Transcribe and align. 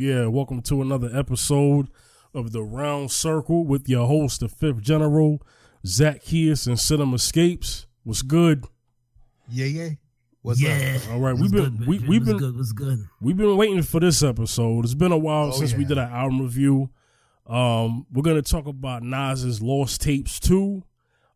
Yeah, 0.00 0.28
welcome 0.28 0.62
to 0.62 0.80
another 0.80 1.10
episode 1.12 1.88
of 2.32 2.52
the 2.52 2.62
Round 2.62 3.10
Circle 3.10 3.66
with 3.66 3.86
your 3.86 4.06
host, 4.06 4.40
the 4.40 4.48
Fifth 4.48 4.80
General, 4.80 5.42
Zacchaeus 5.86 6.66
and 6.66 6.80
Cinema 6.80 7.16
Escapes. 7.16 7.86
What's 8.02 8.22
good? 8.22 8.64
Yeah, 9.50 9.66
yeah. 9.66 9.88
What's 10.40 10.62
yeah. 10.62 10.96
up? 10.96 11.12
All 11.12 11.20
right, 11.20 11.36
we've 11.36 11.52
been 11.52 11.76
good, 11.76 11.86
we, 11.86 11.98
we've 11.98 12.26
What's 12.26 12.30
been 12.30 12.38
good. 12.38 12.56
What's 12.56 12.72
good? 12.72 13.00
we've 13.20 13.36
been 13.36 13.58
waiting 13.58 13.82
for 13.82 14.00
this 14.00 14.22
episode. 14.22 14.86
It's 14.86 14.94
been 14.94 15.12
a 15.12 15.18
while 15.18 15.48
Oh, 15.48 15.50
since 15.50 15.74
we 15.74 15.84
did 15.84 15.98
an 15.98 16.10
album 16.10 16.40
review. 16.40 16.88
Um, 17.46 18.06
we're 18.10 18.22
gonna 18.22 18.40
talk 18.40 18.66
about 18.66 19.02
Nas's 19.02 19.60
Lost 19.60 20.00
Tapes 20.00 20.40
too. 20.40 20.82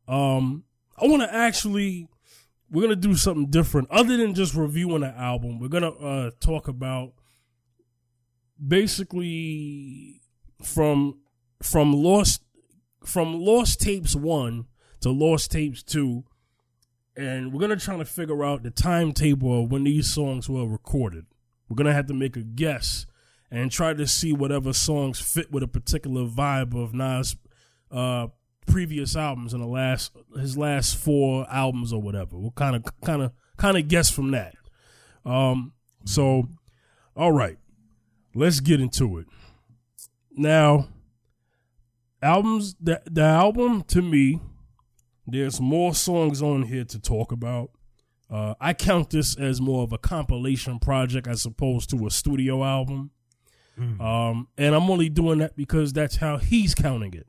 Um, 0.08 0.64
I 0.96 1.06
want 1.06 1.20
to 1.20 1.30
actually 1.30 2.08
we're 2.70 2.80
gonna 2.80 2.96
do 2.96 3.14
something 3.14 3.50
different 3.50 3.90
other 3.90 4.16
than 4.16 4.32
just 4.32 4.54
reviewing 4.54 5.02
the 5.02 5.08
album. 5.08 5.60
We're 5.60 5.68
gonna 5.68 5.90
uh 5.90 6.30
talk 6.40 6.66
about 6.66 7.12
basically 8.64 10.20
from 10.62 11.18
from 11.62 11.92
Lost 11.92 12.42
from 13.04 13.40
Lost 13.40 13.80
Tapes 13.80 14.14
one 14.14 14.66
to 15.00 15.10
Lost 15.10 15.50
Tapes 15.50 15.82
two, 15.82 16.24
and 17.16 17.52
we're 17.52 17.60
gonna 17.60 17.76
try 17.76 17.96
to 17.96 18.04
figure 18.04 18.44
out 18.44 18.62
the 18.62 18.70
timetable 18.70 19.64
of 19.64 19.70
when 19.70 19.84
these 19.84 20.12
songs 20.12 20.48
were 20.48 20.66
recorded. 20.66 21.26
We're 21.68 21.76
gonna 21.76 21.92
have 21.94 22.06
to 22.06 22.14
make 22.14 22.36
a 22.36 22.42
guess 22.42 23.06
and 23.50 23.70
try 23.70 23.94
to 23.94 24.06
see 24.06 24.32
whatever 24.32 24.72
songs 24.72 25.20
fit 25.20 25.52
with 25.52 25.62
a 25.62 25.68
particular 25.68 26.22
vibe 26.22 26.74
of 26.74 26.92
Nas' 26.92 27.36
uh, 27.90 28.28
previous 28.66 29.14
albums 29.14 29.54
in 29.54 29.60
the 29.60 29.66
last 29.66 30.12
his 30.36 30.56
last 30.56 30.96
four 30.96 31.46
albums 31.50 31.92
or 31.92 32.00
whatever. 32.02 32.38
We'll 32.38 32.50
kind 32.52 32.76
of 32.76 32.84
kind 33.02 33.22
of 33.22 33.32
kind 33.56 33.76
of 33.76 33.88
guess 33.88 34.10
from 34.10 34.30
that. 34.32 34.54
Um, 35.24 35.72
so, 36.04 36.48
all 37.16 37.32
right, 37.32 37.58
let's 38.34 38.60
get 38.60 38.80
into 38.80 39.18
it. 39.18 39.26
Now, 40.32 40.88
albums 42.22 42.74
the 42.80 43.02
the 43.06 43.22
album 43.22 43.82
to 43.84 44.02
me, 44.02 44.40
there's 45.26 45.60
more 45.60 45.94
songs 45.94 46.42
on 46.42 46.62
here 46.62 46.84
to 46.84 47.00
talk 47.00 47.32
about. 47.32 47.70
Uh, 48.30 48.54
I 48.60 48.72
count 48.72 49.10
this 49.10 49.36
as 49.38 49.60
more 49.60 49.84
of 49.84 49.92
a 49.92 49.98
compilation 49.98 50.78
project 50.78 51.26
as 51.26 51.44
opposed 51.44 51.90
to 51.90 52.06
a 52.06 52.10
studio 52.10 52.64
album. 52.64 53.10
Um, 54.00 54.48
and 54.56 54.74
I'm 54.74 54.88
only 54.88 55.08
doing 55.08 55.38
that 55.38 55.56
because 55.56 55.92
that's 55.92 56.16
how 56.16 56.38
he's 56.38 56.74
counting 56.74 57.12
it. 57.14 57.26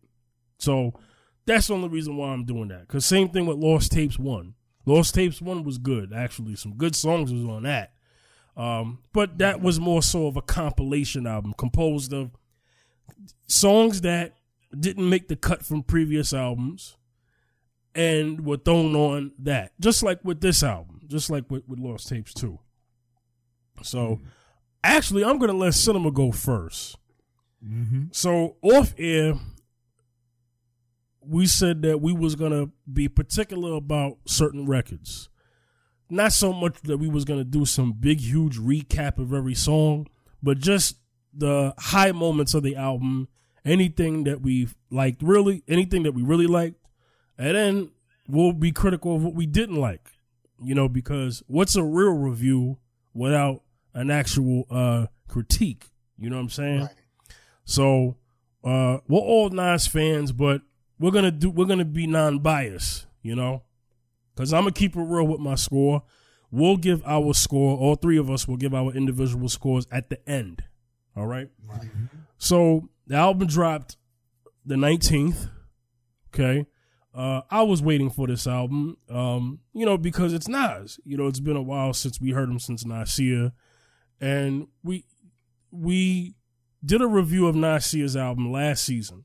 So 0.59 0.93
that's 1.45 1.67
the 1.67 1.73
only 1.73 1.89
reason 1.89 2.17
why 2.17 2.29
I'm 2.29 2.45
doing 2.45 2.69
that. 2.69 2.81
Because 2.81 3.05
same 3.05 3.29
thing 3.29 3.45
with 3.45 3.57
Lost 3.57 3.91
Tapes 3.91 4.17
One. 4.17 4.53
Lost 4.85 5.15
Tapes 5.15 5.41
One 5.41 5.63
was 5.63 5.77
good, 5.77 6.13
actually. 6.13 6.55
Some 6.55 6.75
good 6.75 6.95
songs 6.95 7.33
was 7.33 7.43
on 7.45 7.63
that. 7.63 7.93
Um, 8.57 8.99
but 9.11 9.37
that 9.39 9.61
was 9.61 9.79
more 9.79 10.01
so 10.01 10.27
of 10.27 10.37
a 10.37 10.41
compilation 10.41 11.27
album 11.27 11.53
composed 11.57 12.13
of 12.13 12.31
songs 13.47 14.01
that 14.01 14.33
didn't 14.77 15.09
make 15.09 15.27
the 15.27 15.35
cut 15.35 15.65
from 15.65 15.83
previous 15.83 16.33
albums 16.33 16.95
and 17.93 18.45
were 18.45 18.57
thrown 18.57 18.95
on 18.95 19.31
that. 19.39 19.71
Just 19.79 20.03
like 20.03 20.23
with 20.23 20.41
this 20.41 20.63
album, 20.63 21.01
just 21.07 21.29
like 21.29 21.49
with, 21.49 21.67
with 21.67 21.79
Lost 21.79 22.07
Tapes 22.07 22.33
2. 22.33 22.57
So 23.83 24.21
actually, 24.83 25.25
I'm 25.25 25.37
going 25.37 25.51
to 25.51 25.57
let 25.57 25.73
Cinema 25.73 26.11
go 26.11 26.31
first. 26.31 26.97
Mm-hmm. 27.65 28.05
So 28.11 28.55
off 28.61 28.93
air, 28.97 29.33
we 31.27 31.47
said 31.47 31.81
that 31.81 32.01
we 32.01 32.13
was 32.13 32.35
gonna 32.35 32.67
be 32.91 33.07
particular 33.07 33.73
about 33.73 34.17
certain 34.27 34.65
records. 34.65 35.29
Not 36.09 36.33
so 36.33 36.53
much 36.53 36.81
that 36.83 36.97
we 36.97 37.07
was 37.07 37.25
gonna 37.25 37.43
do 37.43 37.65
some 37.65 37.93
big, 37.93 38.19
huge 38.21 38.57
recap 38.57 39.17
of 39.17 39.33
every 39.33 39.55
song, 39.55 40.07
but 40.43 40.59
just 40.59 40.97
the 41.33 41.73
high 41.77 42.11
moments 42.11 42.53
of 42.53 42.63
the 42.63 42.75
album, 42.75 43.27
anything 43.63 44.23
that 44.25 44.41
we 44.41 44.69
liked, 44.89 45.21
really, 45.21 45.63
anything 45.67 46.03
that 46.03 46.13
we 46.13 46.21
really 46.21 46.47
liked, 46.47 46.77
and 47.37 47.55
then 47.55 47.91
we'll 48.27 48.53
be 48.53 48.71
critical 48.71 49.15
of 49.15 49.23
what 49.23 49.33
we 49.33 49.45
didn't 49.45 49.75
like. 49.75 50.11
You 50.61 50.73
know, 50.75 50.87
because 50.87 51.43
what's 51.47 51.75
a 51.75 51.83
real 51.83 52.13
review 52.13 52.77
without 53.13 53.61
an 53.93 54.09
actual 54.09 54.65
uh 54.69 55.07
critique? 55.27 55.89
You 56.17 56.29
know 56.29 56.37
what 56.37 56.43
I'm 56.43 56.49
saying? 56.49 56.81
Right. 56.81 56.89
So 57.65 58.15
uh, 58.63 58.99
we're 59.07 59.19
all 59.19 59.49
Nas 59.49 59.87
fans, 59.87 60.31
but 60.31 60.61
we're 60.99 61.11
gonna 61.11 61.31
do 61.31 61.49
we're 61.49 61.65
gonna 61.65 61.85
be 61.85 62.07
non-biased, 62.07 63.05
you 63.21 63.35
know, 63.35 63.63
because 64.35 64.53
I'm 64.53 64.63
gonna 64.63 64.71
keep 64.71 64.95
it 64.95 65.01
real 65.01 65.27
with 65.27 65.39
my 65.39 65.55
score. 65.55 66.03
We'll 66.51 66.77
give 66.77 67.03
our 67.05 67.33
score. 67.33 67.77
All 67.77 67.95
three 67.95 68.17
of 68.17 68.29
us 68.29 68.47
will 68.47 68.57
give 68.57 68.73
our 68.73 68.93
individual 68.93 69.49
scores 69.49 69.87
at 69.91 70.09
the 70.09 70.27
end. 70.29 70.63
All 71.15 71.25
right. 71.25 71.49
Right. 71.67 71.87
So 72.37 72.89
the 73.07 73.15
album 73.15 73.47
dropped 73.47 73.97
the 74.65 74.75
19th. 74.75 75.49
Okay. 76.33 76.65
Uh, 77.13 77.41
I 77.49 77.61
was 77.61 77.81
waiting 77.81 78.09
for 78.09 78.27
this 78.27 78.45
album, 78.45 78.97
um, 79.09 79.59
you 79.73 79.85
know, 79.85 79.97
because 79.97 80.33
it's 80.33 80.49
Nas. 80.49 80.99
You 81.05 81.15
know, 81.15 81.27
it's 81.27 81.39
been 81.39 81.55
a 81.55 81.61
while 81.61 81.93
since 81.93 82.19
we 82.19 82.31
heard 82.31 82.49
him 82.49 82.59
since 82.59 82.85
Nasir, 82.85 83.53
and 84.19 84.67
we 84.83 85.05
we 85.71 86.35
did 86.83 87.01
a 87.01 87.07
review 87.07 87.47
of 87.47 87.55
Nasir's 87.55 88.17
album 88.17 88.51
last 88.51 88.83
season, 88.83 89.23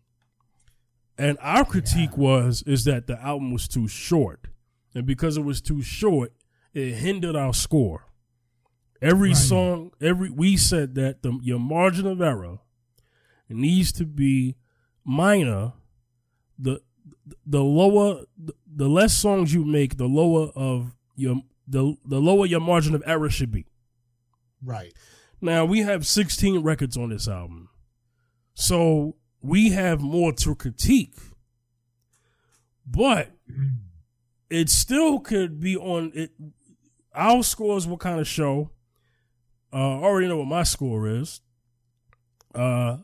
and 1.19 1.37
our 1.41 1.65
critique 1.65 2.17
was 2.17 2.63
is 2.65 2.85
that 2.85 3.09
the 3.09 3.21
album 3.21 3.53
was 3.53 3.67
too 3.67 3.89
short, 3.89 4.47
and 4.95 5.07
because 5.07 5.37
it 5.37 5.45
was 5.45 5.61
too 5.61 5.83
short, 5.83 6.33
it 6.75 6.95
hindered 6.95 7.37
our 7.37 7.55
score. 7.55 8.07
Every 9.03 9.31
Right. 9.31 9.37
song, 9.37 9.93
every 10.01 10.31
we 10.31 10.57
said 10.57 10.95
that 10.97 11.23
the 11.23 11.39
your 11.43 11.59
margin 11.59 12.07
of 12.07 12.21
error 12.21 12.59
needs 13.49 13.93
to 13.93 14.05
be 14.05 14.57
minor. 15.05 15.73
The 16.59 16.81
the 17.47 17.63
lower 17.65 18.25
the 18.67 18.89
less 18.89 19.17
songs 19.17 19.55
you 19.55 19.65
make, 19.65 19.97
the 19.97 20.07
lower 20.09 20.49
of 20.55 20.95
your 21.17 21.43
the 21.67 21.97
the 22.05 22.21
lower 22.21 22.45
your 22.47 22.61
margin 22.61 22.95
of 22.95 23.03
error 23.07 23.31
should 23.31 23.51
be. 23.51 23.67
Right. 24.63 24.93
Now 25.41 25.65
we 25.65 25.79
have 25.81 26.07
16 26.07 26.63
records 26.63 26.97
on 26.99 27.09
this 27.09 27.27
album. 27.27 27.71
So 28.55 29.17
we 29.41 29.71
have 29.71 30.03
more 30.03 30.33
to 30.35 30.55
critique. 30.55 31.15
But 32.87 33.31
it 34.51 34.69
still 34.69 35.21
could 35.21 35.61
be 35.61 35.77
on 35.77 36.13
it 36.15 36.33
our 37.15 37.43
scores 37.43 37.87
will 37.87 37.97
kind 37.99 38.21
of 38.21 38.27
show. 38.29 38.71
Uh 39.73 40.01
I 40.01 40.03
already 40.03 40.29
know 40.29 40.39
what 40.39 40.47
my 40.49 40.63
score 40.65 41.09
is. 41.09 41.41
Uh 42.55 42.99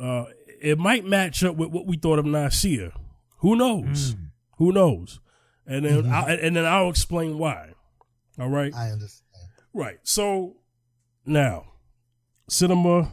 uh 0.00 0.24
it 0.62 0.78
might 0.78 1.04
match 1.04 1.44
up 1.44 1.56
with 1.56 1.70
what 1.70 1.86
we 1.86 1.96
thought 1.96 2.18
of 2.18 2.24
Nasir. 2.26 2.92
Who 3.38 3.56
knows? 3.56 4.14
Mm. 4.14 4.30
Who 4.58 4.72
knows? 4.72 5.20
And 5.66 5.84
then 5.84 6.04
Mhm. 6.04 6.10
I, 6.12 6.32
and 6.34 6.56
then 6.56 6.64
I'll 6.64 6.88
explain 6.88 7.38
why. 7.38 7.72
All 8.38 8.48
right. 8.48 8.72
I 8.74 8.90
understand. 8.90 9.22
Right. 9.74 9.98
So 10.04 10.56
now, 11.26 11.72
cinema. 12.48 13.10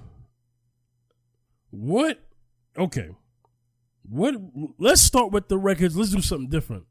What? 1.72 2.20
Okay. 2.78 3.10
What? 4.08 4.36
Let's 4.78 5.02
start 5.02 5.32
with 5.32 5.48
the 5.48 5.58
records. 5.58 5.98
Let's 5.98 6.12
do 6.12 6.22
something 6.22 6.50
different. 6.50 6.86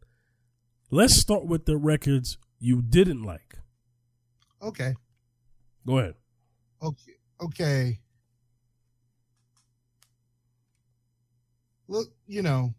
Let's 0.95 1.15
start 1.15 1.47
with 1.47 1.65
the 1.65 1.79
records 1.79 2.37
you 2.61 2.83
didn't 2.83 3.23
like. 3.23 3.57
Okay. 4.61 4.95
Go 5.87 5.99
ahead. 5.99 6.15
Okay. 6.83 7.13
Okay. 7.43 7.99
Look, 11.89 12.09
you 12.27 12.43
know, 12.43 12.75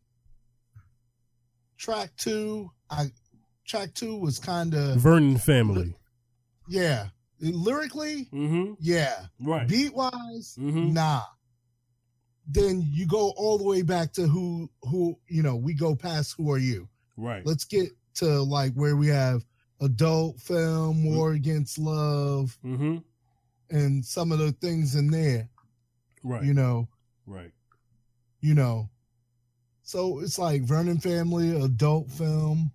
track 1.78 2.12
two, 2.18 2.70
I 2.90 3.08
track 3.68 3.94
two 3.96 4.18
was 4.20 4.38
kind 4.40 4.74
of 4.76 4.98
Vernon 4.98 5.38
family. 5.38 5.96
yeah. 6.70 7.08
Lyrically, 7.40 8.30
Mm-hmm. 8.32 8.74
yeah. 8.80 9.26
Right. 9.42 9.68
Beat 9.68 9.94
wise, 9.94 10.56
Mhm. 10.58 10.94
nah. 10.94 11.24
Then 12.48 12.88
you 12.94 13.06
go 13.06 13.32
all 13.36 13.58
the 13.58 13.64
way 13.66 13.82
back 13.82 14.14
to 14.14 14.28
who 14.28 14.70
who 14.84 15.20
you 15.28 15.42
know, 15.44 15.56
we 15.58 15.74
go 15.74 15.96
past 15.96 16.36
who 16.38 16.50
are 16.52 16.58
you. 16.60 16.88
Right. 17.18 17.46
Let's 17.46 17.66
get 17.66 17.90
to 18.16 18.42
like 18.42 18.74
where 18.74 18.96
we 18.96 19.08
have 19.08 19.46
adult 19.82 20.40
film, 20.40 21.04
war 21.04 21.34
against 21.34 21.78
love, 21.78 22.58
Mm-hmm. 22.64 22.98
and 23.70 24.06
some 24.06 24.32
of 24.32 24.40
the 24.40 24.52
things 24.54 24.96
in 24.96 25.10
there, 25.10 25.50
Right. 26.24 26.44
you 26.44 26.54
know, 26.54 26.88
right. 27.26 27.52
you 28.42 28.54
know. 28.54 28.90
So 29.82 30.20
it's 30.20 30.40
like 30.40 30.62
Vernon 30.62 31.00
Family, 31.00 31.62
adult 31.62 32.10
film. 32.12 32.72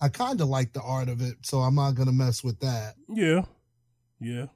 I 0.00 0.08
kind 0.08 0.40
of 0.40 0.48
like 0.48 0.72
the 0.72 0.82
art 0.82 1.08
of 1.08 1.22
it, 1.22 1.36
so 1.42 1.58
I'm 1.60 1.76
not 1.76 1.94
gonna 1.94 2.12
mess 2.12 2.42
with 2.42 2.58
that. 2.60 2.94
Yeah. 3.08 3.44
Yeah. 4.20 4.46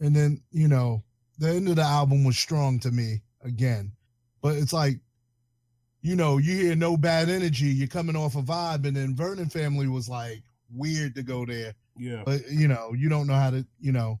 And 0.00 0.14
then, 0.14 0.42
you 0.50 0.68
know, 0.68 1.02
the 1.38 1.48
end 1.50 1.68
of 1.68 1.76
the 1.76 1.82
album 1.82 2.24
was 2.24 2.38
strong 2.38 2.78
to 2.80 2.90
me 2.90 3.22
again. 3.42 3.92
But 4.40 4.56
it's 4.56 4.72
like, 4.72 5.00
you 6.02 6.16
know, 6.16 6.38
you 6.38 6.54
hear 6.56 6.76
no 6.76 6.96
bad 6.96 7.28
energy, 7.28 7.66
you're 7.66 7.86
coming 7.88 8.16
off 8.16 8.36
a 8.36 8.42
vibe, 8.42 8.86
and 8.86 8.96
then 8.96 9.14
Vernon 9.14 9.48
family 9.50 9.86
was 9.88 10.08
like 10.08 10.42
weird 10.74 11.14
to 11.16 11.22
go 11.22 11.44
there. 11.44 11.74
Yeah. 11.96 12.22
But 12.24 12.42
you 12.50 12.68
know, 12.68 12.92
you 12.94 13.08
don't 13.08 13.26
know 13.26 13.34
how 13.34 13.50
to, 13.50 13.66
you 13.80 13.92
know, 13.92 14.18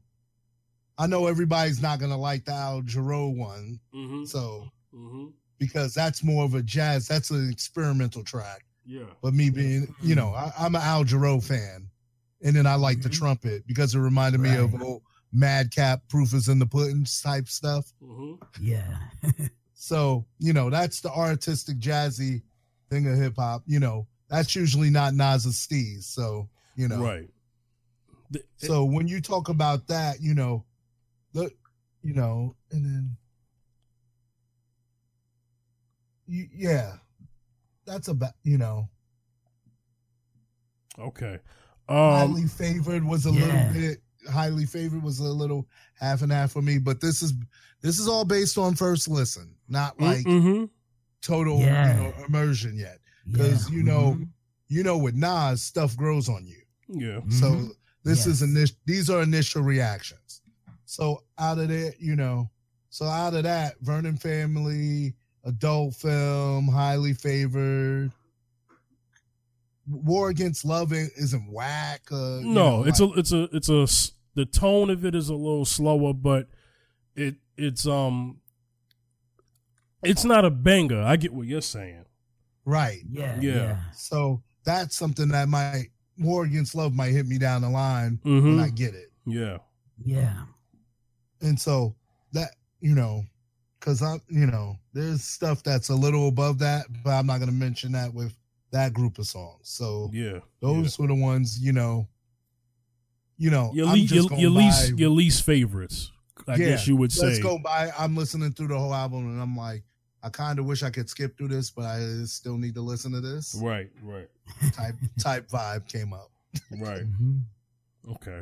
I 0.98 1.06
know 1.06 1.26
everybody's 1.26 1.80
not 1.80 1.98
gonna 1.98 2.18
like 2.18 2.44
the 2.44 2.52
Al 2.52 2.82
Jarreau 2.82 3.34
one, 3.34 3.80
Mm-hmm. 3.94 4.24
so 4.24 4.68
mm-hmm. 4.94 5.26
because 5.58 5.94
that's 5.94 6.22
more 6.22 6.44
of 6.44 6.54
a 6.54 6.62
jazz, 6.62 7.08
that's 7.08 7.30
an 7.30 7.48
experimental 7.50 8.22
track. 8.22 8.64
Yeah. 8.84 9.04
But 9.22 9.34
me 9.34 9.50
being, 9.50 9.94
you 10.02 10.14
know, 10.14 10.34
I, 10.34 10.52
I'm 10.58 10.74
an 10.74 10.82
Al 10.82 11.04
Jarreau 11.04 11.42
fan, 11.42 11.88
and 12.42 12.54
then 12.54 12.66
I 12.66 12.74
like 12.74 13.00
the 13.02 13.08
Mhm. 13.08 13.18
trumpet 13.18 13.66
because 13.66 13.94
it 13.94 14.00
reminded 14.00 14.40
me 14.40 14.54
of 14.56 14.72
Right. 14.74 14.82
old 14.82 15.02
Madcap, 15.32 16.06
Proof 16.08 16.34
is 16.34 16.48
in 16.48 16.58
the 16.58 16.66
Pudding 16.66 17.06
type 17.22 17.48
stuff. 17.48 17.92
Mm-hmm. 18.02 18.64
Yeah. 18.64 18.96
So 19.82 20.26
you 20.38 20.52
know, 20.52 20.68
that's 20.68 21.00
the 21.00 21.10
artistic 21.10 21.78
jazzy 21.78 22.42
thing 22.90 23.06
of 23.06 23.16
hip 23.16 23.36
hop. 23.38 23.62
You 23.66 23.80
know, 23.80 24.06
that's 24.28 24.54
usually 24.54 24.90
not 24.90 25.14
Nas's 25.14 25.56
steez. 25.56 26.02
So 26.02 26.50
you 26.76 26.86
know, 26.86 27.00
Right. 27.02 27.30
The- 28.30 28.44
So 28.58 28.84
when 28.84 29.08
you 29.08 29.22
talk 29.22 29.48
about 29.48 29.86
that, 29.86 30.20
you 30.20 30.34
know, 30.34 30.66
the 31.32 31.50
you 32.02 32.12
know, 32.12 32.54
and 32.70 32.84
then 32.84 33.16
you, 36.26 36.46
yeah, 36.54 36.96
that's 37.86 38.08
about 38.08 38.34
you 38.44 38.58
know, 38.58 38.86
okay. 40.98 41.38
highly 41.88 42.42
Um. 42.42 42.48
favored 42.48 43.02
was 43.02 43.24
a 43.24 43.30
yeah. 43.30 43.40
little 43.46 43.72
bit 43.80 44.02
highly 44.30 44.66
favored 44.66 45.02
was 45.02 45.18
a 45.20 45.24
little 45.24 45.66
half 45.98 46.22
and 46.22 46.32
half 46.32 46.52
for 46.52 46.62
me, 46.62 46.78
but 46.78 47.00
this 47.00 47.22
is 47.22 47.32
this 47.82 47.98
is 47.98 48.08
all 48.08 48.24
based 48.24 48.58
on 48.58 48.74
first 48.74 49.08
listen, 49.08 49.54
not 49.68 49.98
like 50.00 50.24
mm-hmm. 50.26 50.64
total 51.22 51.60
Yeah. 51.60 51.96
you 51.96 52.02
know, 52.02 52.14
immersion 52.26 52.76
yet. 52.76 52.98
'Cause, 53.34 53.70
Yeah. 53.70 53.76
you 53.76 53.82
know, 53.82 54.14
Mhm. 54.18 54.28
You 54.72 54.84
know, 54.84 54.98
with 54.98 55.16
Nas, 55.16 55.62
stuff 55.62 55.96
grows 55.96 56.28
on 56.28 56.46
you. 56.46 56.62
Yeah. 56.88 57.20
So 57.28 57.70
this 58.04 58.24
is 58.26 58.40
initial. 58.40 58.76
These 58.86 59.10
are 59.10 59.20
initial 59.20 59.62
reactions. 59.62 60.42
So 60.84 61.24
out 61.38 61.58
of 61.58 61.70
it, 61.72 61.96
you 61.98 62.14
know, 62.14 62.48
so 62.88 63.06
out 63.06 63.34
of 63.34 63.42
that, 63.42 63.80
Vernon 63.80 64.16
Family, 64.16 65.14
adult 65.42 65.96
film, 65.96 66.68
highly 66.68 67.14
favored. 67.14 68.12
War 69.88 70.28
Against 70.30 70.64
Love 70.64 70.92
isn't 70.92 71.50
whack. 71.52 72.02
Uh, 72.12 72.38
you 72.38 72.46
No, 72.52 72.80
know, 72.82 72.84
it's 72.84 73.00
like- 73.00 73.16
a 73.16 73.18
it's 73.18 73.32
a 73.32 73.42
it's 73.56 73.68
a 73.68 74.12
the 74.36 74.46
tone 74.46 74.90
of 74.90 75.04
it 75.04 75.14
is 75.14 75.28
a 75.28 75.34
little 75.34 75.64
slower, 75.64 76.12
but 76.14 76.48
it 77.16 77.36
it's 77.56 77.86
um 77.86 78.40
it's 80.02 80.24
not 80.24 80.44
a 80.44 80.50
banger. 80.50 81.02
I 81.02 81.16
get 81.16 81.32
what 81.32 81.46
you're 81.46 81.60
saying. 81.60 82.04
right. 82.64 83.00
Yeah. 83.10 83.38
Yeah. 83.40 83.54
Yeah. 83.54 83.78
So 83.94 84.42
that's 84.64 84.96
something 84.96 85.28
that 85.28 85.48
might 85.48 85.86
War 86.18 86.44
Against 86.44 86.74
Love 86.74 86.94
might 86.94 87.12
hit 87.12 87.26
me 87.26 87.38
down 87.38 87.62
the 87.62 87.70
line 87.70 88.20
Mm-hmm. 88.24 88.56
when 88.56 88.60
I 88.60 88.68
get 88.68 88.94
it. 88.94 89.10
Yeah. 89.26 89.58
Yeah. 90.04 90.44
and 91.42 91.58
so 91.60 91.94
that 92.32 92.50
you 92.80 92.94
know 92.94 93.22
because 93.78 94.02
i'm 94.02 94.20
you 94.28 94.46
know 94.46 94.76
there's 94.94 95.22
stuff 95.22 95.62
that's 95.62 95.88
a 95.90 95.94
little 95.94 96.28
above 96.28 96.58
that 96.58 96.86
but 97.04 97.10
i'm 97.10 97.26
not 97.26 97.38
going 97.38 97.50
to 97.50 97.54
mention 97.54 97.92
that 97.92 98.12
with 98.14 98.34
that 98.72 98.92
group 98.92 99.18
of 99.18 99.26
songs 99.26 99.60
so 99.62 100.10
Yeah. 100.12 100.38
those 100.60 100.98
were 100.98 101.06
the 101.08 101.14
ones 101.14 101.58
you 101.60 101.72
know 101.72 102.06
you 103.36 103.50
know 103.50 103.70
Your, 103.74 103.86
le- 103.86 103.96
your, 103.96 104.32
your 104.38 104.50
least 104.50 104.98
your 104.98 105.10
least 105.10 105.44
favorites. 105.44 106.12
I 106.46 106.52
Yeah, 106.56 106.68
guess 106.70 106.86
you 106.88 106.96
would 106.96 107.12
say. 107.12 107.26
let's 107.26 107.38
go 107.38 107.58
by 107.58 107.90
i'm 107.98 108.16
listening 108.16 108.52
through 108.52 108.68
the 108.68 108.78
whole 108.78 108.94
album 108.94 109.26
and 109.30 109.40
i'm 109.40 109.56
like 109.56 109.82
i 110.22 110.28
kind 110.30 110.58
of 110.58 110.64
wish 110.66 110.82
i 110.82 110.90
could 110.90 111.08
skip 111.08 111.36
through 111.36 111.48
this 111.48 111.70
but 111.70 111.84
i 111.84 112.00
still 112.24 112.56
need 112.58 112.74
to 112.74 112.80
listen 112.80 113.12
to 113.12 113.20
this 113.20 113.54
Right, 113.60 113.90
right, 114.02 114.28
type 114.72 114.94
type 115.18 115.48
vibe 115.48 115.86
came 115.88 116.12
up 116.12 116.30
right. 116.80 117.02
Mhm. 117.02 117.42
Okay. 118.12 118.40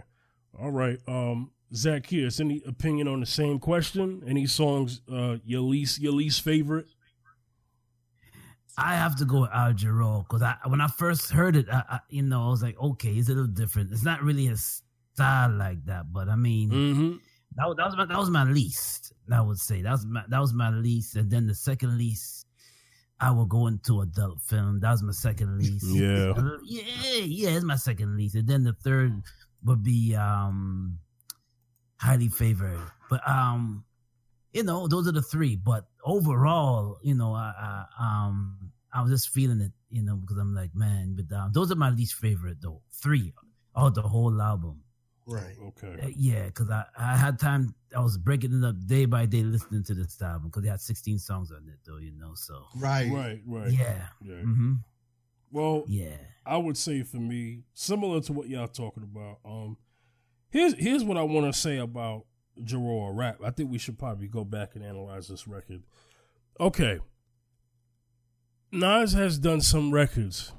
All 0.58 0.70
right. 0.70 0.98
Um 1.06 1.50
Zach, 1.74 2.04
Zacchaeus, 2.04 2.40
any 2.40 2.62
opinion 2.66 3.06
on 3.08 3.20
the 3.20 3.26
same 3.26 3.58
question? 3.58 4.22
Any 4.26 4.46
songs 4.46 5.02
uh 5.12 5.36
your 5.44 5.60
least 5.60 6.00
your 6.00 6.12
least 6.12 6.40
favorite? 6.42 6.86
I 8.78 8.94
have 8.94 9.16
to 9.16 9.24
go 9.24 9.40
with 9.42 9.50
Al 9.52 9.72
Jarreau 9.72 10.22
because 10.26 10.42
I 10.42 10.56
when 10.66 10.80
I 10.80 10.86
first 10.86 11.30
heard 11.30 11.56
it, 11.56 11.66
I, 11.70 11.82
I, 11.88 12.00
you 12.08 12.22
know, 12.22 12.46
I 12.46 12.48
was 12.50 12.62
like, 12.62 12.78
okay, 12.80 13.10
it's 13.10 13.28
a 13.28 13.32
little 13.32 13.46
different. 13.48 13.90
It's 13.92 14.04
not 14.04 14.22
really 14.22 14.46
a 14.48 14.56
style 14.56 15.50
like 15.50 15.84
that, 15.86 16.12
but 16.12 16.28
I 16.28 16.36
mean, 16.36 16.70
Mm-hmm. 16.70 17.10
that, 17.56 17.66
was- 17.66 17.76
that 17.76 17.86
was 17.86 17.96
my 17.96 18.04
that 18.06 18.18
was 18.18 18.30
my 18.30 18.44
least. 18.44 19.12
I 19.32 19.40
would 19.40 19.58
say 19.58 19.82
that 19.82 19.90
was 19.90 20.06
my 20.06 20.22
that 20.28 20.40
was 20.40 20.54
my 20.54 20.70
least, 20.70 21.16
and 21.16 21.28
then 21.30 21.46
the 21.46 21.54
second 21.54 21.98
least, 21.98 22.46
I 23.20 23.30
will 23.32 23.46
go 23.46 23.66
into 23.66 24.00
adult 24.00 24.40
film. 24.42 24.78
That 24.80 24.92
was 24.92 25.02
my 25.02 25.12
second 25.12 25.58
least. 25.58 25.84
Yeah. 25.94 26.32
Uh, 26.36 26.58
yeah, 26.64 27.24
yeah, 27.24 27.50
it's 27.50 27.64
my 27.64 27.76
second 27.76 28.16
least, 28.16 28.36
and 28.36 28.46
then 28.46 28.62
the 28.62 28.72
third 28.74 29.22
would 29.64 29.82
be 29.82 30.14
um 30.14 30.98
highly 31.96 32.28
favored. 32.28 32.78
But 33.10 33.26
um, 33.28 33.84
you 34.52 34.62
know, 34.62 34.86
those 34.88 35.08
are 35.08 35.12
the 35.12 35.20
three. 35.22 35.56
But 35.56 35.84
overall, 36.04 36.98
you 37.02 37.14
know, 37.14 37.34
I, 37.34 37.52
I 37.58 37.84
um 38.26 38.57
I 38.98 39.02
was 39.02 39.10
just 39.10 39.28
feeling 39.30 39.60
it, 39.60 39.72
you 39.90 40.02
know, 40.02 40.16
because 40.16 40.36
I'm 40.38 40.54
like, 40.54 40.74
man, 40.74 41.16
but 41.16 41.34
um, 41.36 41.50
those 41.52 41.70
are 41.70 41.76
my 41.76 41.90
least 41.90 42.14
favorite 42.14 42.58
though. 42.60 42.82
Three, 42.92 43.32
oh, 43.74 43.90
the 43.90 44.02
whole 44.02 44.40
album. 44.42 44.82
right 45.26 45.56
Uh, 45.60 45.68
Okay. 45.68 46.14
Yeah, 46.16 46.46
because 46.46 46.70
I, 46.70 46.84
I 46.98 47.16
had 47.16 47.38
time. 47.38 47.74
I 47.96 48.00
was 48.00 48.18
breaking 48.18 48.52
it 48.62 48.66
up 48.66 48.74
day 48.86 49.04
by 49.06 49.26
day, 49.26 49.42
listening 49.42 49.84
to 49.84 49.94
this 49.94 50.20
album 50.20 50.48
because 50.48 50.62
they 50.62 50.68
had 50.68 50.80
16 50.80 51.18
songs 51.18 51.52
on 51.52 51.68
it, 51.68 51.78
though. 51.86 51.98
You 51.98 52.12
know, 52.18 52.32
so 52.34 52.64
right 52.76 53.10
Right, 53.10 53.40
right. 53.46 53.70
yeah, 53.70 54.08
Yeah. 54.20 54.40
hmm 54.40 54.72
Well, 55.50 55.84
yeah, 55.86 56.16
I 56.44 56.56
would 56.56 56.76
say 56.76 57.02
for 57.02 57.18
me, 57.18 57.62
similar 57.74 58.20
to 58.22 58.32
what 58.32 58.48
y'all 58.48 58.68
talking 58.68 59.02
about. 59.04 59.38
Um, 59.44 59.76
here's 60.50 60.74
here's 60.74 61.04
what 61.04 61.16
I 61.16 61.22
want 61.22 61.52
to 61.52 61.58
say 61.58 61.78
about 61.78 62.24
Jarreau 62.60 63.14
rap. 63.14 63.38
I 63.44 63.50
think 63.50 63.70
we 63.70 63.78
should 63.78 63.98
probably 63.98 64.28
go 64.28 64.44
back 64.44 64.74
and 64.74 64.84
analyze 64.84 65.28
this 65.28 65.46
record. 65.46 65.82
Okay, 66.60 66.98
Nas 68.70 69.14
has 69.14 69.38
done 69.38 69.62
some 69.62 69.92
records. 69.92 70.52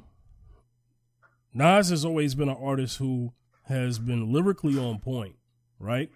Nas 1.53 1.89
has 1.89 2.03
always 2.03 2.33
been 2.33 2.49
an 2.49 2.57
artist 2.59 2.97
who 2.97 3.33
has 3.63 3.99
been 3.99 4.33
lyrically 4.33 4.77
on 4.79 4.99
point, 4.99 5.35
right? 5.79 6.09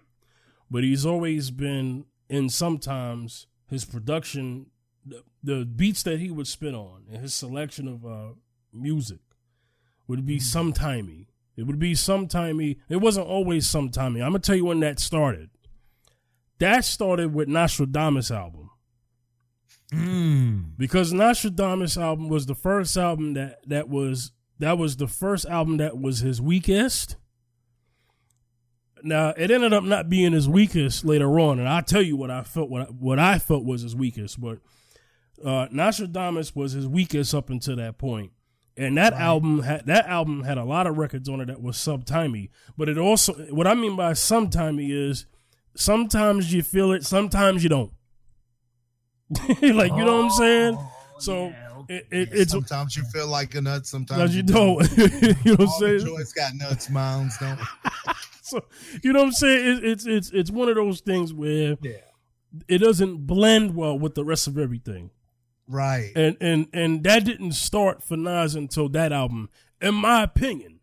But 0.68 0.82
he's 0.82 1.06
always 1.06 1.52
been, 1.52 2.06
and 2.28 2.52
sometimes 2.52 3.46
his 3.68 3.84
production, 3.84 4.66
the, 5.06 5.22
the 5.42 5.64
beats 5.64 6.02
that 6.02 6.18
he 6.18 6.32
would 6.32 6.48
spin 6.48 6.74
on, 6.74 7.04
and 7.12 7.22
his 7.22 7.32
selection 7.32 7.86
of 7.86 8.04
uh, 8.04 8.34
music 8.72 9.20
would 10.08 10.26
be 10.26 10.38
sometimey. 10.38 11.26
It 11.56 11.62
would 11.62 11.78
be 11.78 11.92
sometimey. 11.92 12.78
It 12.88 12.96
wasn't 12.96 13.28
always 13.28 13.68
sometimey. 13.68 14.20
I'm 14.20 14.30
gonna 14.30 14.40
tell 14.40 14.56
you 14.56 14.64
when 14.64 14.80
that 14.80 14.98
started. 14.98 15.50
That 16.58 16.84
started 16.84 17.32
with 17.32 17.46
Nostradamus 17.46 18.32
album 18.32 18.63
mm. 19.94 20.64
because 20.76 21.12
Nostradamus 21.12 21.96
album 21.96 22.28
was 22.28 22.46
the 22.46 22.54
first 22.54 22.96
album 22.96 23.34
that 23.34 23.66
that 23.68 23.88
was 23.88 24.32
that 24.58 24.78
was 24.78 24.96
the 24.96 25.08
first 25.08 25.46
album 25.46 25.78
that 25.78 25.98
was 25.98 26.20
his 26.20 26.40
weakest. 26.40 27.16
Now 29.02 29.34
it 29.36 29.50
ended 29.50 29.72
up 29.72 29.84
not 29.84 30.08
being 30.08 30.32
his 30.32 30.48
weakest 30.48 31.04
later 31.04 31.38
on, 31.38 31.58
and 31.58 31.68
I'll 31.68 31.82
tell 31.82 32.02
you 32.02 32.16
what 32.16 32.30
I 32.30 32.42
felt 32.42 32.70
what 32.70 32.82
I, 32.82 32.84
what 32.86 33.18
I 33.18 33.38
felt 33.38 33.64
was 33.64 33.82
his 33.82 33.94
weakest. 33.94 34.40
But 34.40 34.58
uh, 35.44 35.68
Nostradamus 35.70 36.54
was 36.54 36.72
his 36.72 36.86
weakest 36.86 37.34
up 37.34 37.50
until 37.50 37.76
that 37.76 37.98
point, 37.98 38.32
and 38.76 38.96
that 38.96 39.12
album 39.12 39.62
had 39.62 39.86
that 39.86 40.06
album 40.06 40.44
had 40.44 40.58
a 40.58 40.64
lot 40.64 40.86
of 40.86 40.96
records 40.96 41.28
on 41.28 41.40
it 41.40 41.46
that 41.46 41.60
was 41.60 41.76
subtimey. 41.76 42.50
But 42.78 42.88
it 42.88 42.96
also 42.96 43.34
what 43.50 43.66
I 43.66 43.74
mean 43.74 43.96
by 43.96 44.12
subtimey 44.12 44.90
is 44.90 45.26
sometimes 45.76 46.52
you 46.52 46.62
feel 46.62 46.92
it, 46.92 47.04
sometimes 47.04 47.62
you 47.62 47.68
don't. 47.68 47.92
like 49.62 49.92
you 49.92 50.04
know 50.04 50.16
what 50.22 50.24
I'm 50.24 50.30
saying? 50.30 50.76
Oh, 50.78 50.92
So 51.18 51.46
yeah, 51.48 51.68
okay. 51.78 51.94
it, 51.96 52.06
it, 52.10 52.28
it's 52.32 52.52
sometimes 52.52 52.96
you 52.96 53.04
feel 53.04 53.26
like 53.28 53.54
a 53.54 53.60
nut 53.62 53.86
sometimes 53.86 54.32
sometimes 54.32 54.36
you 54.36 54.42
don't. 54.42 54.82
you 55.44 55.52
know 55.52 55.56
what 55.56 55.60
I'm 55.60 55.66
the 55.66 55.66
saying? 55.78 56.06
joints 56.06 56.32
got 56.32 56.54
nuts 56.54 56.90
mounds 56.90 57.36
don't 57.38 57.58
So 58.42 58.62
you 59.02 59.12
know 59.12 59.20
what 59.20 59.26
I'm 59.26 59.32
saying? 59.32 59.78
It, 59.78 59.84
it's 59.84 60.06
it's 60.06 60.30
it's 60.30 60.50
one 60.50 60.68
of 60.68 60.74
those 60.76 61.00
things 61.00 61.32
where 61.32 61.76
yeah 61.82 61.92
it 62.68 62.78
doesn't 62.78 63.26
blend 63.26 63.74
well 63.74 63.98
with 63.98 64.14
the 64.14 64.24
rest 64.24 64.46
of 64.46 64.58
everything. 64.58 65.10
right 65.66 66.12
and 66.14 66.36
and 66.40 66.68
and 66.72 67.02
that 67.04 67.24
didn't 67.24 67.52
start 67.52 68.02
for 68.02 68.16
Nas 68.16 68.54
until 68.54 68.88
that 68.90 69.12
album, 69.12 69.48
in 69.80 69.94
my 69.94 70.22
opinion. 70.22 70.80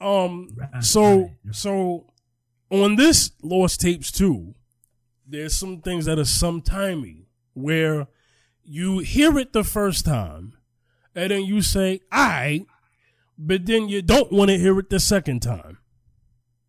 Um, 0.00 0.50
Right, 0.56 0.84
so 0.84 1.16
right. 1.18 1.30
so 1.52 2.12
on 2.70 2.96
this 2.96 3.30
Lost 3.42 3.80
Tapes 3.80 4.12
too, 4.12 4.54
there's 5.26 5.54
some 5.54 5.80
things 5.80 6.04
that 6.04 6.18
are 6.18 6.22
sometimey 6.22 7.25
where 7.56 8.06
you 8.62 8.98
hear 8.98 9.38
it 9.38 9.52
the 9.52 9.64
first 9.64 10.04
time, 10.04 10.54
and 11.14 11.30
then 11.30 11.44
you 11.44 11.62
say, 11.62 12.00
"I," 12.12 12.66
but 13.38 13.66
then 13.66 13.88
you 13.88 14.02
don't 14.02 14.30
want 14.32 14.50
to 14.50 14.58
hear 14.58 14.78
it 14.78 14.90
the 14.90 15.00
second 15.00 15.40
time. 15.40 15.78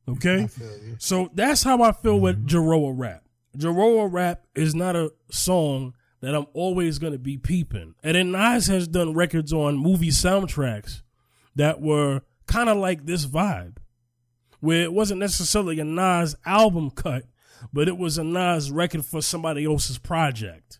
Okay, 0.08 0.44
I 0.44 0.48
feel 0.48 0.77
you. 0.84 0.96
so 1.00 1.29
that's 1.34 1.63
how 1.63 1.82
I 1.84 1.91
feel 1.91 2.20
with 2.20 2.48
mm-hmm. 2.48 2.58
Jarreau 2.58 2.94
rap. 2.96 3.24
Jarreau 3.58 4.08
rap 4.12 4.46
is 4.56 4.74
not 4.74 4.96
a 4.96 5.12
song 5.29 5.94
that 6.22 6.36
I'm 6.36 6.48
always 6.53 7.00
going 7.00 7.13
to 7.13 7.20
be 7.20 7.38
peeping. 7.38 7.96
And 8.03 8.15
then 8.15 8.32
Nas 8.32 8.67
has 8.67 8.88
done 8.88 9.13
records 9.13 9.53
on 9.53 9.77
movie 9.77 10.10
soundtracks 10.10 11.01
that 11.56 11.82
were 11.82 12.22
kind 12.48 12.70
of 12.70 12.77
like 12.77 13.06
this 13.06 13.25
vibe. 13.25 13.77
where 14.60 14.82
it 14.82 14.94
wasn't 14.94 15.20
necessarily 15.20 15.79
a 15.79 15.84
Nas 15.84 16.36
album 16.46 16.89
cut, 16.89 17.25
but 17.74 17.88
it 17.88 17.98
was 17.98 18.18
a 18.18 18.24
Nas 18.24 18.72
record 18.72 19.06
for 19.06 19.22
somebody 19.22 19.66
else's 19.66 19.98
project. 19.98 20.80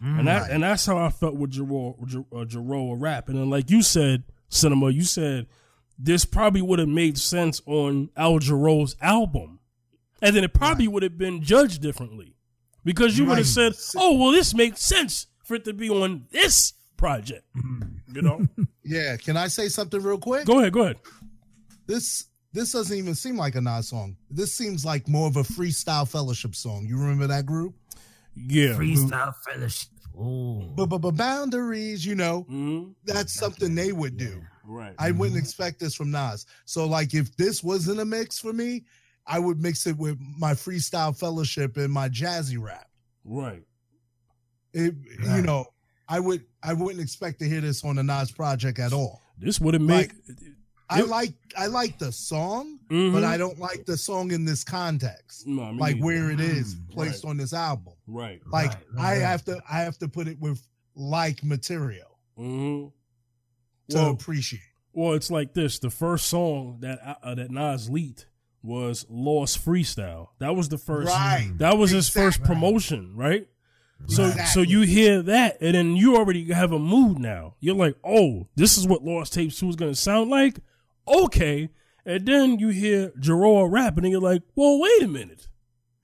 And 0.00 0.26
that 0.28 0.50
and 0.50 0.62
that's 0.62 0.84
how 0.84 0.98
I 0.98 1.08
felt 1.08 1.34
with 1.34 1.52
Jarreau, 1.52 1.94
uh, 2.30 2.44
Jarreau 2.44 2.94
rap. 2.98 3.30
And 3.30 3.38
then, 3.38 3.48
like 3.48 3.70
you 3.70 3.80
said, 3.82 4.24
Cinema, 4.50 4.90
you 4.90 5.02
said 5.02 5.46
this 5.98 6.26
probably 6.26 6.60
would 6.60 6.78
have 6.78 6.88
made 6.88 7.16
sense 7.16 7.62
on 7.64 8.10
Al 8.14 8.38
Jarreau's 8.38 8.96
album, 9.00 9.60
and 10.20 10.36
then 10.36 10.44
it 10.44 10.52
probably 10.52 10.88
would 10.88 11.02
have 11.04 11.16
been 11.16 11.42
judged 11.42 11.80
differently 11.80 12.36
because 12.84 13.16
you 13.16 13.24
would 13.24 13.38
have 13.38 13.46
said, 13.46 13.72
"Oh, 13.96 14.18
well, 14.18 14.30
this 14.30 14.52
makes 14.52 14.82
sense 14.84 15.26
for 15.42 15.54
it 15.54 15.64
to 15.64 15.72
be 15.72 15.88
on 15.88 16.26
this 16.30 16.74
project." 16.98 17.44
You 18.12 18.22
know? 18.22 18.46
Yeah, 18.86 19.16
can 19.16 19.38
I 19.38 19.48
say 19.48 19.68
something 19.68 20.02
real 20.02 20.18
quick? 20.18 20.44
go 20.44 20.58
ahead, 20.58 20.74
go 20.74 20.82
ahead. 20.82 20.98
This 21.86 22.26
this 22.54 22.72
doesn't 22.72 22.96
even 22.96 23.14
seem 23.14 23.36
like 23.36 23.56
a 23.56 23.60
Nas 23.60 23.88
song. 23.88 24.16
This 24.30 24.54
seems 24.54 24.84
like 24.84 25.06
more 25.08 25.26
of 25.28 25.36
a 25.36 25.42
freestyle 25.42 26.08
fellowship 26.08 26.54
song. 26.54 26.86
You 26.86 26.98
remember 26.98 27.26
that 27.26 27.44
group? 27.44 27.74
Yeah. 28.34 28.68
Freestyle 28.74 29.34
fellowship. 29.46 29.90
Oh, 30.16 30.60
But 30.76 30.86
but 30.86 30.98
but 30.98 31.16
boundaries, 31.16 32.06
you 32.06 32.14
know, 32.14 32.42
hmm 32.42 32.92
that's 33.04 33.34
something 33.34 33.74
they 33.74 33.92
would 33.92 34.16
do. 34.16 34.40
Right. 34.64 34.94
I 34.98 35.10
wouldn't 35.10 35.38
expect 35.38 35.80
this 35.80 35.94
from 35.94 36.10
Nas. 36.10 36.46
So 36.64 36.86
like 36.86 37.12
if 37.14 37.36
this 37.36 37.62
wasn't 37.62 38.00
a 38.00 38.04
mix 38.04 38.38
for 38.38 38.52
me, 38.52 38.84
I 39.26 39.38
would 39.40 39.60
mix 39.60 39.86
it 39.86 39.96
with 39.96 40.16
my 40.38 40.52
freestyle 40.52 41.18
fellowship 41.18 41.76
and 41.76 41.92
my 41.92 42.08
jazzy 42.08 42.62
rap. 42.62 42.88
right. 43.24 43.62
It, 44.72 44.94
You 45.34 45.42
know, 45.42 45.66
I 46.08 46.20
would 46.20 46.44
I 46.62 46.72
wouldn't 46.74 47.00
expect 47.02 47.38
to 47.40 47.48
hear 47.48 47.60
this 47.60 47.84
on 47.84 47.98
a 47.98 48.02
Nas 48.02 48.30
project 48.30 48.78
at 48.78 48.92
all. 48.92 49.20
This 49.38 49.60
would 49.60 49.74
have 49.74 49.82
made. 49.82 50.12
I 50.90 51.00
like 51.02 51.32
I 51.56 51.66
like 51.66 51.98
the 51.98 52.12
song, 52.12 52.78
Mhm. 52.90 53.12
but 53.12 53.24
I 53.24 53.36
don't 53.36 53.58
like 53.58 53.86
the 53.86 53.96
song 53.96 54.30
in 54.32 54.44
this 54.44 54.62
context. 54.64 55.46
No, 55.46 55.72
me 55.72 55.78
like 55.78 55.98
where 55.98 56.30
it 56.30 56.40
is 56.40 56.74
Mm, 56.74 56.90
placed 56.90 57.24
right. 57.24 57.30
on 57.30 57.36
this 57.38 57.52
album. 57.54 57.94
Right. 58.06 58.40
Like 58.50 58.68
Right, 58.68 58.76
I 58.76 59.02
right, 59.02 59.10
right. 59.18 59.20
have 59.26 59.44
to 59.46 59.60
I 59.68 59.78
have 59.80 59.98
to 59.98 60.08
put 60.08 60.28
it 60.28 60.38
with 60.40 60.60
like 60.94 61.42
material 61.42 62.18
hmm 62.36 62.86
to 63.90 63.96
Well, 63.96 64.10
appreciate. 64.10 64.62
well, 64.92 65.12
it's 65.14 65.30
like 65.30 65.54
this. 65.54 65.78
The 65.78 65.90
first 65.90 66.26
song 66.26 66.78
that 66.80 67.18
uh, 67.22 67.34
that 67.34 67.50
Nas 67.50 67.88
leaked 67.90 68.26
was 68.62 69.04
"Lost 69.08 69.64
Freestyle." 69.64 70.28
That 70.38 70.54
was 70.56 70.68
the 70.68 70.78
first. 70.78 71.08
Right. 71.08 71.52
That 71.58 71.76
was 71.78 71.90
his 71.90 72.08
first 72.08 72.42
promotion, 72.42 73.14
right? 73.16 73.46
So, 74.06 74.30
so 74.52 74.60
you 74.60 74.82
hear 74.82 75.22
that, 75.22 75.58
and 75.62 75.74
then 75.74 75.96
you 75.96 76.16
already 76.16 76.52
have 76.52 76.72
a 76.72 76.78
mood 76.78 77.18
now. 77.18 77.54
You're 77.60 77.74
like, 77.76 77.96
"Oh, 78.04 78.48
this 78.54 78.76
is 78.76 78.86
what 78.86 79.02
Lost 79.04 79.32
Tape 79.32 79.52
Two 79.54 79.68
is 79.68 79.76
going 79.76 79.92
to 79.92 79.96
sound 79.98 80.30
like." 80.30 80.58
Okay, 81.06 81.68
and 82.04 82.26
then 82.26 82.58
you 82.58 82.68
hear 82.68 83.10
Jarreau 83.20 83.70
rapping, 83.70 84.04
and 84.04 84.12
you're 84.12 84.20
like, 84.20 84.42
"Well, 84.54 84.80
wait 84.80 85.02
a 85.02 85.08
minute." 85.08 85.48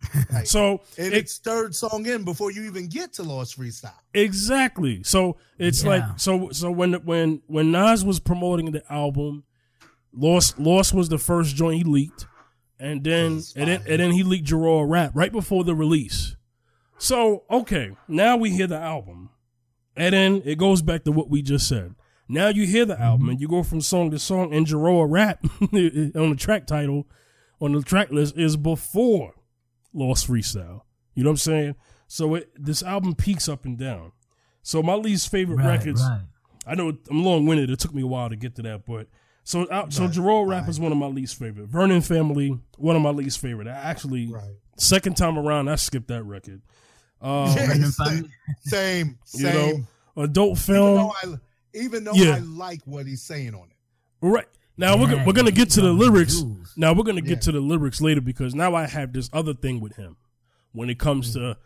Right. 0.32 0.48
So 0.48 0.80
And 0.96 1.08
it- 1.08 1.18
it's 1.18 1.38
third 1.38 1.74
song 1.74 2.06
in 2.06 2.24
before 2.24 2.50
you 2.50 2.62
even 2.64 2.88
get 2.88 3.12
to 3.14 3.22
Lost 3.22 3.58
Freestyle. 3.58 3.92
Exactly. 4.14 5.02
So 5.02 5.36
it's 5.58 5.82
Yeah. 5.82 5.88
like 5.90 6.04
so 6.18 6.50
so 6.52 6.70
when 6.70 6.94
when 7.04 7.42
when 7.46 7.70
Nas 7.70 8.04
was 8.04 8.18
promoting 8.18 8.70
the 8.72 8.82
album, 8.90 9.44
Lost 10.12 10.58
Lost 10.58 10.94
was 10.94 11.08
the 11.10 11.18
first 11.18 11.54
joint 11.54 11.76
he 11.78 11.84
leaked, 11.84 12.26
and 12.78 13.04
then 13.04 13.42
and 13.56 13.68
then 13.68 13.82
and 13.86 14.00
then 14.00 14.10
he 14.12 14.22
leaked 14.22 14.46
Jarreau 14.48 14.88
rap 14.88 15.12
right 15.14 15.30
before 15.32 15.64
the 15.64 15.74
release. 15.74 16.34
So 16.98 17.44
okay, 17.50 17.96
now 18.08 18.36
we 18.38 18.50
hear 18.50 18.66
the 18.66 18.78
album, 18.80 19.28
and 19.96 20.14
then 20.14 20.42
it 20.46 20.56
goes 20.58 20.80
back 20.80 21.04
to 21.04 21.12
what 21.12 21.28
we 21.28 21.42
just 21.42 21.68
said. 21.68 21.94
Now 22.30 22.48
you 22.48 22.64
hear 22.66 22.84
the 22.84 22.98
album 23.00 23.28
and 23.28 23.40
you 23.40 23.48
go 23.48 23.62
from 23.64 23.80
song 23.80 24.10
to 24.12 24.18
song, 24.18 24.54
and 24.54 24.64
Jarreau 24.66 25.04
rap 25.08 25.44
on 25.60 25.70
the 26.30 26.36
track 26.38 26.66
title 26.66 27.08
on 27.60 27.72
the 27.72 27.82
track 27.82 28.10
list 28.10 28.38
is 28.38 28.56
before 28.56 29.34
Lost 29.92 30.28
Freestyle. 30.28 30.82
You 31.14 31.24
know 31.24 31.30
what 31.30 31.34
I'm 31.34 31.36
saying? 31.38 31.74
So 32.06 32.36
it, 32.36 32.50
this 32.56 32.82
album 32.82 33.14
peaks 33.16 33.48
up 33.48 33.64
and 33.64 33.76
down. 33.76 34.12
So 34.62 34.82
my 34.82 34.94
least 34.94 35.30
favorite 35.30 35.56
right, 35.56 35.78
records. 35.78 36.00
right. 36.02 36.20
I 36.66 36.74
know 36.76 36.96
I'm 37.10 37.24
long 37.24 37.46
winded. 37.46 37.68
It 37.70 37.80
took 37.80 37.92
me 37.94 38.02
a 38.02 38.06
while 38.06 38.28
to 38.28 38.36
get 38.36 38.54
to 38.56 38.62
that, 38.62 38.86
but 38.86 39.08
so 39.42 39.66
out, 39.72 39.92
so 39.92 40.04
Right, 40.04 40.12
Jarreau 40.12 40.46
Rap 40.46 40.68
is 40.68 40.78
one 40.78 40.92
of 40.92 40.98
my 40.98 41.06
least 41.06 41.36
favorite. 41.36 41.66
Vernon 41.66 42.00
Family, 42.00 42.56
one 42.76 42.94
of 42.94 43.02
my 43.02 43.10
least 43.10 43.40
favorite. 43.40 43.66
I 43.66 43.72
actually 43.72 44.28
Right. 44.32 44.52
second 44.76 45.16
time 45.16 45.36
around, 45.38 45.68
I 45.68 45.74
skipped 45.74 46.08
that 46.08 46.22
record. 46.22 46.62
Uh, 47.20 47.52
Yeah, 47.56 47.66
Vernon 47.66 47.90
same, 47.92 48.30
same. 48.60 49.18
You 49.34 49.44
know, 49.44 49.70
same. 49.72 49.86
adult 50.16 50.50
even 50.52 50.74
film, 50.74 50.94
though 50.96 51.12
I 51.24 51.36
even 51.74 52.04
though 52.04 52.12
Yeah. 52.14 52.36
I 52.36 52.38
like 52.40 52.80
what 52.84 53.06
he's 53.06 53.22
saying 53.22 53.54
on 53.54 53.68
it. 53.70 53.76
right? 54.26 54.46
Now 54.76 54.96
we're 54.96 55.10
Yeah, 55.10 55.16
go- 55.16 55.24
we're 55.26 55.32
gonna 55.34 55.50
get 55.50 55.70
to 55.70 55.80
the 55.82 55.92
lyrics. 55.92 56.42
Now 56.76 56.92
we're 56.94 57.02
gonna 57.04 57.20
get 57.20 57.30
Yeah. 57.38 57.40
to 57.40 57.52
the 57.52 57.60
lyrics 57.60 58.00
later 58.00 58.20
because 58.20 58.54
now 58.54 58.74
I 58.74 58.86
have 58.86 59.12
this 59.12 59.28
other 59.32 59.52
thing 59.54 59.80
with 59.80 59.96
him 59.96 60.16
when 60.72 60.88
it 60.90 60.98
comes 60.98 61.32
to 61.34 61.56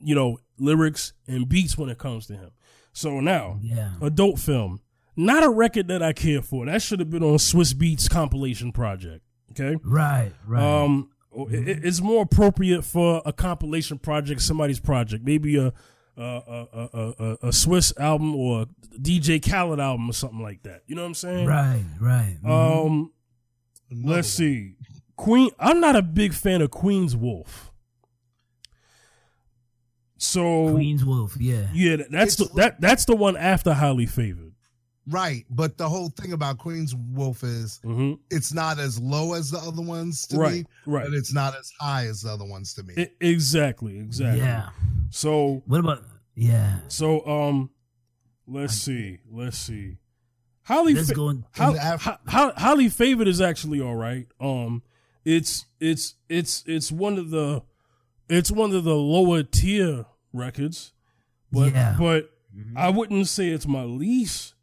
you 0.00 0.14
know 0.14 0.38
lyrics 0.58 1.12
and 1.26 1.48
beats 1.48 1.76
when 1.78 1.88
it 1.90 1.98
comes 1.98 2.26
to 2.26 2.34
him. 2.36 2.50
So 2.92 3.20
now 3.20 3.58
Yeah. 3.62 3.92
adult 4.00 4.38
film, 4.38 4.80
not 5.16 5.42
a 5.42 5.48
record 5.50 5.88
that 5.88 6.02
I 6.02 6.12
care 6.12 6.42
for. 6.42 6.66
That 6.66 6.80
should 6.82 7.00
have 7.00 7.10
been 7.10 7.22
on 7.22 7.36
Swizz 7.38 7.74
Beatz 7.74 8.08
compilation 8.08 8.72
project. 8.72 9.22
Okay. 9.50 9.76
Right, 9.84 10.32
right. 10.46 10.62
Um, 10.82 11.10
it, 11.50 11.84
it's 11.84 12.00
more 12.00 12.22
appropriate 12.22 12.82
for 12.84 13.20
a 13.26 13.32
compilation 13.32 13.98
project, 13.98 14.40
somebody's 14.42 14.80
project, 14.80 15.24
maybe 15.24 15.56
a 15.56 15.72
a, 16.16 16.22
a, 16.22 16.68
a, 16.72 17.14
a, 17.18 17.32
a 17.42 17.48
Swizz 17.48 17.98
album 17.98 18.34
or 18.34 18.62
a 18.62 18.66
DJ 19.00 19.40
Khaled 19.44 19.80
album 19.80 20.08
or 20.08 20.12
something 20.12 20.40
like 20.42 20.62
that. 20.62 20.82
You 20.86 20.94
know 20.94 21.02
what 21.02 21.08
I'm 21.08 21.14
saying? 21.14 21.46
right, 21.46 21.84
right. 22.00 22.38
Mhm. 22.42 22.86
Um, 22.86 23.12
Another 23.90 24.14
let's 24.16 24.28
one. 24.28 24.46
see. 24.48 24.76
Queen. 25.16 25.50
I'm 25.58 25.80
not 25.80 25.94
a 25.96 26.02
big 26.02 26.32
fan 26.34 26.62
of 26.62 26.70
Queen's 26.70 27.14
Wolf. 27.16 27.70
So 30.16 30.72
Queen's 30.72 31.04
Wolf, 31.04 31.36
yeah. 31.38 31.68
yeah, 31.74 31.96
that's 32.10 32.36
the, 32.36 32.46
that 32.54 32.80
that's 32.80 33.04
the 33.04 33.14
one 33.14 33.36
after 33.36 33.74
highly 33.74 34.06
favored. 34.06 34.53
Right, 35.06 35.44
but 35.50 35.76
the 35.76 35.86
whole 35.88 36.08
thing 36.08 36.32
about 36.32 36.56
Queen's 36.58 36.94
Wolf 36.94 37.42
is 37.44 37.78
hmm 37.84 38.14
it's 38.30 38.54
not 38.54 38.78
as 38.78 38.98
low 38.98 39.34
as 39.34 39.50
the 39.50 39.58
other 39.58 39.82
ones 39.82 40.26
to 40.28 40.38
Right, 40.38 40.52
me, 40.52 40.64
right. 40.86 41.04
but 41.04 41.12
it's 41.14 41.32
not 41.34 41.54
as 41.58 41.70
high 41.78 42.06
as 42.06 42.22
the 42.22 42.30
other 42.30 42.46
ones 42.46 42.72
to 42.74 42.82
me. 42.82 42.94
I- 42.96 43.10
exactly, 43.20 43.98
exactly. 43.98 44.40
Yeah. 44.40 44.70
So 45.10 45.62
What 45.66 45.80
about 45.80 46.02
yeah? 46.34 46.78
So 46.88 47.24
um, 47.26 47.70
let's 48.46 48.74
see, 48.74 49.18
let's 49.30 49.58
see. 49.58 49.98
Highly, 50.62 50.94
Let's 50.94 51.08
fa- 51.10 51.14
go 51.14 51.28
in- 51.28 51.44
How, 51.52 51.68
in 51.70 51.76
the 51.76 51.94
af- 51.94 52.02
how, 52.26 52.52
how, 52.56 52.88
favored 52.88 53.28
is 53.28 53.42
actually 53.42 53.82
all 53.82 53.96
right. 53.96 54.26
Um, 54.40 54.82
it's 55.26 55.66
it's 55.80 56.14
it's 56.30 56.64
it's 56.66 56.90
one 56.90 57.18
of 57.18 57.28
the 57.28 57.62
it's 58.30 58.50
one 58.50 58.72
of 58.74 58.84
the 58.84 58.94
lower 58.96 59.42
tier 59.42 60.06
records, 60.32 60.92
but 61.52 61.72
Yeah. 61.74 61.96
but 61.98 62.30
Mhm. 62.56 62.72
I 62.76 62.88
wouldn't 62.88 63.28
say 63.28 63.48
it's 63.48 63.66
my 63.66 63.82
least 63.84 64.53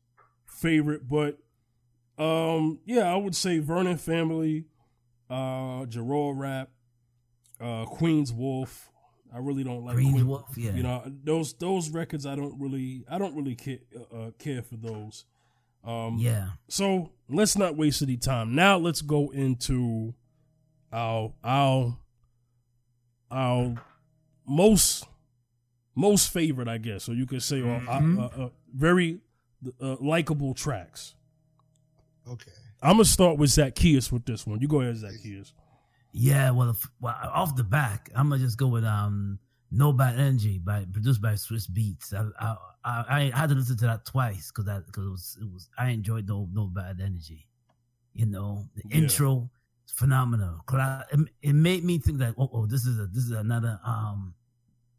favorite. 0.61 1.07
But 1.09 1.37
um, 2.17 2.79
yeah, 2.85 3.11
I 3.11 3.15
would 3.15 3.35
say 3.35 3.59
Vernon 3.59 3.97
Family, 3.97 4.65
uh, 5.29 5.85
Jarreau 5.85 6.33
Rap, 6.37 6.69
uh, 7.59 7.85
Queen's 7.85 8.31
Wolf. 8.31 8.89
I 9.33 9.37
really 9.39 9.63
don't 9.63 9.85
like 9.85 9.95
Queen's 9.95 10.13
Queen- 10.13 10.27
Wolf, 10.27 10.57
yeah. 10.57 10.71
you 10.73 10.83
know 10.83 11.03
those 11.23 11.53
those 11.53 11.89
records 11.89 12.25
i 12.25 12.35
don't 12.35 12.59
really 12.59 13.05
i 13.09 13.17
don't 13.17 13.33
really 13.33 13.55
care, 13.55 13.79
uh, 14.13 14.31
care 14.37 14.61
for 14.61 14.75
those 14.75 15.23
um 15.85 16.17
yeah. 16.19 16.49
so 16.67 17.13
let's 17.29 17.57
not 17.57 17.77
waste 17.77 18.01
any 18.01 18.17
time 18.17 18.53
now 18.55 18.75
let's 18.77 19.01
go 19.01 19.29
into 19.29 20.13
our 20.91 21.31
our 21.45 21.97
our 23.31 23.75
most 24.45 25.05
most 25.95 26.31
favorite 26.33 26.67
i 26.67 26.77
guess 26.77 27.07
or 27.07 27.13
you 27.13 27.25
could 27.25 27.41
say 27.41 27.61
uh, 27.61 27.79
Mhm. 27.79 28.19
uh, 28.19 28.43
uh, 28.45 28.49
very 28.75 29.19
uh, 29.81 29.95
likable 29.99 30.53
tracks 30.53 31.15
okay. 32.27 32.51
i'm 32.81 32.93
gonna 32.93 33.05
start 33.05 33.37
with 33.37 33.49
zacchaeus 33.49 34.11
with 34.11 34.25
this 34.25 34.45
one 34.47 34.59
you 34.61 34.67
go 34.67 34.81
ahead 34.81 34.97
zacchaeus 34.97 35.53
Yeah, 36.13 36.51
well, 36.51 36.71
if, 36.71 36.85
well, 36.99 37.15
off 37.23 37.55
the 37.55 37.63
back, 37.63 38.09
I'm 38.13 38.27
gonna 38.29 38.43
just 38.43 38.57
go 38.57 38.67
with 38.67 38.83
um, 38.83 39.39
"No 39.71 39.93
Bad 39.93 40.19
Energy" 40.19 40.59
by 40.59 40.83
produced 40.91 41.21
by 41.21 41.35
Swizz 41.39 41.71
Beatz. 41.71 42.11
I 42.13 42.27
I, 42.37 42.55
I, 42.83 43.31
I 43.31 43.37
had 43.39 43.47
to 43.47 43.55
listen 43.55 43.77
to 43.77 43.85
that 43.85 44.03
twice 44.05 44.51
because 44.51 44.65
that 44.65 44.85
because 44.87 45.05
it 45.07 45.09
was 45.09 45.37
it 45.39 45.47
was 45.53 45.69
I 45.77 45.91
enjoyed 45.91 46.27
"No 46.27 46.49
No 46.51 46.67
Bad 46.67 46.99
Energy." 46.99 47.47
You 48.11 48.25
know, 48.25 48.67
the 48.75 48.83
Yeah. 48.89 48.97
intro 49.03 49.49
is 49.87 49.93
phenomenal. 49.93 50.63
Cla- 50.65 51.05
It, 51.13 51.19
it 51.41 51.53
made 51.55 51.85
me 51.85 51.97
think 51.97 52.17
that 52.19 52.35
oh, 52.37 52.49
oh 52.51 52.65
this 52.65 52.85
is 52.85 52.99
a 52.99 53.07
this 53.07 53.23
is 53.23 53.31
another 53.31 53.79
um, 53.85 54.33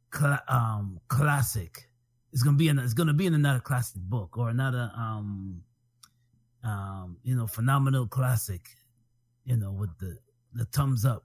cla- 0.08 0.44
um 0.48 0.98
classic. 1.08 1.90
It's 2.32 2.42
gonna 2.42 2.56
be 2.56 2.68
in 2.68 2.78
it's 2.78 2.94
gonna 2.94 3.12
be 3.12 3.26
in 3.26 3.34
another 3.34 3.60
classic 3.60 4.00
book 4.02 4.38
or 4.38 4.48
another 4.48 4.90
um 4.96 5.62
um 6.64 7.16
you 7.22 7.36
know 7.36 7.46
phenomenal 7.46 8.06
classic. 8.06 8.62
You 9.44 9.56
know 9.56 9.72
with 9.72 9.90
the 9.98 10.18
the 10.54 10.64
thumbs 10.66 11.04
up. 11.04 11.24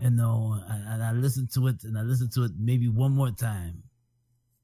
You 0.00 0.10
know, 0.10 0.60
and, 0.68 1.04
I 1.04 1.12
listened 1.12 1.52
to 1.54 1.68
it 1.68 1.84
and 1.84 1.96
I 1.96 2.02
listened 2.02 2.32
to 2.32 2.42
it 2.42 2.50
maybe 2.58 2.88
one 2.88 3.12
more 3.12 3.30
time. 3.30 3.84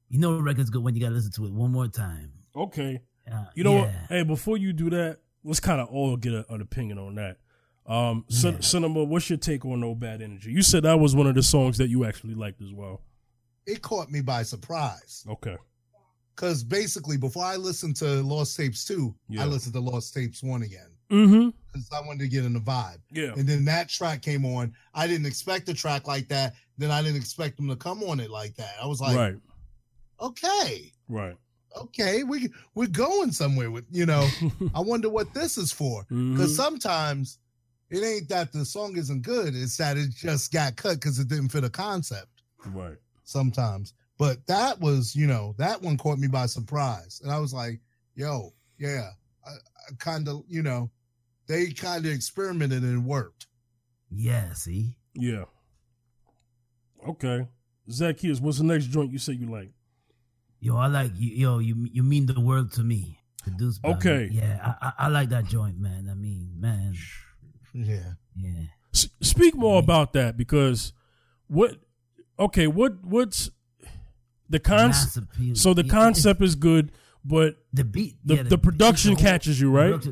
You 0.09 0.19
know, 0.19 0.35
the 0.35 0.43
record's 0.43 0.69
good 0.69 0.83
when 0.83 0.93
you 0.93 0.99
gotta 1.01 1.15
listen 1.15 1.31
to 1.33 1.45
it 1.45 1.53
one 1.53 1.71
more 1.71 1.87
time. 1.87 2.33
okay 2.55 3.01
Uh, 3.31 3.45
You 3.55 3.63
know 3.63 3.73
what? 3.73 3.91
Hey, 4.09 4.23
before 4.23 4.57
you 4.57 4.73
do 4.73 4.89
that, 4.89 5.19
let's 5.45 5.61
kind 5.61 5.79
of 5.79 5.87
all 5.87 6.17
get 6.17 6.33
a, 6.33 6.45
an 6.53 6.61
opinion 6.61 6.97
on 6.97 7.15
that. 7.15 7.37
Um, 7.85 8.25
Yeah. 8.27 8.59
Cinema, 8.59 9.05
what's 9.05 9.29
your 9.29 9.37
take 9.37 9.63
on 9.65 9.79
No 9.79 9.95
Bad 9.95 10.21
Energy? 10.21 10.51
You 10.51 10.61
said 10.61 10.83
that 10.83 10.99
was 10.99 11.15
one 11.15 11.27
of 11.27 11.35
the 11.35 11.43
songs 11.43 11.77
that 11.77 11.87
you 11.87 12.03
actually 12.03 12.35
liked 12.35 12.61
as 12.61 12.73
well. 12.73 13.01
It 13.65 13.81
caught 13.81 14.09
me 14.11 14.21
by 14.21 14.43
surprise 14.43 15.23
Okay. 15.29 15.55
because 16.35 16.63
basically, 16.63 17.17
before 17.17 17.43
I 17.45 17.55
listened 17.57 17.95
to 17.97 18.21
Lost 18.23 18.57
Tapes 18.57 18.85
two, 18.85 19.13
Yeah. 19.29 19.43
I 19.43 19.45
listened 19.45 19.73
to 19.75 19.79
Lost 19.79 20.13
Tapes 20.13 20.41
one 20.43 20.63
again 20.63 20.87
Mm-hmm. 21.11 21.49
because 21.73 21.89
I 21.91 21.99
wanted 22.07 22.21
to 22.21 22.27
get 22.29 22.45
in 22.45 22.53
the 22.53 22.59
vibe. 22.59 22.99
Yeah. 23.11 23.33
And 23.37 23.47
then 23.47 23.65
that 23.65 23.89
track 23.89 24.21
came 24.21 24.45
on. 24.45 24.73
I 24.93 25.07
didn't 25.07 25.25
expect 25.25 25.67
a 25.69 25.73
track 25.73 26.07
like 26.07 26.29
that. 26.29 26.53
Then 26.77 26.89
I 26.89 27.01
didn't 27.01 27.17
expect 27.17 27.57
them 27.57 27.67
to 27.67 27.75
come 27.75 28.01
on 28.03 28.19
it 28.21 28.31
like 28.31 28.55
that. 28.55 28.73
I 28.81 28.87
was 28.87 29.01
like, 29.01 29.17
right. 29.17 29.35
okay, 30.19 30.91
Right. 31.09 31.35
okay, 31.77 32.23
we 32.23 32.49
we're 32.75 32.87
going 32.87 33.31
somewhere 33.31 33.69
with 33.71 33.85
you 33.91 34.05
know. 34.05 34.27
I 34.75 34.79
wonder 34.79 35.09
what 35.09 35.33
this 35.33 35.57
is 35.57 35.71
for. 35.71 36.03
Because 36.09 36.53
Mhm. 36.53 36.55
sometimes 36.55 37.39
it 37.89 38.03
ain't 38.03 38.29
that 38.29 38.51
the 38.53 38.63
song 38.65 38.95
isn't 38.97 39.21
good; 39.23 39.53
it's 39.55 39.77
that 39.77 39.97
it 39.97 40.11
just 40.11 40.51
got 40.53 40.75
cut 40.77 40.95
because 40.95 41.19
it 41.19 41.27
didn't 41.27 41.49
fit 41.49 41.63
a 41.65 41.69
concept. 41.69 42.41
Right. 42.67 42.97
Sometimes, 43.31 43.93
but 44.17 44.45
that 44.47 44.79
was 44.79 45.15
you 45.15 45.25
know 45.25 45.55
that 45.57 45.81
one 45.81 45.97
caught 45.97 46.19
me 46.19 46.27
by 46.27 46.45
surprise, 46.45 47.21
and 47.23 47.31
I 47.31 47.39
was 47.39 47.53
like, 47.53 47.79
"Yo, 48.15 48.53
yeah," 48.77 49.11
I, 49.45 49.51
I 49.51 49.95
kind 49.99 50.27
of 50.27 50.43
you 50.47 50.61
know 50.61 50.91
they 51.47 51.71
kind 51.71 52.05
of 52.05 52.11
experimented 52.11 52.83
and 52.83 53.03
it 53.03 53.07
worked. 53.07 53.47
Yeah, 54.09 54.53
see? 54.53 54.97
Yeah. 55.13 55.45
Okay. 57.07 57.47
Zacchaeus, 57.89 58.39
what's 58.39 58.57
the 58.57 58.63
next 58.63 58.85
joint 58.85 59.11
you 59.11 59.17
say 59.17 59.33
you 59.33 59.49
like? 59.49 59.71
Yo, 60.59 60.75
I 60.75 60.87
like 60.87 61.11
you. 61.17 61.35
Yo, 61.35 61.59
you 61.59 61.87
you 61.91 62.03
mean 62.03 62.25
the 62.25 62.39
world 62.39 62.71
to 62.73 62.83
me. 62.83 63.17
Produced 63.41 63.81
by 63.81 63.91
Okay. 63.93 64.29
Yeah, 64.31 64.59
I, 64.63 64.87
I 64.87 64.93
I 65.05 65.07
like 65.07 65.29
that 65.29 65.45
joint, 65.45 65.79
man. 65.79 66.07
I 66.11 66.13
mean, 66.13 66.51
man. 66.59 66.93
Yeah, 67.73 68.13
Yeah. 68.35 68.65
S- 68.93 69.09
speak 69.21 69.55
more 69.55 69.79
about 69.79 70.13
that 70.13 70.37
because 70.37 70.93
what? 71.47 71.77
Okay, 72.39 72.67
what 72.67 73.03
what's 73.03 73.49
the 74.49 74.59
concept? 74.59 75.27
So 75.53 75.73
the 75.73 75.83
concept 75.83 76.41
is 76.41 76.55
good, 76.55 76.91
but 77.23 77.55
the 77.73 77.83
beat, 77.83 78.17
the, 78.25 78.35
yeah, 78.37 78.43
the 78.43 78.57
production 78.57 79.13
whole- 79.13 79.21
catches 79.23 79.59
you, 79.61 79.69
right? 79.71 80.03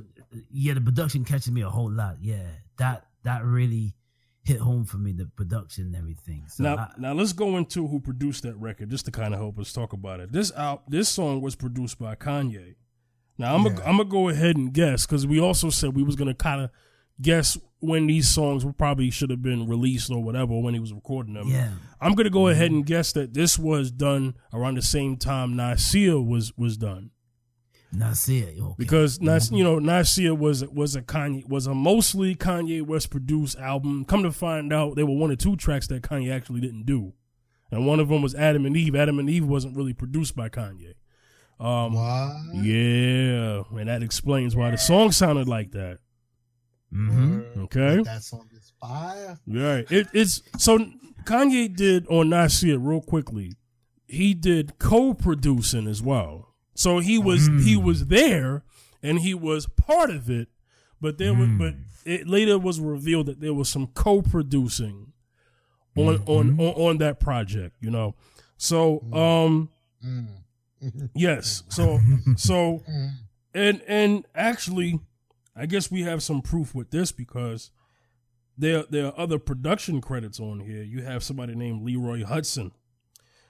yeah, 0.51 0.73
the 0.75 0.81
production 0.81 1.25
catches 1.25 1.51
me 1.51 1.61
a 1.61 1.69
whole 1.69 1.91
lot. 1.91 2.17
Yeah, 2.21 2.43
that 2.77 3.05
that 3.23 3.43
really 3.43 3.95
hit 4.43 4.59
home 4.59 4.85
for 4.85 4.97
me. 4.97 5.11
The 5.11 5.25
production 5.25 5.87
and 5.87 5.95
everything. 5.95 6.43
So 6.47 6.63
now, 6.63 6.75
I- 6.77 6.91
now 6.97 7.13
let's 7.13 7.33
go 7.33 7.57
into 7.57 7.87
who 7.87 7.99
produced 7.99 8.43
that 8.43 8.55
record, 8.55 8.89
just 8.89 9.05
to 9.05 9.11
kind 9.11 9.33
of 9.33 9.39
help 9.39 9.57
us 9.59 9.73
talk 9.73 9.93
about 9.93 10.19
it. 10.19 10.31
This 10.31 10.51
out, 10.55 10.89
this 10.89 11.09
song 11.09 11.41
was 11.41 11.55
produced 11.55 11.97
by 11.99 12.15
Kanye. 12.15 12.75
Now 13.37 13.55
I'm 13.55 13.63
Yeah. 13.63 13.69
gonna 13.73 13.83
I'm 13.85 13.97
gonna 13.97 14.09
go 14.09 14.29
ahead 14.29 14.57
and 14.57 14.71
guess 14.73 15.05
because 15.05 15.25
we 15.25 15.39
also 15.39 15.69
said 15.69 15.95
we 15.95 16.03
was 16.03 16.15
gonna 16.15 16.33
kind 16.35 16.61
of 16.61 16.69
guess 17.21 17.57
when 17.79 18.07
these 18.07 18.27
songs 18.27 18.65
were 18.65 18.73
probably 18.73 19.09
should 19.09 19.29
have 19.29 19.41
been 19.41 19.67
released 19.67 20.11
or 20.11 20.21
whatever 20.21 20.59
when 20.59 20.73
he 20.73 20.79
was 20.79 20.93
recording 20.93 21.33
them. 21.33 21.47
yeah, 21.47 21.71
I'm 22.01 22.13
gonna 22.13 22.29
go 22.29 22.47
ahead 22.47 22.71
and 22.71 22.85
guess 22.85 23.13
that 23.13 23.33
this 23.33 23.57
was 23.57 23.91
done 23.91 24.35
around 24.53 24.75
the 24.75 24.81
same 24.81 25.17
time 25.17 25.55
Nasir 25.55 26.19
was 26.19 26.55
was 26.57 26.77
done 26.77 27.11
Nasir. 27.91 28.53
Okay. 28.61 28.75
because 28.77 29.19
Nas, 29.19 29.51
you 29.51 29.63
know 29.63 29.79
Nasir 29.79 30.35
was 30.35 30.65
was 30.67 30.95
a 30.95 31.01
Kanye 31.01 31.47
was 31.47 31.67
a 31.67 31.73
mostly 31.73 32.35
Kanye 32.35 32.81
West 32.81 33.09
produced 33.09 33.57
album. 33.57 34.05
Come 34.05 34.23
to 34.23 34.31
find 34.31 34.71
out, 34.71 34.95
there 34.95 35.05
were 35.05 35.15
one 35.15 35.31
or 35.31 35.35
two 35.35 35.55
tracks 35.55 35.87
that 35.87 36.03
Kanye 36.03 36.31
actually 36.31 36.61
didn't 36.61 36.85
do, 36.85 37.13
and 37.71 37.87
one 37.87 37.99
of 37.99 38.09
them 38.09 38.21
was 38.21 38.35
Adam 38.35 38.65
and 38.65 38.77
Eve. 38.77 38.95
Adam 38.95 39.19
and 39.19 39.29
Eve 39.29 39.45
wasn't 39.45 39.75
really 39.75 39.93
produced 39.93 40.35
by 40.35 40.49
Kanye. 40.49 40.93
Um, 41.59 41.93
what? 41.93 42.63
yeah, 42.63 43.63
and 43.77 43.89
that 43.89 44.03
explains 44.03 44.55
why 44.55 44.71
the 44.71 44.77
song 44.77 45.11
sounded 45.11 45.47
like 45.47 45.71
that. 45.71 45.99
Hmm 46.91 47.41
Okay. 47.57 48.01
that 48.03 48.23
song 48.23 48.49
is 48.55 48.73
fire. 48.79 49.39
Right. 49.47 49.89
It, 49.91 50.07
it's 50.13 50.41
so 50.57 50.79
Kanye 51.23 51.73
did 51.75 52.05
oh, 52.09 52.19
on 52.19 52.29
Nasir 52.29 52.79
real 52.79 53.01
quickly. 53.01 53.53
He 54.07 54.33
did 54.33 54.79
co-producing 54.79 55.87
as 55.87 56.01
well. 56.01 56.55
So 56.73 56.99
he 56.99 57.19
was 57.19 57.49
mm. 57.49 57.61
he 57.61 57.77
was 57.77 58.07
there 58.07 58.63
and 59.03 59.19
he 59.19 59.33
was 59.33 59.67
part 59.67 60.09
of 60.09 60.29
it, 60.29 60.47
but 60.99 61.17
there 61.17 61.33
was 61.33 61.49
but 61.49 61.73
mm. 61.75 61.83
it 62.05 62.27
later 62.27 62.57
was 62.57 62.79
revealed 62.79 63.27
that 63.27 63.39
there 63.39 63.53
was 63.53 63.69
some 63.69 63.87
co-producing 63.87 65.13
on 65.95 66.17
mm-hmm. 66.17 66.31
on, 66.31 66.59
on 66.59 66.73
on 66.75 66.97
that 66.99 67.19
project. 67.19 67.75
You 67.81 67.91
know, 67.91 68.15
so 68.57 69.03
mm. 69.09 69.15
um 69.45 69.69
yes, 71.13 71.63
so 71.69 71.99
so 72.37 72.81
and 73.53 73.81
and 73.87 74.25
actually, 74.35 74.99
I 75.59 75.65
guess 75.65 75.91
we 75.91 76.03
have 76.03 76.23
some 76.23 76.41
proof 76.41 76.73
with 76.73 76.91
this 76.91 77.11
because 77.11 77.71
there 78.57 78.83
there 78.89 79.07
are 79.07 79.13
other 79.19 79.39
production 79.39 80.01
credits 80.01 80.39
on 80.39 80.59
here. 80.61 80.83
You 80.83 81.03
have 81.03 81.23
somebody 81.23 81.55
named 81.55 81.83
Leroy 81.83 82.23
Hudson. 82.23 82.71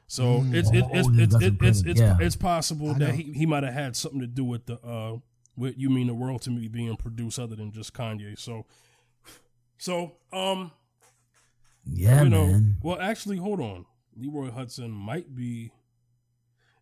So 0.07 0.43
it's 0.47 0.71
it, 0.71 0.85
it's 0.91 1.07
Oh, 1.07 1.11
it's 1.15 1.35
it's 1.35 1.61
it's 1.61 1.81
it's, 1.83 1.99
Yeah. 1.99 2.17
it's 2.19 2.35
possible 2.35 2.95
that 2.95 3.13
he, 3.13 3.31
he 3.33 3.45
might 3.45 3.61
have 3.63 3.73
had 3.73 3.95
something 3.95 4.21
to 4.21 4.27
do 4.27 4.43
with 4.43 4.65
the 4.65 4.79
uh 4.83 5.17
with 5.55 5.75
you 5.77 5.89
mean 5.89 6.07
the 6.07 6.13
world 6.15 6.41
to 6.43 6.49
me 6.51 6.67
being 6.67 6.95
produced 6.97 7.37
other 7.37 7.55
than 7.55 7.71
just 7.71 7.93
Kanye. 7.93 8.37
So 8.39 8.65
so 9.77 10.13
um 10.33 10.71
Yeah, 11.85 12.23
you 12.23 12.29
know 12.29 12.47
man. 12.47 12.77
well 12.81 12.99
actually 12.99 13.37
hold 13.37 13.59
on. 13.59 13.85
Leroy 14.15 14.49
Hudson 14.51 14.89
might 14.91 15.35
be 15.35 15.71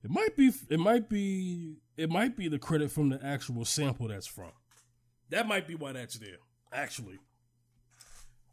it 0.03 0.09
might 0.09 0.35
be 0.37 0.51
it 0.69 0.79
might 0.79 1.09
be 1.09 1.77
it 1.97 2.09
might 2.09 2.37
be 2.37 2.47
the 2.47 2.59
credit 2.59 2.91
from 2.91 3.09
the 3.09 3.19
actual 3.23 3.65
sample 3.65 4.07
that's 4.07 4.27
from. 4.27 4.51
That 5.29 5.47
might 5.47 5.67
be 5.67 5.75
why 5.75 5.91
that's 5.93 6.17
there. 6.19 6.37
Actually. 6.71 7.19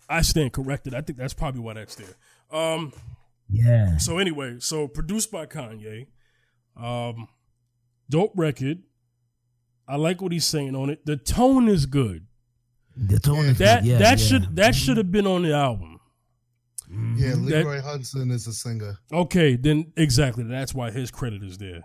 I 0.09 0.23
stand 0.23 0.53
corrected. 0.53 0.95
I 0.95 1.01
think 1.01 1.19
that's 1.19 1.35
probably 1.35 1.61
why 1.61 1.75
that's 1.75 1.95
there. 1.95 2.15
Um 2.51 2.93
Yeah. 3.49 3.97
so 3.99 4.19
anyway, 4.19 4.57
so 4.59 4.87
produced 4.89 5.31
by 5.31 5.47
Kanye. 5.47 6.07
Um 6.77 7.29
dope 8.11 8.33
record. 8.37 8.83
I 9.87 9.97
like 9.97 10.21
what 10.23 10.33
he's 10.33 10.47
saying 10.47 10.75
on 10.75 10.91
it. 10.91 11.05
The 11.07 11.17
tone 11.17 11.69
is 11.69 11.87
good. 11.87 12.27
The 12.97 13.19
tone 13.19 13.47
is 13.47 13.59
That 13.59 13.83
good. 13.83 13.89
yeah, 13.91 13.99
that 13.99 14.19
yeah. 14.21 14.27
should 14.27 14.57
that 14.57 14.75
should 14.75 14.97
have 14.97 15.11
been 15.13 15.27
on 15.27 15.43
the 15.43 15.53
album. 15.55 16.01
Yeah, 17.17 17.31
That- 17.31 17.39
Leroy 17.39 17.81
Hudson 17.81 18.31
is 18.31 18.47
a 18.47 18.53
singer. 18.53 18.99
Okay, 19.13 19.57
then 19.57 19.93
exactly. 19.97 20.45
That's 20.45 20.75
why 20.75 20.91
his 20.91 21.11
credit 21.11 21.43
is 21.43 21.59
there. 21.59 21.83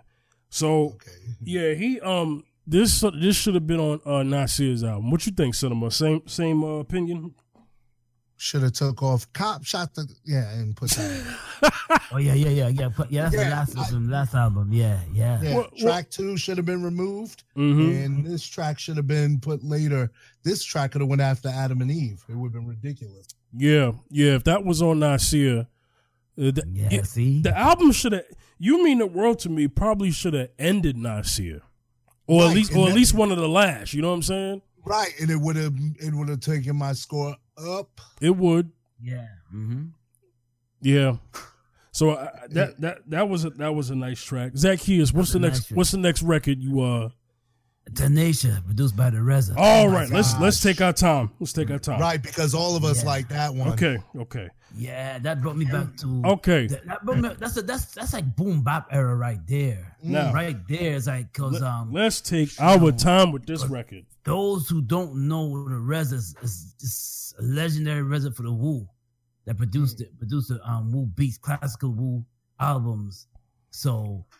So 0.50 0.90
Okay. 0.94 1.10
yeah, 1.42 1.74
he 1.74 2.00
um 2.00 2.44
this 2.70 3.00
this 3.20 3.36
should 3.36 3.54
have 3.54 3.66
been 3.66 3.80
on 3.80 4.00
uh 4.06 4.22
Nasir's 4.22 4.84
album. 4.84 5.10
What 5.10 5.26
you 5.26 5.32
think, 5.32 5.54
Cinema? 5.54 5.90
Same 5.90 6.22
same 6.26 6.62
uh, 6.64 6.78
opinion? 6.78 7.34
Should 8.36 8.62
have 8.62 8.72
took 8.72 9.02
off. 9.02 9.30
Cop 9.34 9.64
shot 9.64 9.94
the 9.94 10.06
yeah 10.24 10.50
and 10.52 10.74
put 10.76 10.90
that. 10.90 11.36
Oh 12.12 12.16
yeah, 12.18 12.34
yeah, 12.34 12.48
yeah, 12.48 12.68
yeah. 12.68 12.88
Put, 12.88 13.10
yeah, 13.10 13.24
that's 13.28 13.34
Yeah, 13.34 13.44
the 13.44 13.50
last 13.50 13.92
I- 13.92 13.96
last 13.98 14.34
album. 14.34 14.72
Yeah, 14.72 14.98
yeah. 15.12 15.40
Yeah, 15.42 15.56
What- 15.56 15.76
track 15.76 16.08
two 16.10 16.36
should 16.36 16.56
have 16.56 16.64
been 16.66 16.82
removed, 16.82 17.44
Mhm. 17.56 18.04
and 18.04 18.24
this 18.26 18.44
track 18.44 18.78
should 18.78 18.96
have 18.96 19.06
been 19.06 19.38
put 19.40 19.62
later. 19.62 20.10
This 20.42 20.64
track 20.64 20.92
could 20.92 21.00
have 21.02 21.08
went 21.10 21.20
after 21.20 21.48
Adam 21.48 21.80
and 21.82 21.90
Eve. 21.90 22.24
It 22.28 22.34
would 22.36 22.48
have 22.48 22.52
been 22.54 22.66
ridiculous. 22.66 23.26
Yeah, 23.52 23.92
yeah. 24.10 24.34
If 24.36 24.44
that 24.44 24.64
was 24.64 24.80
on 24.82 25.00
Nasir, 25.00 25.60
uh, 25.60 25.64
the, 26.36 26.64
Yeah, 26.72 26.88
it- 26.92 27.06
see? 27.06 27.42
the 27.42 27.56
album 27.56 27.92
should 27.92 28.12
have. 28.12 28.24
You 28.58 28.82
mean 28.82 28.98
the 28.98 29.06
world 29.06 29.38
to 29.40 29.48
me? 29.50 29.68
Probably 29.68 30.10
should 30.10 30.34
have 30.34 30.50
ended 30.58 30.96
Nasir, 30.96 31.62
or 32.30 32.42
at 32.42 32.46
Right, 32.46 32.56
least, 32.56 32.70
and 32.70 32.80
or 32.80 32.88
at 32.88 32.94
least 32.94 33.14
one 33.14 33.32
of 33.32 33.38
the 33.38 33.48
last. 33.48 33.92
You 33.92 34.02
know 34.02 34.08
what 34.08 34.14
I'm 34.14 34.22
saying? 34.22 34.62
Right, 34.84 35.12
and 35.20 35.30
it 35.30 35.36
would 35.36 35.56
have 35.56 35.74
it 36.00 36.14
would 36.14 36.28
have 36.28 36.40
taken 36.40 36.76
my 36.76 36.92
score 36.92 37.36
up. 37.58 38.00
It 38.20 38.36
would. 38.36 38.70
yeah. 39.02 39.26
Mm-hmm. 39.54 39.86
Yeah. 40.80 41.16
So 41.92 42.10
uh, 42.10 42.30
that 42.50 42.80
that 42.80 43.10
that 43.10 43.28
was 43.28 43.44
a, 43.44 43.50
that 43.50 43.74
was 43.74 43.90
a 43.90 43.94
nice 43.96 44.22
track. 44.22 44.52
Zacchaeus, 44.56 45.12
what's 45.12 45.28
That's 45.28 45.32
the 45.32 45.38
next 45.40 45.70
nice 45.70 45.76
what's 45.76 45.90
the 45.90 45.98
next 45.98 46.22
record 46.22 46.58
you 46.60 46.80
uh? 46.80 47.08
Tanasia, 47.94 48.64
produced 48.64 48.96
by 48.96 49.10
the 49.10 49.18
RZA. 49.18 49.54
All 49.56 49.88
my 49.88 49.94
right, 49.94 50.10
let's 50.10 50.38
let's 50.38 50.60
take 50.60 50.80
our 50.80 50.92
time. 50.92 51.30
Let's 51.40 51.52
take 51.52 51.70
our 51.70 51.78
time. 51.78 52.00
Right, 52.00 52.22
because 52.22 52.54
all 52.54 52.76
of 52.76 52.84
us 52.84 53.02
Yeah. 53.02 53.08
like 53.08 53.28
that 53.28 53.54
one. 53.54 53.68
Okay. 53.72 53.98
Okay. 54.16 54.48
Yeah, 54.76 55.18
that 55.18 55.42
brought 55.42 55.56
me 55.56 55.64
back 55.64 55.96
to 55.96 56.22
Okay. 56.24 56.68
That, 56.68 57.04
that 57.04 57.16
me, 57.16 57.28
that's 57.38 57.56
a, 57.56 57.62
that's 57.62 57.86
that's 57.86 58.12
like 58.12 58.36
boom 58.36 58.62
bap 58.62 58.86
era 58.92 59.16
right 59.16 59.40
there. 59.48 59.96
Now- 60.02 60.32
right 60.32 60.56
there 60.68 60.94
is 60.94 61.08
like 61.08 61.32
cause 61.32 61.60
um 61.60 61.92
Let, 61.92 62.02
um 62.02 62.06
us 62.06 62.20
take 62.20 62.50
our 62.60 62.92
time 62.92 63.32
with 63.32 63.46
this 63.46 63.66
record. 63.66 64.06
those 64.24 64.68
who 64.68 64.80
don't 64.80 65.26
know 65.28 65.64
the 65.68 65.74
RZA 65.74 66.12
is, 66.14 66.36
is, 66.42 66.74
is 66.80 67.34
a 67.40 67.42
legendary 67.42 68.02
Reza 68.02 68.30
for 68.30 68.42
the 68.44 68.52
Wu 68.52 68.86
that 69.46 69.56
produced 69.56 70.00
it, 70.00 70.16
produced 70.18 70.48
the 70.50 70.60
um 70.64 70.92
Wu 70.92 71.06
beats, 71.06 71.36
classical 71.38 71.90
Wu 71.90 72.24
albums. 72.60 73.26
So 73.72 74.24
a- 74.30 74.39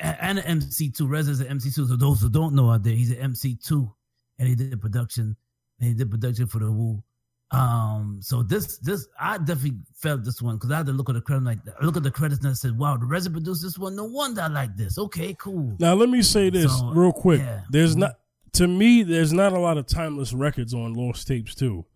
and 0.00 0.38
an 0.38 0.44
MC 0.44 0.90
two. 0.90 1.06
RZA's 1.08 1.40
an 1.40 1.46
MC 1.48 1.70
two. 1.70 1.86
So 1.86 1.96
those 1.96 2.20
who 2.20 2.28
don't 2.28 2.54
know 2.54 2.70
out 2.70 2.82
there, 2.82 2.94
he's 2.94 3.10
an 3.10 3.18
MC 3.18 3.56
two, 3.56 3.90
and 4.38 4.48
he 4.48 4.54
did 4.54 4.80
production, 4.80 5.36
and 5.80 5.88
he 5.88 5.94
did 5.94 6.10
production 6.10 6.46
for 6.46 6.58
the 6.60 6.70
Wu. 6.70 7.02
Um, 7.50 8.18
so 8.20 8.42
this 8.42 8.76
this 8.78 9.08
I 9.18 9.38
definitely 9.38 9.78
felt 9.94 10.22
this 10.22 10.42
one 10.42 10.56
because 10.56 10.70
I 10.70 10.76
had 10.78 10.86
to 10.86 10.92
look 10.92 11.08
at 11.08 11.14
the 11.14 11.22
credit 11.22 11.44
like 11.44 11.58
I 11.80 11.84
look 11.84 11.96
at 11.96 12.02
the 12.02 12.10
credits 12.10 12.40
and 12.40 12.50
I 12.50 12.52
said, 12.52 12.76
"Wow, 12.78 12.96
the 12.98 13.06
RZA 13.06 13.32
produced 13.32 13.62
this 13.62 13.78
one. 13.78 13.96
No 13.96 14.04
wonder 14.04 14.42
I 14.42 14.48
like 14.48 14.76
this. 14.76 14.98
Okay, 14.98 15.34
cool." 15.34 15.74
Now 15.78 15.94
let 15.94 16.10
me 16.10 16.20
say 16.22 16.50
this 16.50 16.78
So, 16.78 16.90
real 16.90 17.12
quick. 17.12 17.40
yeah. 17.40 17.62
There's 17.70 17.96
not 17.96 18.18
to 18.52 18.68
me. 18.68 19.02
There's 19.02 19.32
not 19.32 19.54
a 19.54 19.58
lot 19.58 19.78
of 19.78 19.86
timeless 19.86 20.34
records 20.34 20.74
on 20.74 20.92
Lost 20.92 21.26
Tapes 21.26 21.54
too. 21.54 21.86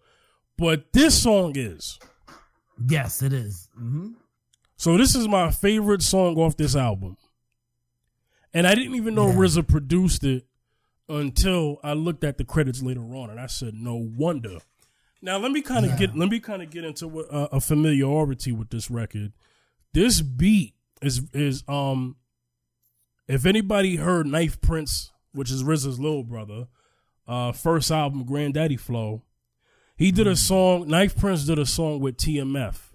but 0.57 0.93
this 0.95 1.21
song 1.23 1.53
is. 1.55 1.99
Yes, 2.88 3.21
it 3.23 3.33
is. 3.35 3.69
Mm-hmm. 3.79 4.12
So 4.77 4.97
this 4.97 5.15
is 5.15 5.29
my 5.29 5.51
favorite 5.51 6.01
song 6.03 6.37
off 6.38 6.57
this 6.57 6.75
album. 6.75 7.17
And 8.55 8.67
I 8.67 8.75
didn't 8.75 8.95
even 8.95 9.15
know 9.15 9.29
Yeah. 9.29 9.37
RZA 9.37 9.62
produced 9.67 10.25
it 10.25 10.47
until 11.09 11.79
I 11.83 11.93
looked 11.95 12.25
at 12.25 12.38
the 12.38 12.45
credits 12.45 12.83
later 12.83 13.15
on, 13.15 13.31
and 13.31 13.41
I 13.41 13.47
said, 13.47 13.75
"No 13.75 13.97
wonder." 13.97 14.59
Now 15.21 15.38
let 15.38 15.53
me 15.53 15.62
kind 15.62 15.85
of 15.85 15.93
Yeah. 15.93 15.99
get 16.07 16.17
let 16.17 16.29
me 16.29 16.41
kind 16.41 16.62
of 16.62 16.71
get 16.71 16.85
into 16.85 17.09
what, 17.09 17.33
uh, 17.33 17.49
a 17.53 17.61
familiarity 17.61 18.53
with 18.53 18.71
this 18.71 18.91
record. 18.91 19.33
This 19.93 20.21
beat 20.21 20.75
is 21.01 21.23
is 21.33 21.65
um, 21.69 22.17
if 23.29 23.47
anybody 23.47 23.97
heard 23.97 24.27
9th 24.27 24.61
Prince, 24.61 25.12
which 25.33 25.51
is 25.51 25.62
RZA's 25.62 25.99
little 26.01 26.25
brother, 26.25 26.69
uh, 27.27 27.53
first 27.53 27.91
album 27.91 28.25
Granddaddy 28.25 28.77
Flow, 28.77 29.23
he 29.97 30.11
did 30.12 30.27
a 30.27 30.37
song. 30.37 30.87
9th 30.88 31.17
Prince 31.17 31.45
did 31.45 31.59
a 31.59 31.67
song 31.67 32.01
with 32.01 32.17
TMF, 32.17 32.93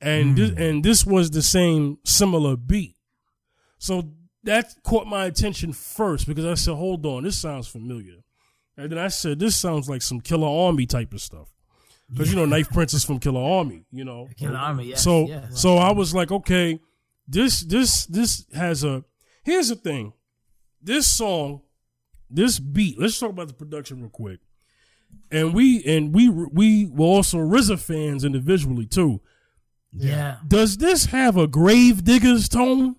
and 0.00 0.36
this, 0.36 0.50
and 0.56 0.84
this 0.84 1.04
was 1.06 1.30
the 1.30 1.42
same 1.42 1.98
similar 2.04 2.56
beat. 2.56 2.96
So 3.78 4.12
that 4.48 4.74
caught 4.82 5.06
my 5.06 5.26
attention 5.26 5.72
first 5.72 6.26
because 6.26 6.44
I 6.44 6.54
said, 6.54 6.74
"Hold 6.74 7.04
on, 7.06 7.24
this 7.24 7.40
sounds 7.40 7.68
familiar." 7.68 8.16
And 8.76 8.90
then 8.90 8.98
I 8.98 9.08
said, 9.08 9.38
"This 9.38 9.56
sounds 9.56 9.88
like 9.88 10.02
some 10.02 10.20
Killarmy 10.20 10.88
type 10.88 11.12
of 11.12 11.20
stuff." 11.20 11.48
Because 12.10 12.32
you 12.32 12.36
know, 12.36 12.46
9th 12.46 12.72
Prince 12.72 12.94
is 12.94 13.04
from 13.04 13.20
Killarmy. 13.20 13.84
You 13.92 14.04
know, 14.04 14.28
Killarmy, 14.40 14.88
yes, 14.88 15.04
so 15.04 15.26
yes. 15.26 15.60
so 15.60 15.76
I 15.76 15.92
was 15.92 16.14
like, 16.14 16.32
okay, 16.32 16.80
this 17.26 17.60
this 17.60 18.06
this 18.06 18.46
has 18.54 18.84
a. 18.84 19.04
Here's 19.44 19.68
the 19.68 19.76
thing, 19.76 20.14
this 20.82 21.06
song, 21.06 21.62
this 22.30 22.58
beat. 22.58 22.98
Let's 22.98 23.18
talk 23.18 23.30
about 23.30 23.48
the 23.48 23.54
production 23.54 24.00
real 24.00 24.10
quick. 24.10 24.40
And 25.30 25.54
we 25.54 25.84
and 25.84 26.14
we 26.14 26.28
we 26.30 26.86
were 26.86 27.04
also 27.04 27.38
RZA 27.38 27.78
fans 27.78 28.24
individually 28.24 28.86
too. 28.86 29.20
Yeah, 29.92 30.36
Does 30.46 30.76
this 30.78 31.06
have 31.06 31.36
a 31.36 31.48
Gravediggaz 31.48 32.50
tone? 32.50 32.96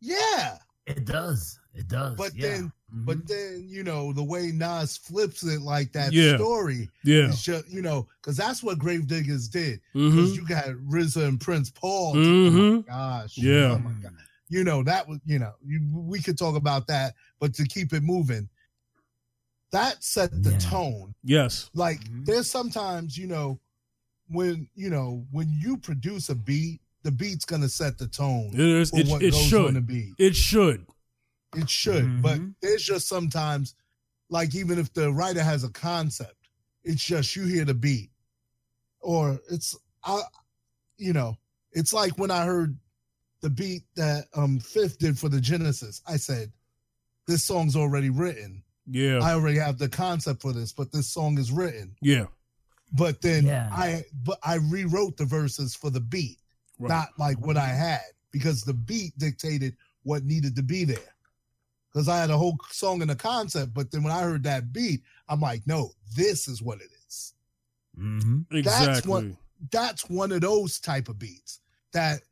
Yeah. 0.00 0.58
It 0.86 1.04
does. 1.04 1.58
It 1.74 1.88
does. 1.88 2.16
But 2.16 2.34
yeah. 2.34 2.48
then 2.48 2.72
Mhm. 2.92 3.06
but 3.06 3.26
then, 3.26 3.66
you 3.68 3.82
know, 3.82 4.12
the 4.12 4.22
way 4.22 4.50
Nas 4.52 4.96
flips 4.96 5.42
it 5.44 5.62
like 5.62 5.92
that 5.92 6.12
Yeah. 6.12 6.36
story 6.36 6.90
Yeah. 7.04 7.28
is 7.30 7.42
just 7.42 7.68
you 7.70 7.80
know, 7.82 8.06
because 8.20 8.36
that's 8.36 8.62
what 8.62 8.78
Gravediggaz 8.78 9.50
did. 9.50 9.80
Because 9.94 10.36
you 10.36 10.46
got 10.46 10.66
RZA 10.90 11.26
and 11.28 11.40
Prince 11.40 11.70
Paul. 11.70 12.14
Mhm. 12.14 12.58
Oh 12.58 12.76
my 12.76 12.82
gosh. 12.82 13.38
Yeah. 13.38 13.72
Oh 13.72 13.78
my 13.78 13.92
God. 14.02 14.12
You 14.50 14.64
know, 14.64 14.82
that 14.82 15.08
was, 15.08 15.18
you 15.24 15.38
know, 15.38 15.54
you, 15.64 15.80
we 15.94 16.20
could 16.20 16.36
talk 16.36 16.56
about 16.56 16.86
that, 16.88 17.14
but 17.40 17.54
to 17.54 17.64
keep 17.64 17.94
it 17.94 18.02
moving, 18.02 18.50
that 19.70 20.04
set 20.04 20.30
the 20.42 20.50
Yeah. 20.52 20.58
tone. 20.58 21.14
Yes. 21.24 21.70
Like 21.72 22.04
Mhm. 22.04 22.26
there's 22.26 22.50
sometimes, 22.50 23.16
you 23.16 23.26
know, 23.28 23.58
when 24.28 24.68
you 24.74 24.90
know, 24.90 25.26
when 25.30 25.48
you 25.58 25.78
produce 25.78 26.28
a 26.28 26.34
beat, 26.34 26.81
the 27.02 27.10
beat's 27.10 27.44
gonna 27.44 27.68
set 27.68 27.98
the 27.98 28.06
tone 28.08 28.50
It 28.54 28.60
is. 28.60 28.90
for 28.90 29.00
It, 29.00 29.08
what 29.08 29.22
it 29.22 29.32
goes 29.32 29.52
on 29.54 29.74
the 29.74 29.80
should. 29.80 29.86
beat. 29.86 30.14
It 30.18 30.36
should. 30.36 30.86
It 31.56 31.68
should, 31.68 32.22
but 32.22 32.38
Mhm. 32.40 32.54
there's 32.62 32.82
just 32.82 33.08
sometimes, 33.08 33.74
like 34.30 34.54
even 34.54 34.78
if 34.78 34.92
the 34.94 35.12
writer 35.12 35.42
has 35.42 35.64
a 35.64 35.68
concept, 35.68 36.48
it's 36.84 37.04
just 37.04 37.36
you 37.36 37.44
hear 37.44 37.64
the 37.64 37.74
beat, 37.74 38.10
or 39.00 39.40
it's 39.50 39.76
I, 40.04 40.22
you 40.96 41.12
know, 41.12 41.36
it's 41.72 41.92
like 41.92 42.18
when 42.18 42.30
I 42.30 42.44
heard 42.44 42.76
the 43.40 43.50
beat 43.50 43.82
that 43.96 44.28
um 44.34 44.58
Fifth 44.60 44.98
did 44.98 45.18
for 45.18 45.28
the 45.28 45.40
Genesis. 45.40 46.00
I 46.06 46.16
said, 46.16 46.52
this 47.26 47.44
song's 47.44 47.76
already 47.76 48.08
written. 48.10 48.62
Yeah. 48.86 49.18
I 49.20 49.32
already 49.34 49.58
have 49.58 49.78
the 49.78 49.88
concept 49.88 50.42
for 50.42 50.52
this, 50.52 50.72
but 50.72 50.90
this 50.92 51.08
song 51.08 51.38
is 51.38 51.52
written. 51.52 51.96
yeah. 52.00 52.26
But 52.94 53.20
then 53.22 53.46
Yeah. 53.46 53.68
I 53.72 54.04
but 54.24 54.38
I 54.42 54.54
rewrote 54.56 55.16
the 55.16 55.24
verses 55.24 55.74
for 55.74 55.88
the 55.90 56.00
beat, 56.00 56.38
Right. 56.82 56.88
not 56.96 57.08
like 57.18 57.38
what 57.44 57.56
I 57.56 57.68
had, 57.68 58.00
because 58.30 58.62
the 58.62 58.74
beat 58.74 59.16
dictated 59.18 59.76
what 60.02 60.24
needed 60.24 60.56
to 60.56 60.62
be 60.62 60.84
there. 60.84 61.14
Because 61.92 62.08
I 62.08 62.18
had 62.18 62.30
a 62.30 62.36
whole 62.38 62.58
song 62.70 63.02
and 63.02 63.10
a 63.10 63.14
concept, 63.14 63.74
but 63.74 63.90
then 63.90 64.02
when 64.02 64.12
I 64.12 64.22
heard 64.22 64.42
that 64.44 64.72
beat, 64.72 65.02
I'm 65.28 65.40
like, 65.40 65.66
no, 65.66 65.92
this 66.16 66.48
is 66.48 66.62
what 66.62 66.80
it 66.80 66.90
is. 67.06 67.34
Mhm. 67.98 68.46
exactly. 68.52 68.86
that's 68.94 69.06
what- 69.06 69.24
That's 69.70 70.10
one 70.10 70.32
of 70.32 70.40
those 70.40 70.80
type 70.80 71.08
of 71.08 71.18
beats 71.20 71.60
that, 71.92 72.22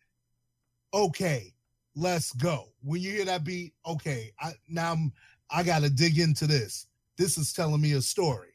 okay, 0.93 1.55
let's 1.95 2.33
go. 2.33 2.73
When 2.83 3.01
you 3.01 3.13
hear 3.13 3.25
that 3.27 3.45
beat, 3.45 3.73
okay, 3.87 4.33
I 4.41 4.55
now 4.67 4.93
I'm, 4.93 5.13
I 5.49 5.63
got 5.63 5.83
to 5.83 5.91
dig 5.91 6.19
into 6.19 6.49
this. 6.49 6.87
This 7.17 7.39
is 7.39 7.53
telling 7.53 7.81
me 7.81 7.93
a 7.93 8.03
story. 8.03 8.55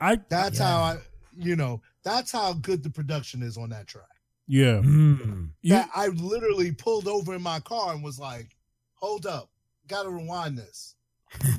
I 0.00 0.16
That's 0.28 0.58
Yeah. 0.58 0.66
how 0.68 0.76
I, 0.82 0.98
you 1.36 1.56
know, 1.56 1.82
that's 2.04 2.30
how 2.30 2.52
good 2.52 2.82
the 2.84 2.90
production 2.90 3.42
is 3.42 3.56
on 3.56 3.70
that 3.70 3.86
track. 3.88 4.04
Yeah. 4.46 4.80
Mm. 4.82 5.50
You- 5.62 5.70
that 5.74 5.90
I 5.94 6.08
literally 6.08 6.72
pulled 6.72 7.08
over 7.08 7.34
in 7.34 7.42
my 7.42 7.60
car 7.60 7.92
and 7.94 8.02
was 8.02 8.18
like, 8.18 8.56
"Hold 8.94 9.26
up, 9.26 9.50
gotta 9.88 10.10
rewind 10.10 10.58
this." 10.58 10.94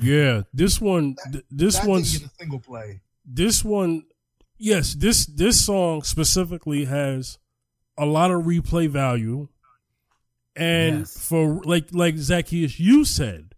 yeah. 0.01 0.43
This 0.53 0.79
one. 0.79 1.15
th- 1.31 1.43
This 1.51 1.77
that 1.79 1.87
one's. 1.87 2.15
a 2.23 2.29
single 2.39 2.59
play. 2.59 3.01
this 3.25 3.63
one 3.65 4.03
yes 4.57 4.93
this 4.93 5.25
this 5.25 5.65
song 5.65 6.01
specifically 6.03 6.85
has 6.85 7.37
a 7.97 8.05
lot 8.05 8.31
of 8.31 8.43
replay 8.45 8.87
value 8.87 9.47
and 10.55 10.99
Yes. 10.99 11.27
for 11.27 11.61
like 11.63 11.87
like 11.91 12.15
zacchaeus 12.17 12.79
you 12.79 13.03
said 13.03 13.55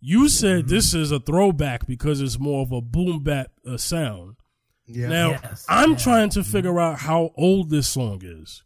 you 0.00 0.28
said 0.28 0.64
Mhm. 0.64 0.68
this 0.68 0.94
is 0.94 1.12
a 1.12 1.20
throwback 1.20 1.86
because 1.86 2.20
it's 2.20 2.38
more 2.38 2.62
of 2.62 2.72
a 2.72 2.80
boom 2.80 3.22
bap 3.22 3.52
uh, 3.64 3.76
sound 3.76 4.36
Yeah, 4.86 5.08
now 5.08 5.30
Yes, 5.30 5.64
i'm 5.68 5.92
yeah. 5.92 5.96
trying 5.98 6.30
to 6.30 6.42
figure 6.42 6.80
out 6.80 6.98
how 7.00 7.30
old 7.36 7.70
this 7.70 7.86
song 7.88 8.22
is 8.24 8.64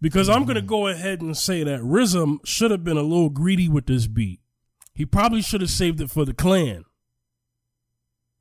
because 0.00 0.28
i'm 0.28 0.44
going 0.44 0.56
to 0.56 0.62
go 0.62 0.86
ahead 0.88 1.20
and 1.20 1.36
say 1.36 1.62
that 1.62 1.80
RZA 1.80 2.38
should 2.46 2.70
have 2.70 2.84
been 2.84 2.96
a 2.96 3.02
little 3.02 3.30
greedy 3.30 3.68
with 3.68 3.86
this 3.86 4.06
beat 4.06 4.40
he 4.94 5.04
probably 5.06 5.42
should 5.42 5.60
have 5.60 5.70
saved 5.70 6.00
it 6.00 6.10
for 6.10 6.24
the 6.24 6.34
clan 6.34 6.84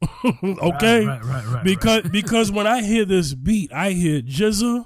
okay 0.23 1.05
Right, 1.05 1.23
right, 1.23 1.45
right, 1.45 1.63
because 1.63 2.03
because 2.11 2.51
when 2.51 2.67
I 2.67 2.81
hear 2.83 3.05
this 3.05 3.33
beat, 3.33 3.71
I 3.73 3.91
hear 3.91 4.21
GZA, 4.21 4.85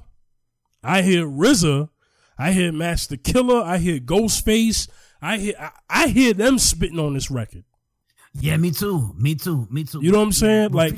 I 0.83 1.01
hear 1.01 1.25
RZA, 1.25 1.89
I 2.37 2.51
hear 2.53 2.71
Masta 2.71 3.17
Killa, 3.17 3.63
I 3.63 3.79
hear 3.79 3.99
Ghostface, 3.99 4.87
I 5.21 5.37
hear 5.37 5.53
I, 5.59 5.71
I 5.89 6.07
hear 6.07 6.33
them 6.33 6.57
spitting 6.59 6.99
on 6.99 7.15
this 7.15 7.29
record. 7.31 7.63
yeah, 8.39 8.55
me 8.57 8.71
too. 8.71 9.13
Me 9.17 9.35
too. 9.35 9.67
Me 9.71 9.83
too. 9.83 9.99
You 10.01 10.11
know 10.11 10.19
what 10.19 10.25
I'm 10.25 10.31
saying? 10.31 10.71
Like 10.71 10.95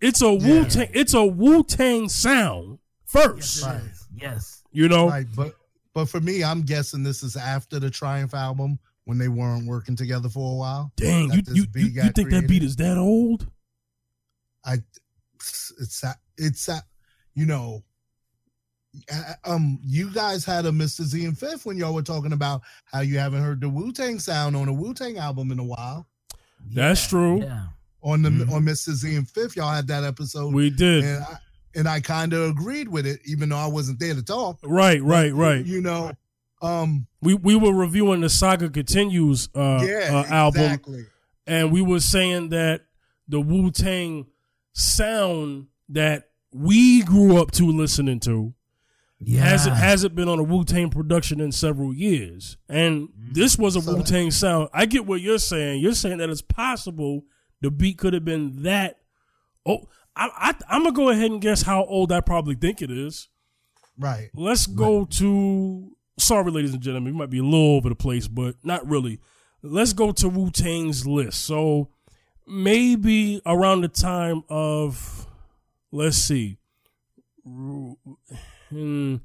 it's 0.00 0.22
a 0.22 0.32
Yeah. 0.32 0.48
Wu 0.48 0.64
Tang, 0.64 0.88
it's 0.92 1.14
a 1.14 1.24
Wu 1.24 1.62
Tang 1.62 2.08
sound 2.08 2.78
first. 3.04 3.58
is. 3.58 4.08
Yes. 4.16 4.62
You 4.74 4.88
know, 4.88 5.08
right. 5.08 5.26
But 5.34 5.54
but 5.94 6.06
for 6.06 6.20
me, 6.20 6.44
I'm 6.44 6.62
guessing 6.62 7.02
this 7.02 7.22
is 7.22 7.36
after 7.36 7.78
the 7.80 7.88
Triumph 7.90 8.34
album 8.34 8.78
when 9.04 9.16
they 9.18 9.28
weren't 9.28 9.66
working 9.66 9.96
together 9.96 10.28
for 10.28 10.52
a 10.52 10.56
while. 10.56 10.92
dang, 10.96 11.30
you 11.32 11.42
you, 11.52 11.64
you, 11.74 11.86
you 11.86 11.90
got 11.90 12.14
think 12.14 12.28
that 12.30 12.46
beat 12.48 12.62
is 12.62 12.76
that 12.76 12.98
old? 12.98 13.46
I 14.66 14.78
it's 15.80 16.02
a- 16.02 16.16
it's 16.36 16.68
a- 16.68 16.82
you 17.34 17.46
know. 17.46 17.82
uh, 19.12 19.34
Um, 19.44 19.78
you 19.84 20.10
guys 20.10 20.44
had 20.44 20.66
a 20.66 20.70
Mr. 20.70 21.02
Z 21.02 21.24
and 21.24 21.38
Fifth 21.38 21.66
when 21.66 21.76
y'all 21.76 21.94
were 21.94 22.02
talking 22.02 22.32
about 22.32 22.62
how 22.84 23.00
you 23.00 23.18
haven't 23.18 23.42
heard 23.42 23.60
the 23.60 23.68
Wu 23.68 23.92
Tang 23.92 24.18
sound 24.18 24.56
on 24.56 24.68
a 24.68 24.72
Wu 24.72 24.94
Tang 24.94 25.18
album 25.18 25.50
in 25.52 25.58
a 25.58 25.64
while. 25.64 26.06
That's 26.72 27.02
Yeah, 27.04 27.08
true. 27.10 27.42
Yeah. 27.42 27.66
On 28.02 28.22
the 28.22 28.30
Mhm. 28.30 28.50
on 28.52 28.62
Mr. 28.64 28.92
Z 28.92 29.14
and 29.16 29.28
Fifth, 29.28 29.56
y'all 29.56 29.72
had 29.72 29.86
that 29.88 30.02
episode. 30.04 30.52
We 30.54 30.70
did. 30.70 31.04
and 31.04 31.24
I, 31.24 31.38
and 31.76 31.88
I 31.88 32.00
kind 32.00 32.32
of 32.32 32.50
agreed 32.50 32.88
with 32.88 33.06
it, 33.06 33.20
even 33.26 33.48
though 33.48 33.56
I 33.58 33.66
wasn't 33.66 33.98
there 34.00 34.14
to 34.14 34.22
talk. 34.22 34.58
Right, 34.62 35.02
right, 35.02 35.32
right. 35.34 35.64
You 35.64 35.80
know, 35.80 36.12
um, 36.62 37.06
We 37.20 37.34
we 37.34 37.56
were 37.56 37.72
reviewing 37.74 38.20
the 38.20 38.28
Saga 38.30 38.70
Continues 38.70 39.48
uh, 39.54 39.84
yeah, 39.86 40.10
uh, 40.12 40.32
album. 40.34 40.62
exactly. 40.62 41.06
and 41.46 41.70
we 41.72 41.82
were 41.82 42.00
saying 42.00 42.50
that 42.50 42.82
the 43.28 43.40
Wu 43.40 43.70
Tang 43.70 44.26
sound 44.72 45.66
that 45.90 46.30
we 46.52 47.02
grew 47.02 47.40
up 47.40 47.50
to 47.52 47.66
listening 47.70 48.20
to 48.20 48.54
Yeah. 49.20 49.40
hasn't 49.42 49.76
hasn't 49.76 50.14
been 50.14 50.28
on 50.28 50.38
a 50.38 50.42
Wu 50.42 50.64
Tang 50.64 50.90
production 50.90 51.40
in 51.40 51.52
several 51.52 51.94
years, 51.94 52.56
and 52.68 53.08
this 53.32 53.56
was 53.58 53.76
a 53.76 53.82
So- 53.82 53.96
Wu 53.96 54.02
Tang 54.02 54.30
sound. 54.30 54.68
I 54.72 54.86
get 54.86 55.06
what 55.06 55.20
you're 55.20 55.38
saying. 55.38 55.80
You're 55.82 55.94
saying 55.94 56.18
that 56.18 56.30
it's 56.30 56.42
possible 56.42 57.24
the 57.60 57.70
beat 57.70 57.98
could 57.98 58.12
have 58.12 58.24
been 58.24 58.62
that. 58.64 58.98
Oh, 59.66 59.88
I, 60.16 60.28
I 60.36 60.54
I'm 60.74 60.82
gonna 60.84 60.94
go 60.94 61.08
ahead 61.10 61.30
and 61.30 61.40
guess 61.40 61.62
how 61.62 61.84
old 61.84 62.12
I 62.12 62.20
probably 62.20 62.54
think 62.54 62.80
it 62.82 62.90
is. 62.90 63.28
Right. 63.98 64.30
Let's 64.34 64.66
go 64.66 65.04
to. 65.04 65.96
Sorry, 66.18 66.50
ladies 66.50 66.72
and 66.74 66.82
gentlemen, 66.82 67.12
we 67.14 67.18
might 67.18 67.30
be 67.30 67.38
a 67.38 67.44
little 67.44 67.76
over 67.76 67.88
the 67.88 67.94
place, 67.96 68.28
but 68.28 68.54
not 68.62 68.86
really. 68.88 69.20
Let's 69.62 69.92
go 69.92 70.12
to 70.12 70.28
Wu 70.28 70.50
Tang's 70.50 71.06
list. 71.06 71.40
So 71.44 71.88
maybe 72.46 73.40
around 73.46 73.80
the 73.80 73.88
time 73.88 74.42
of, 74.48 75.26
let's 75.90 76.18
see, 76.18 76.58
hmm, 77.44 79.16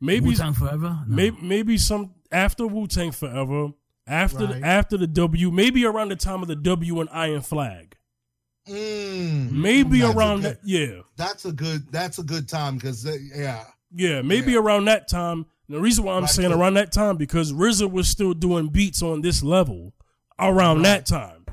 maybe 0.00 0.26
Wu 0.26 0.34
Tang 0.34 0.52
Forever. 0.54 0.98
No. 1.06 1.16
maybe 1.16 1.36
maybe 1.42 1.78
some 1.78 2.14
after 2.30 2.66
Wu 2.66 2.86
Tang 2.86 3.10
Forever, 3.12 3.70
after 4.06 4.44
Right. 4.46 4.60
the, 4.60 4.66
after 4.66 4.96
the 4.96 5.06
W, 5.06 5.50
maybe 5.50 5.84
around 5.84 6.08
the 6.10 6.16
time 6.16 6.42
of 6.42 6.48
the 6.48 6.56
W 6.56 7.00
and 7.00 7.08
Iron 7.12 7.40
Flag. 7.42 7.96
Mm, 8.70 9.50
Maybe 9.52 10.02
around 10.02 10.40
okay. 10.40 10.50
that. 10.50 10.58
Yeah, 10.64 11.00
that's 11.16 11.44
a 11.44 11.52
good. 11.52 11.90
That's 11.90 12.18
a 12.18 12.22
good 12.22 12.48
time 12.48 12.76
because 12.76 13.04
yeah, 13.34 13.64
yeah, 13.94 14.22
maybe 14.22 14.52
Yeah. 14.52 14.58
around 14.58 14.84
that 14.86 15.08
time. 15.08 15.46
The 15.68 15.80
reason 15.80 16.04
why 16.04 16.14
I'm 16.14 16.22
Right, 16.22 16.30
saying 16.30 16.52
around 16.52 16.74
that 16.74 16.90
time 16.92 17.16
because 17.16 17.52
RZA 17.52 17.90
was 17.90 18.08
still 18.08 18.34
doing 18.34 18.68
beats 18.68 19.02
on 19.02 19.20
this 19.20 19.42
level 19.42 19.92
around 20.38 20.82
that 20.82 21.06
time. 21.06 21.44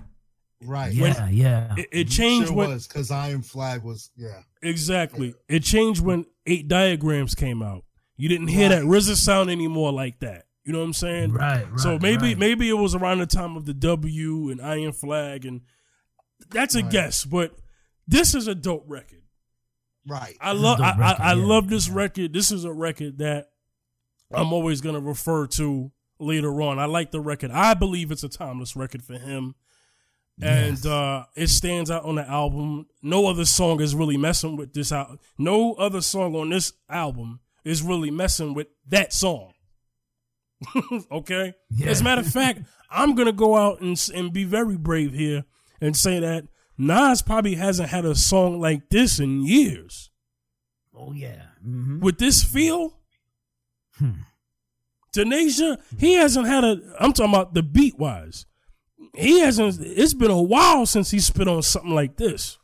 right. 0.63 0.91
Yeah, 0.91 1.29
yeah. 1.29 1.73
It, 1.77 1.87
it 1.91 2.03
changed 2.09 2.47
sure 2.47 2.57
when 2.57 2.77
because 2.77 3.11
Iron 3.11 3.41
Flag 3.43 3.83
was 3.83 4.09
yeah. 4.17 4.41
exactly. 4.63 5.35
It 5.47 5.59
changed 5.63 6.01
when 6.03 6.25
Eight 6.47 6.67
Diagrams 6.67 7.35
came 7.35 7.61
out. 7.61 7.83
You 8.15 8.27
didn't 8.27 8.47
hear 8.47 8.69
that 8.69 8.83
Right. 8.85 9.01
RZA 9.01 9.15
sound 9.17 9.51
anymore 9.51 9.91
like 9.91 10.19
that. 10.21 10.45
You 10.65 10.73
know 10.73 10.79
what 10.79 10.85
I'm 10.85 10.93
saying? 10.93 11.31
right, 11.33 11.69
right. 11.69 11.79
so 11.79 11.97
maybe 11.99 12.29
right. 12.29 12.37
maybe 12.37 12.67
it 12.69 12.73
was 12.73 12.95
around 12.95 13.19
the 13.19 13.25
time 13.27 13.55
of 13.55 13.65
the 13.65 13.73
W 13.73 14.49
and 14.49 14.59
Iron 14.61 14.91
Flag, 14.93 15.45
and 15.45 15.61
that's 16.51 16.75
a 16.75 16.81
Right. 16.81 16.91
guess. 16.91 17.25
But 17.25 17.55
this 18.07 18.33
is 18.35 18.47
a 18.47 18.55
dope 18.55 18.85
record. 18.87 19.21
Right. 20.07 20.37
I 20.39 20.53
This 20.53 20.59
is 20.59 20.63
a 20.63 20.67
love 20.67 20.81
I, 20.81 20.89
I, 20.91 21.15
I 21.31 21.33
yeah. 21.33 21.45
love 21.45 21.69
this 21.69 21.89
record. 21.89 22.33
This 22.33 22.51
is 22.51 22.63
a 22.63 22.71
record 22.71 23.17
that 23.19 23.49
I'm 24.31 24.53
always 24.53 24.81
gonna 24.81 24.99
refer 25.01 25.47
to 25.47 25.91
later 26.19 26.61
on. 26.61 26.79
I 26.79 26.85
like 26.85 27.11
the 27.11 27.19
record. 27.19 27.51
I 27.51 27.73
believe 27.73 28.11
it's 28.11 28.23
a 28.23 28.29
timeless 28.29 28.75
record 28.75 29.03
for 29.03 29.17
him. 29.17 29.55
And 30.41 30.75
Yes. 30.77 30.85
uh 30.85 31.25
it 31.35 31.47
stands 31.49 31.89
out 31.91 32.05
on 32.05 32.15
the 32.15 32.27
album. 32.29 32.87
No 33.01 33.27
other 33.27 33.45
song 33.45 33.81
is 33.81 33.95
really 33.95 34.17
messing 34.17 34.55
with 34.55 34.73
this 34.73 34.91
out. 34.91 35.19
No 35.37 35.73
other 35.73 36.01
song 36.01 36.35
on 36.35 36.49
this 36.49 36.73
album 36.89 37.39
is 37.65 37.81
really 37.81 38.11
messing 38.11 38.53
with 38.53 38.67
that 38.87 39.11
song. 39.13 39.53
okay? 41.11 41.53
Yeah. 41.69 41.87
As 41.89 42.01
a 42.01 42.03
matter 42.03 42.21
of 42.21 42.27
fact, 42.27 42.61
I'm 42.89 43.15
gonna 43.15 43.31
go 43.31 43.55
out 43.55 43.81
and 43.81 43.99
and 44.13 44.31
be 44.33 44.43
very 44.43 44.77
brave 44.77 45.13
here 45.13 45.43
and 45.81 45.95
say 45.95 46.19
that 46.19 46.45
Nas 46.77 47.21
probably 47.21 47.55
hasn't 47.55 47.89
had 47.89 48.05
a 48.05 48.15
song 48.15 48.59
like 48.59 48.89
this 48.89 49.19
in 49.19 49.45
years. 49.45 50.09
Oh 50.95 51.13
yeah. 51.13 51.41
hmm 51.63 51.99
With 51.99 52.17
this 52.17 52.43
feel, 52.43 52.97
Hmm. 53.97 54.11
Tanasia, 55.15 55.77
he 55.97 56.13
hasn't 56.13 56.47
had 56.47 56.63
a. 56.63 56.79
I'm 56.99 57.13
talking 57.13 57.33
about 57.33 57.53
the 57.53 57.63
beat 57.63 57.97
wise. 57.97 58.45
He 59.15 59.39
hasn't. 59.39 59.79
It's 59.81 60.13
been 60.13 60.29
a 60.31 60.41
while 60.41 60.85
since 60.85 61.09
he 61.09 61.19
spit 61.19 61.47
on 61.47 61.63
something 61.63 61.95
like 61.95 62.17
this. 62.17 62.59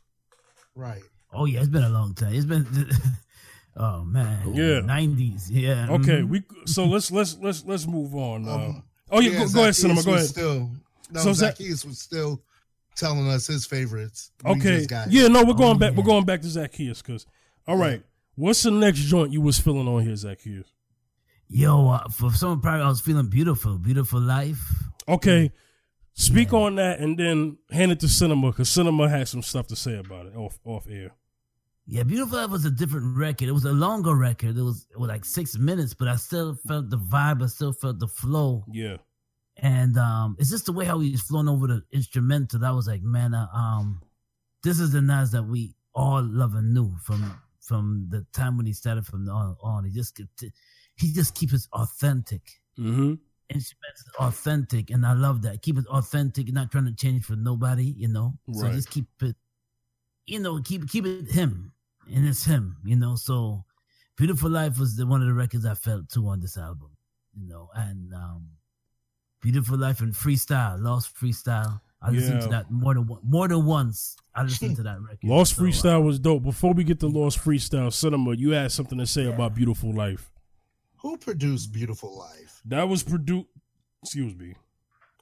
Right. 0.74 1.02
Oh 1.32 1.46
yeah, 1.46 1.60
it's 1.60 1.68
been 1.68 1.82
a 1.82 1.88
long 1.88 2.14
time. 2.14 2.34
It's 2.34 2.44
been. 2.44 2.66
oh 3.76 4.04
man. 4.04 4.54
Yeah. 4.54 4.80
Nineties. 4.80 5.50
Yeah. 5.50 5.88
Okay, 5.90 6.20
mhm. 6.20 6.28
we 6.28 6.42
so 6.66 6.84
let's 6.84 7.10
let's 7.10 7.36
let's 7.40 7.64
let's 7.64 7.86
move 7.88 8.14
on. 8.14 8.46
Uh, 8.46 8.52
Um, 8.54 8.82
oh 9.10 9.20
yeah, 9.20 9.30
go, 9.30 9.36
go 9.36 9.42
ahead, 9.62 9.74
Zacchaeus 9.74 9.78
cinema. 9.80 10.02
Go 10.04 10.14
ahead. 10.14 10.26
Still, 10.26 10.70
no, 11.10 11.20
So 11.20 11.32
Zac- 11.32 11.56
Zacchaeus 11.56 11.84
was 11.84 11.98
still 11.98 12.40
telling 12.96 13.28
us 13.28 13.46
his 13.46 13.66
favorites. 13.66 14.30
Okay, 14.44 14.86
yeah, 15.08 15.28
no, 15.28 15.44
we're 15.44 15.54
going 15.54 15.76
Oh, 15.76 15.78
back. 15.78 15.94
We're 15.94 16.04
going 16.04 16.24
back 16.24 16.42
to 16.42 16.48
Zacchaeus 16.48 17.02
because. 17.02 17.26
All 17.66 17.76
right, 17.76 18.02
what's 18.34 18.62
the 18.62 18.70
next 18.70 19.00
joint 19.00 19.32
you 19.32 19.40
was 19.40 19.58
feeling 19.58 19.88
on 19.88 20.02
here, 20.02 20.14
Zacchaeus? 20.16 20.70
Yo, 21.48 21.88
uh, 21.88 22.08
for 22.08 22.30
some 22.32 22.60
probably 22.60 22.82
I 22.82 22.88
was 22.88 23.00
feeling 23.00 23.28
beautiful, 23.28 23.78
beautiful 23.78 24.20
life. 24.20 24.60
Okay, 25.08 25.50
speak 26.12 26.52
on 26.52 26.74
that 26.76 26.98
and 27.00 27.18
then 27.18 27.58
hand 27.70 27.92
it 27.92 28.00
to 28.00 28.08
Cinema 28.08 28.50
because 28.50 28.68
Cinema 28.68 29.08
has 29.08 29.30
some 29.30 29.42
stuff 29.42 29.66
to 29.68 29.76
say 29.76 29.96
about 29.98 30.26
it 30.26 30.36
off 30.36 30.58
off 30.64 30.86
air. 30.90 31.12
Yeah, 31.86 32.02
Beautiful 32.02 32.38
Life 32.38 32.48
was 32.50 32.64
a 32.64 32.70
different 32.70 33.14
record. 33.16 33.46
It 33.46 33.52
was 33.52 33.66
a 33.66 33.72
longer 33.72 34.14
record. 34.14 34.56
It 34.56 34.62
was, 34.62 34.86
it 34.90 34.98
was 34.98 35.08
like 35.08 35.22
six 35.26 35.58
minutes, 35.58 35.92
but 35.92 36.08
I 36.08 36.16
still 36.16 36.54
felt 36.66 36.88
the 36.88 36.96
vibe. 36.96 37.42
I 37.42 37.46
still 37.46 37.74
felt 37.74 37.98
the 37.98 38.08
flow. 38.08 38.64
Yeah, 38.72 38.96
And 39.56 39.96
um, 39.98 40.36
it's 40.38 40.50
just 40.50 40.66
the 40.66 40.72
way 40.72 40.84
how 40.84 40.98
he's 40.98 41.12
was 41.12 41.22
flowing 41.22 41.48
over 41.48 41.66
the 41.66 41.82
instrumental. 41.92 42.60
That 42.60 42.74
was 42.74 42.88
like, 42.88 43.02
man, 43.02 43.34
uh, 43.34 43.46
um, 43.54 44.02
this 44.62 44.80
is 44.80 44.92
the 44.92 45.00
Nas 45.00 45.30
that 45.30 45.44
we 45.44 45.74
all 45.94 46.22
love 46.22 46.54
and 46.54 46.74
knew 46.74 46.96
from 47.02 47.40
from 47.60 48.06
the 48.10 48.26
time 48.32 48.56
when 48.56 48.66
he 48.66 48.72
started 48.72 49.06
from 49.06 49.28
on. 49.28 49.56
on. 49.62 49.84
He 49.84 49.92
just 49.92 50.20
he 50.96 51.12
just 51.12 51.34
keeps 51.34 51.52
it 51.52 51.62
authentic. 51.72 52.42
mm-hmm. 52.78 53.14
Instruments 53.50 54.04
authentic, 54.18 54.90
and 54.90 55.04
I 55.04 55.12
love 55.12 55.42
that. 55.42 55.60
Keep 55.60 55.78
it 55.78 55.86
authentic, 55.88 56.50
not 56.50 56.72
trying 56.72 56.86
to 56.86 56.94
change 56.94 57.24
for 57.24 57.36
nobody, 57.36 57.94
you 57.96 58.08
know. 58.08 58.38
So 58.50 58.72
just 58.72 58.90
keep 58.90 59.06
it, 59.20 59.36
you 60.24 60.40
know, 60.40 60.60
keep 60.62 60.88
keep 60.88 61.04
it 61.04 61.30
him, 61.30 61.72
and 62.12 62.26
it's 62.26 62.44
him, 62.44 62.78
you 62.86 62.96
know. 62.96 63.16
So, 63.16 63.66
"Beautiful 64.16 64.48
Life" 64.48 64.78
was 64.78 64.96
the, 64.96 65.06
one 65.06 65.20
of 65.20 65.28
the 65.28 65.34
records 65.34 65.66
I 65.66 65.74
felt 65.74 66.08
too 66.08 66.26
on 66.26 66.40
this 66.40 66.56
album, 66.56 66.96
you 67.38 67.46
know, 67.46 67.68
and 67.74 68.14
um, 68.14 68.48
"Beautiful 69.44 69.76
Life" 69.76 70.00
and 70.00 70.14
"Freestyle," 70.14 70.80
"Lost 70.82 71.14
Freestyle." 71.14 71.80
I 72.00 72.10
listened 72.10 72.40
to 72.42 72.48
that 72.48 72.70
more 72.70 72.94
than 72.94 73.06
more 73.22 73.46
than 73.46 73.64
once. 73.66 74.16
I 74.34 74.42
listened 74.42 74.76
to 74.76 74.82
that 74.84 75.00
record. 75.00 75.18
Lost 75.22 75.54
So, 75.56 75.62
uh, 75.62 75.66
Freestyle 75.66 76.02
was 76.02 76.18
dope. 76.18 76.42
Before 76.42 76.72
we 76.72 76.82
get 76.82 76.98
to 77.00 77.06
Lost 77.06 77.38
Freestyle 77.38 77.92
Cinema, 77.92 78.34
you 78.34 78.50
had 78.52 78.72
something 78.72 78.98
to 78.98 79.06
say 79.06 79.26
about 79.26 79.54
Beautiful 79.54 79.92
Life. 79.92 80.30
Who 81.02 81.18
produced 81.18 81.72
Beautiful 81.72 82.16
Life? 82.18 82.62
That 82.64 82.88
was 82.88 83.02
produced. 83.02 83.46
Excuse 84.02 84.34
me. 84.34 84.54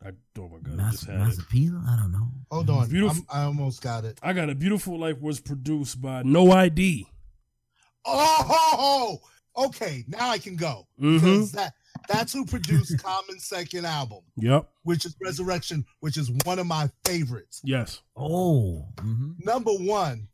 I 0.04 0.10
oh 0.38 0.48
my 0.48 0.58
god, 0.58 0.80
I 0.80 0.90
just 0.90 1.06
Master, 1.08 1.12
had 1.12 1.20
it. 1.20 1.24
Master 1.24 1.42
Peel? 1.50 1.82
I 1.88 1.96
don't 1.96 2.12
know. 2.12 2.28
Hold 2.50 2.70
on, 2.70 2.88
Beautiful- 2.88 3.24
I'm, 3.30 3.40
I 3.40 3.44
almost 3.44 3.82
got 3.82 4.04
it. 4.04 4.18
I 4.22 4.32
got 4.32 4.50
a 4.50 4.54
Beautiful 4.54 4.98
Life 4.98 5.20
was 5.20 5.40
produced 5.40 6.00
by 6.00 6.22
No 6.24 6.50
ID. 6.52 7.06
Oh, 8.04 9.20
okay. 9.56 10.04
Now 10.08 10.30
I 10.30 10.38
can 10.38 10.56
go 10.56 10.86
Mhm. 11.00 11.20
because 11.20 11.52
that 11.52 11.74
that's 12.08 12.32
who 12.32 12.44
produced 12.44 12.98
Common's 13.02 13.44
second 13.44 13.84
album, 13.86 14.20
Yep. 14.36 14.68
which 14.82 15.04
is 15.06 15.14
Resurrection, 15.22 15.84
which 16.00 16.16
is 16.16 16.30
one 16.44 16.58
of 16.58 16.66
my 16.66 16.90
favorites. 17.04 17.60
Yes. 17.64 18.00
Oh, 18.16 18.88
mhm. 18.96 19.34
Number 19.44 19.72
one, 19.72 20.28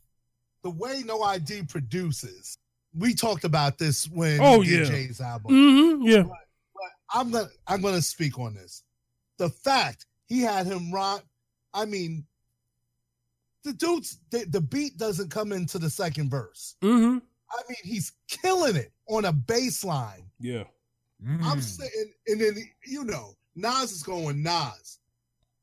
the 0.62 0.70
way 0.70 1.02
No 1.04 1.22
ID 1.22 1.64
produces. 1.64 2.58
We 2.94 3.14
talked 3.14 3.44
about 3.44 3.78
this 3.78 4.08
when 4.08 4.40
Oh, 4.40 4.60
we 4.60 4.66
did 4.66 4.86
yeah. 4.88 4.92
Jay's 4.92 5.20
album. 5.20 5.52
Mm-hmm. 5.52 6.02
Yeah. 6.02 6.22
But 6.22 6.90
I'm 7.12 7.30
gonna 7.30 7.48
I'm 7.66 7.80
gonna 7.82 8.02
speak 8.02 8.38
on 8.38 8.54
this. 8.54 8.82
The 9.38 9.50
fact 9.50 10.06
he 10.26 10.40
had 10.40 10.66
him 10.66 10.90
rock, 10.92 11.24
I 11.74 11.84
mean, 11.84 12.24
the 13.64 13.72
dude's 13.72 14.18
the, 14.30 14.44
the 14.48 14.60
beat 14.60 14.96
doesn't 14.96 15.30
come 15.30 15.52
into 15.52 15.78
the 15.78 15.90
second 15.90 16.30
verse. 16.30 16.76
Mm-hmm. 16.82 17.18
I 17.50 17.62
mean, 17.68 17.78
he's 17.84 18.12
killing 18.28 18.76
it 18.76 18.92
on 19.08 19.24
a 19.26 19.32
bass 19.32 19.84
line. 19.84 20.30
Yeah. 20.40 20.64
I'm 21.26 21.58
Mm. 21.58 21.62
saying, 21.62 22.12
and 22.28 22.40
then 22.40 22.56
you 22.86 23.04
know, 23.04 23.34
Nas 23.56 23.90
is 23.92 24.02
going 24.02 24.42
Nas, 24.42 24.98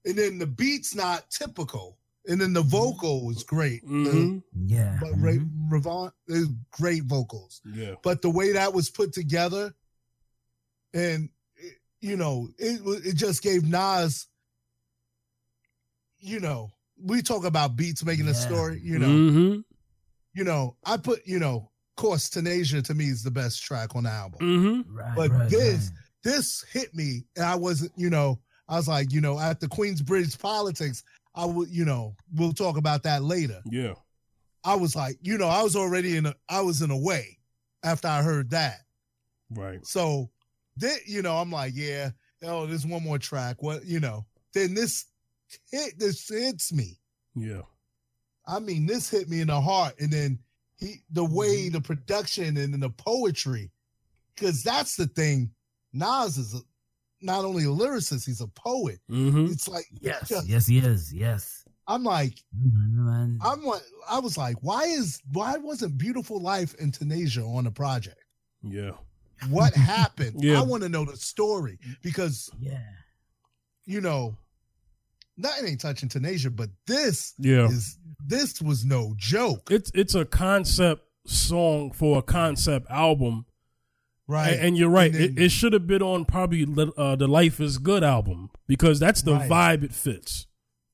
and 0.05 0.15
then 0.17 0.37
the 0.37 0.45
beat's 0.47 0.93
not 0.93 1.29
typical, 1.31 1.97
and 2.27 2.39
then 2.41 2.51
the 2.53 2.61
vocal 2.61 3.29
is 3.31 3.43
great. 3.43 3.85
Mm-hmm. 3.85 4.39
yeah. 4.67 4.97
But 5.01 5.13
Ray 5.19 5.37
mhm. 5.37 5.69
Ravon, 5.71 6.11
there's 6.27 6.49
great 6.71 7.03
vocals. 7.03 7.61
Yeah. 7.73 7.95
but 8.03 8.21
the 8.21 8.29
way 8.29 8.51
that 8.51 8.73
was 8.73 8.89
put 8.89 9.13
together 9.13 9.73
and 10.93 11.29
it- 11.55 11.77
you 12.01 12.17
know 12.17 12.49
it 12.57 12.81
it 13.05 13.15
just 13.15 13.41
gave 13.41 13.63
Nas 13.63 14.27
you 16.19 16.39
know 16.39 16.71
we 17.01 17.21
talk 17.21 17.45
about 17.45 17.75
beats 17.75 18.03
making 18.03 18.27
a 18.27 18.33
story 18.33 18.79
you 18.83 18.99
know 18.99 19.07
Mm-hmm. 19.07 19.59
you 20.33 20.43
know 20.43 20.75
I 20.85 20.97
put 20.97 21.25
you 21.25 21.39
know 21.39 21.55
of 21.57 21.67
course 21.95 22.29
Tanasia 22.29 22.83
to 22.83 22.93
me 22.93 23.05
is 23.05 23.23
the 23.23 23.31
best 23.31 23.63
track 23.63 23.95
on 23.95 24.03
the 24.03 24.09
album 24.09 24.39
Mm-hmm. 24.41 24.95
Right, 24.95 25.15
but 25.15 25.31
right, 25.31 25.49
this- 25.49 25.91
right. 25.91 25.99
this 26.23 26.63
hit 26.71 26.93
me 26.95 27.25
and 27.35 27.45
I 27.45 27.55
wasn't 27.55 27.91
you 27.95 28.09
know 28.09 28.39
I 28.67 28.75
was 28.77 28.87
like 28.87 29.11
you 29.13 29.21
know 29.21 29.39
at 29.39 29.59
the 29.59 29.67
Queensbridge 29.67 30.39
politics 30.39 31.03
I 31.35 31.45
would 31.45 31.69
you 31.69 31.85
know 31.85 32.15
we'll 32.33 32.53
talk 32.53 32.77
about 32.77 33.03
that 33.03 33.23
later 33.23 33.61
Yeah. 33.69 33.93
I 34.63 34.75
was 34.75 34.95
like 34.95 35.17
you 35.21 35.37
know 35.37 35.47
I 35.47 35.61
was 35.63 35.75
already 35.75 36.17
in 36.17 36.25
a 36.25 36.35
I 36.49 36.61
was 36.61 36.81
in 36.81 36.91
a 36.91 36.97
way 36.97 37.37
after 37.83 38.07
I 38.07 38.21
heard 38.23 38.49
that 38.51 38.79
Right. 39.51 39.85
So 39.85 40.31
then, 40.75 40.97
you 41.05 41.21
know, 41.21 41.35
I'm 41.37 41.51
like, 41.51 41.73
yeah, 41.75 42.09
oh, 42.43 42.65
there's 42.65 42.85
one 42.85 43.03
more 43.03 43.19
track. 43.19 43.61
What, 43.61 43.85
you 43.85 43.99
know, 43.99 44.25
then 44.55 44.73
this 44.73 45.05
hit, 45.71 45.97
this 45.99 46.27
hits 46.27 46.73
me. 46.73 46.97
Yeah. 47.35 47.61
I 48.47 48.59
mean, 48.59 48.87
this 48.87 49.07
hit 49.09 49.29
me 49.29 49.41
in 49.41 49.47
the 49.47 49.61
heart. 49.61 49.93
And 49.99 50.11
then 50.11 50.39
he, 50.85 50.95
the 51.11 51.23
Mm-hmm. 51.23 51.33
way 51.35 51.69
the 51.69 51.81
production 51.81 52.57
and 52.57 52.73
the 52.81 52.89
poetry, 52.89 53.71
because 54.35 54.63
that's 54.63 54.95
the 54.95 55.07
thing. 55.07 55.51
Nas 55.93 56.37
is 56.37 56.53
a, 56.53 56.59
not 57.21 57.45
only 57.45 57.63
a 57.63 57.67
lyricist, 57.67 58.25
he's 58.25 58.41
a 58.41 58.47
poet. 58.47 58.99
Mm-hmm. 59.09 59.45
It's 59.45 59.67
like, 59.67 59.85
Yes, 60.01 60.27
just- 60.29 60.47
yes, 60.47 60.67
he 60.67 60.77
is. 60.79 61.13
Yes. 61.13 61.63
I'm 61.87 62.03
like, 62.03 62.33
Mhm. 62.57 63.37
I'm 63.43 63.63
like, 63.63 63.83
I 64.09 64.17
was 64.19 64.37
like, 64.37 64.55
why 64.61 64.83
is, 64.85 65.21
why 65.33 65.55
wasn't 65.57 65.97
Beautiful 65.99 66.41
Life 66.41 66.73
and 66.79 66.91
Tanasia 66.91 67.45
on 67.47 67.65
the 67.65 67.71
project? 67.71 68.17
Yeah. 68.63 68.91
What 69.49 69.73
happened? 69.75 70.35
Yeah. 70.43 70.59
I 70.59 70.63
want 70.63 70.81
to 70.83 70.89
know 70.89 71.05
the 71.05 71.15
story 71.15 71.77
because 72.01 72.49
yeah. 72.59 72.79
you 73.85 74.01
know, 74.01 74.35
nothing 75.37 75.67
ain't 75.67 75.81
touching 75.81 76.09
Tanasia, 76.09 76.55
but 76.55 76.69
this 76.87 77.33
Yeah. 77.37 77.67
is 77.67 77.97
this 78.27 78.61
was 78.61 78.83
no 78.85 79.13
joke, 79.17 79.69
It's 79.71 79.91
it's 79.93 80.15
a 80.15 80.25
concept 80.25 81.03
song 81.27 81.91
for 81.91 82.17
a 82.19 82.21
concept 82.21 82.87
album, 82.89 83.45
right? 84.27 84.53
and, 84.53 84.61
and 84.67 84.77
you're 84.77 84.89
right. 84.89 85.11
And 85.13 85.15
then- 85.35 85.37
it, 85.37 85.45
it 85.45 85.49
should 85.51 85.73
have 85.73 85.87
been 85.87 86.01
on 86.01 86.25
probably 86.25 86.63
uh, 86.97 87.15
the 87.15 87.27
Life 87.27 87.59
Is 87.59 87.77
Good 87.77 88.03
album 88.03 88.49
because 88.67 88.99
that's 88.99 89.21
the 89.21 89.33
Right. 89.33 89.49
vibe 89.49 89.83
it 89.83 89.93
fits. 89.93 90.47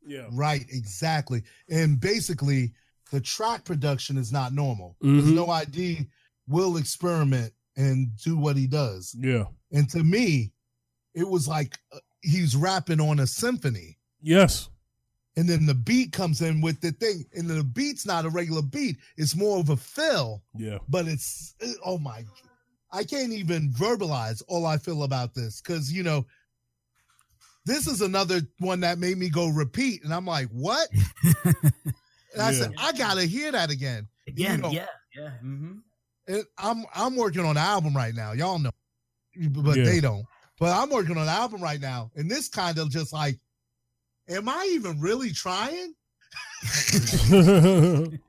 Yeah. 0.05 0.27
Right, 0.31 0.65
exactly. 0.69 1.43
And 1.69 1.99
basically, 1.99 2.73
the 3.11 3.21
track 3.21 3.65
production 3.65 4.17
is 4.17 4.31
not 4.31 4.53
normal. 4.53 4.97
There's 5.01 5.25
Mhm. 5.25 5.35
no 5.35 5.47
ID 5.49 6.07
will 6.47 6.77
experiment 6.77 7.53
and 7.77 8.15
do 8.17 8.35
what 8.37 8.57
he 8.57 8.67
does. 8.67 9.15
Yeah. 9.17 9.45
And 9.71 9.89
to 9.91 10.03
me, 10.03 10.51
it 11.13 11.27
was 11.27 11.47
like 11.47 11.77
uh, 11.93 11.99
he's 12.21 12.55
rapping 12.55 12.99
on 12.99 13.19
a 13.19 13.27
symphony. 13.27 13.97
Yes. 14.21 14.69
And 15.37 15.47
then 15.47 15.65
the 15.65 15.73
beat 15.73 16.11
comes 16.11 16.41
in 16.41 16.59
with 16.61 16.81
the 16.81 16.91
thing. 16.91 17.25
And 17.33 17.49
the 17.49 17.63
beat's 17.63 18.05
not 18.05 18.25
a 18.25 18.29
regular 18.29 18.61
beat, 18.61 18.97
it's 19.17 19.35
more 19.35 19.59
of 19.59 19.69
a 19.69 19.77
fill, 19.77 20.41
Yeah. 20.55 20.77
but 20.89 21.07
it's, 21.07 21.55
oh 21.85 21.97
my, 21.97 22.25
I 22.91 23.03
can't 23.03 23.31
even 23.31 23.71
verbalize 23.71 24.41
all 24.49 24.65
I 24.65 24.77
feel 24.77 25.03
about 25.03 25.33
this 25.33 25.61
because, 25.61 25.91
you 25.91 26.03
know, 26.03 26.25
this 27.65 27.87
is 27.87 28.01
another 28.01 28.41
one 28.59 28.79
that 28.81 28.97
made 28.97 29.17
me 29.17 29.29
go 29.29 29.47
repeat. 29.47 30.03
And 30.03 30.13
I'm 30.13 30.25
like, 30.25 30.49
what? 30.49 30.87
And 32.33 32.41
I 32.41 32.53
said, 32.53 32.71
I 32.77 32.93
gotta 32.93 33.23
hear 33.25 33.51
that 33.51 33.69
again. 33.69 34.07
Again, 34.25 34.61
know- 34.61 34.71
yeah, 34.71 34.85
yeah. 35.13 35.31
hmm 35.41 35.79
And 36.29 36.45
I'm 36.57 36.85
I'm 36.95 37.17
working 37.17 37.41
on 37.41 37.51
an 37.51 37.57
album 37.57 37.93
right 37.93 38.15
now. 38.15 38.31
Y'all 38.31 38.57
know, 38.57 38.71
but 39.49 39.75
Yeah. 39.75 39.83
they 39.83 39.99
don't. 39.99 40.25
But 40.57 40.69
I'm 40.77 40.89
working 40.89 41.17
on 41.17 41.23
an 41.23 41.27
album 41.27 41.61
right 41.61 41.81
now, 41.81 42.09
and 42.15 42.31
this 42.31 42.47
kind 42.47 42.77
of 42.77 42.89
just 42.89 43.11
like, 43.11 43.37
am 44.31 44.49
I 44.49 44.69
even 44.73 44.99
really 44.99 45.31
trying? 45.31 45.93
you 47.29 48.19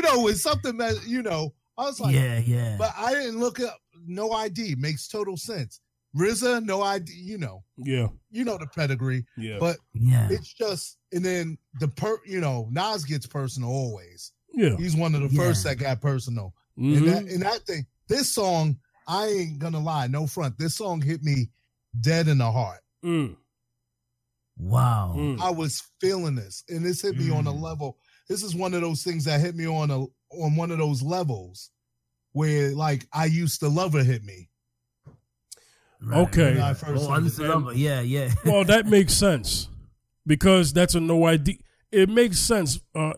know, 0.00 0.28
it's 0.28 0.42
something 0.42 0.76
that 0.78 0.94
you 1.06 1.22
know. 1.22 1.54
I 1.78 1.84
was 1.84 2.00
like, 2.00 2.14
yeah, 2.14 2.38
yeah. 2.38 2.76
but 2.78 2.92
I 2.96 3.12
didn't 3.14 3.40
look 3.40 3.60
up. 3.60 3.78
No 4.06 4.32
ID 4.32 4.74
makes 4.76 5.08
total 5.08 5.36
sense. 5.36 5.80
RZA, 6.16 6.64
no 6.64 6.82
ID. 6.82 7.10
You 7.12 7.38
know, 7.38 7.64
yeah. 7.78 8.08
you 8.30 8.44
know 8.44 8.58
the 8.58 8.66
pedigree. 8.66 9.24
Yeah. 9.36 9.56
But 9.58 9.78
yeah. 9.94 10.28
it's 10.30 10.52
just, 10.52 10.98
and 11.12 11.24
then 11.24 11.56
the 11.80 11.88
per, 11.88 12.18
you 12.26 12.40
know, 12.40 12.68
Nas 12.70 13.04
gets 13.04 13.26
personal 13.26 13.70
always. 13.70 14.32
Yeah. 14.52 14.76
He's 14.76 14.94
one 14.94 15.14
of 15.14 15.22
the 15.22 15.34
Yeah. 15.34 15.42
first 15.42 15.64
that 15.64 15.76
got 15.76 16.00
personal. 16.00 16.54
Mhm. 16.78 16.96
And 16.98 17.08
that 17.08 17.24
and 17.24 17.42
that 17.42 17.66
thing, 17.66 17.86
this 18.08 18.30
song, 18.30 18.76
I 19.08 19.26
ain't 19.26 19.58
gonna 19.58 19.80
lie, 19.80 20.06
no 20.06 20.26
front. 20.26 20.58
This 20.58 20.76
song 20.76 21.00
hit 21.00 21.22
me 21.22 21.48
dead 22.00 22.28
in 22.28 22.38
the 22.38 22.50
heart. 22.50 22.80
Mm. 23.04 23.36
Wow. 24.56 25.14
Mm. 25.16 25.40
I 25.40 25.50
was 25.50 25.82
feeling 26.00 26.34
this, 26.34 26.64
and 26.68 26.84
this 26.84 27.02
hit 27.02 27.16
me 27.16 27.30
on 27.30 27.46
a 27.46 27.52
Mm. 27.52 27.60
level. 27.60 27.98
This 28.28 28.42
is 28.42 28.54
one 28.54 28.74
of 28.74 28.80
those 28.80 29.02
things 29.02 29.24
that 29.24 29.40
hit 29.40 29.54
me 29.56 29.66
on 29.66 29.90
a 29.90 30.04
on 30.34 30.56
one 30.56 30.70
of 30.70 30.78
those 30.78 31.02
levels 31.02 31.70
where 32.32 32.70
like 32.74 33.06
I 33.12 33.26
used 33.26 33.60
to 33.60 33.68
love 33.68 33.92
her 33.92 34.02
hit 34.04 34.24
me. 34.24 34.48
Right, 36.00 36.18
Okay. 36.28 36.60
I 36.60 36.74
first 36.74 37.04
Oh, 37.04 37.10
I 37.10 37.14
heard 37.16 37.24
used 37.24 37.38
it. 37.38 37.42
to 37.44 37.48
love 37.58 37.68
it. 37.72 37.76
Yeah, 37.76 38.00
yeah. 38.00 38.32
well, 38.44 38.64
that 38.64 38.86
makes 38.86 39.12
sense 39.14 39.68
because 40.26 40.72
that's 40.72 40.94
a 40.94 41.00
no 41.00 41.24
ID. 41.24 41.60
It 41.92 42.08
makes 42.08 42.40
sense 42.40 42.80
uh, 42.94 43.12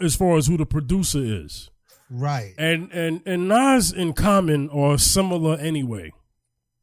as 0.00 0.16
far 0.16 0.36
as 0.36 0.46
who 0.46 0.56
the 0.56 0.66
producer 0.66 1.20
is, 1.22 1.70
Right, 2.10 2.54
and 2.58 2.90
and 2.92 3.22
and 3.24 3.46
Nas 3.48 3.92
and 3.92 4.14
Common 4.16 4.68
are 4.70 4.98
similar 4.98 5.56
anyway. 5.58 6.12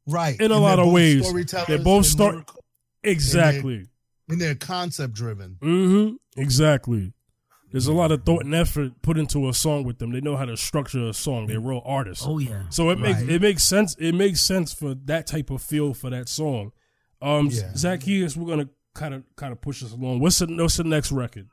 right. 0.07 0.39
In 0.39 0.51
a 0.51 0.55
And 0.55 0.63
lot 0.63 0.79
of 0.79 0.91
ways, 0.91 1.31
they're 1.67 1.77
both 1.79 1.97
and 1.97 2.05
star- 2.05 2.31
lyrical- 2.31 2.56
Exactly. 3.11 3.87
and 4.29 4.41
they're 4.41 4.55
concept 4.55 5.13
driven. 5.13 5.57
Mm-hmm. 5.61 6.41
Exactly. 6.41 7.13
There's 7.71 7.87
a 7.87 7.93
lot 7.93 8.11
of 8.13 8.23
thought 8.23 8.45
and 8.45 8.55
effort 8.55 9.01
put 9.01 9.17
into 9.17 9.49
a 9.49 9.53
song 9.53 9.83
with 9.83 9.99
them. 9.99 10.11
They 10.13 10.21
know 10.21 10.37
how 10.37 10.45
to 10.45 10.55
structure 10.55 11.07
a 11.09 11.13
song. 11.13 11.47
They're 11.47 11.59
real 11.59 11.81
artists. 11.85 12.23
Oh 12.25 12.37
yeah. 12.37 12.63
So 12.69 12.89
it 12.91 12.99
makes 12.99 13.19
Right. 13.21 13.29
it 13.31 13.41
makes 13.41 13.63
sense. 13.63 13.95
It 13.99 14.13
makes 14.15 14.39
sense 14.41 14.73
for 14.73 14.95
that 15.05 15.27
type 15.27 15.49
of 15.49 15.61
feel 15.61 15.93
for 15.93 16.09
that 16.09 16.29
song. 16.29 16.71
Um, 17.21 17.47
Yeah. 17.51 17.73
Zacchaeus, 17.75 18.37
we're 18.37 18.47
gonna 18.47 18.69
kind 18.93 19.13
of 19.13 19.23
kind 19.35 19.51
of 19.51 19.59
push 19.59 19.83
us 19.83 19.91
along. 19.91 20.19
What's 20.21 20.39
the 20.39 20.47
what's 20.47 20.77
the 20.77 20.85
next 20.85 21.11
record? 21.11 21.49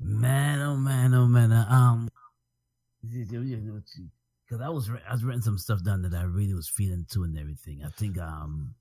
Man, 0.00 0.60
oh 0.60 0.76
man, 0.76 1.14
oh 1.14 1.26
man. 1.26 1.52
Uh, 1.52 1.66
um, 1.70 2.08
because 3.02 4.60
I 4.60 4.68
was 4.68 4.90
I 5.08 5.12
was 5.12 5.24
writing 5.24 5.42
some 5.42 5.58
stuff 5.58 5.82
down 5.84 6.02
that 6.02 6.14
I 6.14 6.22
really 6.22 6.54
was 6.54 6.68
feeling 6.68 7.06
too 7.08 7.22
and 7.24 7.38
everything. 7.38 7.82
I 7.84 7.88
think 7.90 8.18
um, 8.18 8.74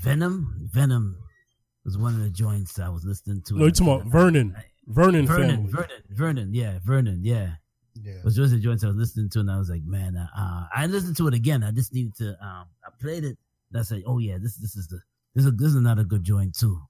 Venom, 0.00 0.68
Venom 0.72 1.16
was 1.84 1.96
one 1.98 2.14
of 2.14 2.20
the 2.20 2.30
joints 2.30 2.78
I 2.78 2.88
was 2.88 3.04
listening 3.04 3.42
to. 3.46 3.54
No, 3.54 3.60
you're 3.62 3.70
talking 3.70 3.92
about 3.94 4.06
Vernon, 4.06 4.56
Vernon, 4.86 5.26
Vernon, 5.26 5.48
family. 5.56 5.72
Vernon, 5.72 6.02
Vernon, 6.10 6.54
yeah, 6.54 6.78
Vernon, 6.84 7.20
yeah. 7.22 7.52
Yeah. 8.02 8.14
was 8.24 8.36
just 8.36 8.52
the 8.52 8.60
joints 8.60 8.84
I 8.84 8.86
was 8.86 8.96
listening 8.96 9.28
to, 9.30 9.40
and 9.40 9.50
I 9.50 9.58
was 9.58 9.68
like, 9.68 9.82
man, 9.84 10.16
uh, 10.16 10.66
I 10.74 10.86
listened 10.86 11.16
to 11.18 11.26
it 11.28 11.34
again. 11.34 11.62
I 11.64 11.70
just 11.72 11.92
needed 11.92 12.14
to. 12.16 12.28
Um, 12.42 12.66
I 12.84 12.90
played 13.00 13.24
it. 13.24 13.36
And 13.72 13.80
I 13.80 13.82
said, 13.82 14.02
oh 14.06 14.18
yeah, 14.18 14.38
this 14.40 14.56
this 14.56 14.76
is 14.76 14.86
the 14.88 15.00
this 15.34 15.44
is 15.44 15.52
this 15.56 15.68
is 15.68 15.74
another 15.76 16.04
good 16.04 16.22
joint 16.22 16.54
too. 16.56 16.80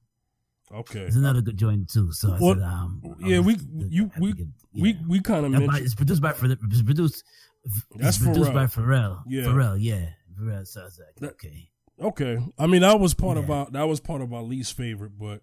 Okay. 0.73 1.01
It's 1.01 1.17
another 1.17 1.41
good 1.41 1.57
joint 1.57 1.91
too. 1.91 2.13
So 2.13 2.35
I 2.35 2.39
Well, 2.39 2.55
said, 2.55 2.63
um, 2.63 3.03
I 3.25 3.29
yeah, 3.29 3.39
was- 3.41 3.57
we- 3.73 3.85
you- 3.89 4.11
we- 4.21 4.33
think 4.33 4.41
it- 4.41 4.81
We 4.83 4.93
yeah. 4.93 4.99
we 5.09 5.21
kind 5.21 5.47
of 5.47 5.53
Yeah, 5.53 5.59
but 5.61 5.67
mentioned. 5.67 5.87
it's 5.87 5.95
produced 5.97 6.23
by 6.23 6.33
Pharrell- 6.33 6.59
it's 6.71 6.83
produced. 6.83 7.25
That's 7.97 8.17
it's 8.17 8.25
produced 8.25 8.51
Pharrell. 8.51 8.55
by 8.55 8.67
Pharrell. 8.67 9.23
Yeah. 9.27 9.43
Pharrell, 9.45 9.77
yeah, 9.81 10.11
Pharrell. 10.39 10.67
So 10.67 10.83
I 10.83 10.85
was 10.85 10.99
like, 11.01 11.17
That- 11.17 11.31
okay, 11.33 11.71
Okay, 12.01 12.39
I 12.59 12.67
mean 12.67 12.81
that 12.83 12.99
was 12.99 13.13
part 13.15 13.37
of 13.37 13.51
our 13.51 13.67
that 13.73 13.83
was 13.89 14.01
part 14.01 14.23
of 14.23 14.33
our 14.33 14.43
least 14.43 14.77
favorite, 14.77 15.13
but 15.19 15.43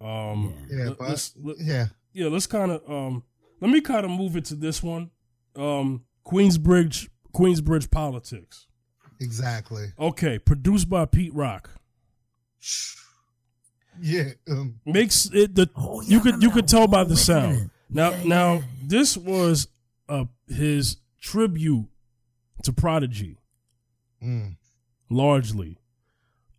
um, 0.00 0.54
Yeah. 0.70 0.76
Yeah, 0.78 0.84
let- 0.90 0.98
but 0.98 1.08
let's, 1.08 1.34
let, 1.42 1.56
yeah, 1.60 1.86
yeah, 2.12 2.28
let's 2.28 2.46
kind 2.46 2.70
of 2.72 2.88
um, 2.90 3.24
let 3.60 3.70
me 3.70 3.80
kind 3.80 4.04
of 4.04 4.10
move 4.12 4.36
it 4.36 4.44
to 4.46 4.54
this 4.54 4.82
one, 4.82 5.10
um, 5.56 6.04
Queensbridge 6.26 7.08
Queensbridge 7.34 7.90
politics. 7.90 8.66
exactly. 9.20 9.86
Okay, 9.98 10.38
produced 10.38 10.88
by 10.88 11.04
Pete 11.04 11.34
Rock. 11.34 11.70
Yeah, 14.00 14.30
um, 14.48 14.78
Makes 14.86 15.28
it 15.32 15.56
the 15.56 15.68
Oh, 15.74 16.00
yeah, 16.02 16.08
you 16.10 16.20
could 16.20 16.40
you 16.42 16.50
could 16.52 16.68
tell 16.68 16.86
by 16.86 17.02
the 17.02 17.16
sound. 17.16 17.70
Now 17.90 18.10
Yeah, 18.12 18.22
now 18.24 18.52
yeah. 18.54 18.62
this 18.84 19.16
was 19.16 19.66
uh 20.08 20.26
his 20.46 20.98
tribute 21.20 21.88
to 22.62 22.72
Prodigy. 22.72 23.38
mm, 24.22 24.56
largely. 25.10 25.78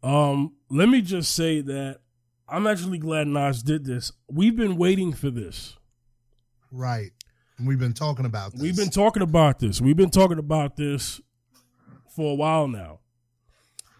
Um, 0.03 0.53
let 0.69 0.89
me 0.89 1.01
just 1.01 1.35
say 1.35 1.61
that 1.61 1.99
I'm 2.47 2.67
actually 2.67 2.97
glad 2.97 3.27
Nas 3.27 3.61
did 3.63 3.85
this. 3.85 4.11
We've 4.31 4.55
been 4.55 4.77
waiting 4.77 5.13
for 5.13 5.29
this. 5.29 5.77
right. 6.71 7.11
And 7.57 7.67
we've 7.67 7.79
been 7.79 7.93
talking 7.93 8.25
about 8.25 8.53
this. 8.53 8.61
We've 8.61 8.75
been 8.75 8.89
talking 8.89 9.21
about 9.21 9.59
this. 9.59 9.81
We've 9.81 9.97
been 9.97 10.11
talking 10.11 10.39
about 10.39 10.77
this 10.77 11.19
for 12.15 12.31
a 12.31 12.35
while 12.35 12.69
now. 12.69 12.99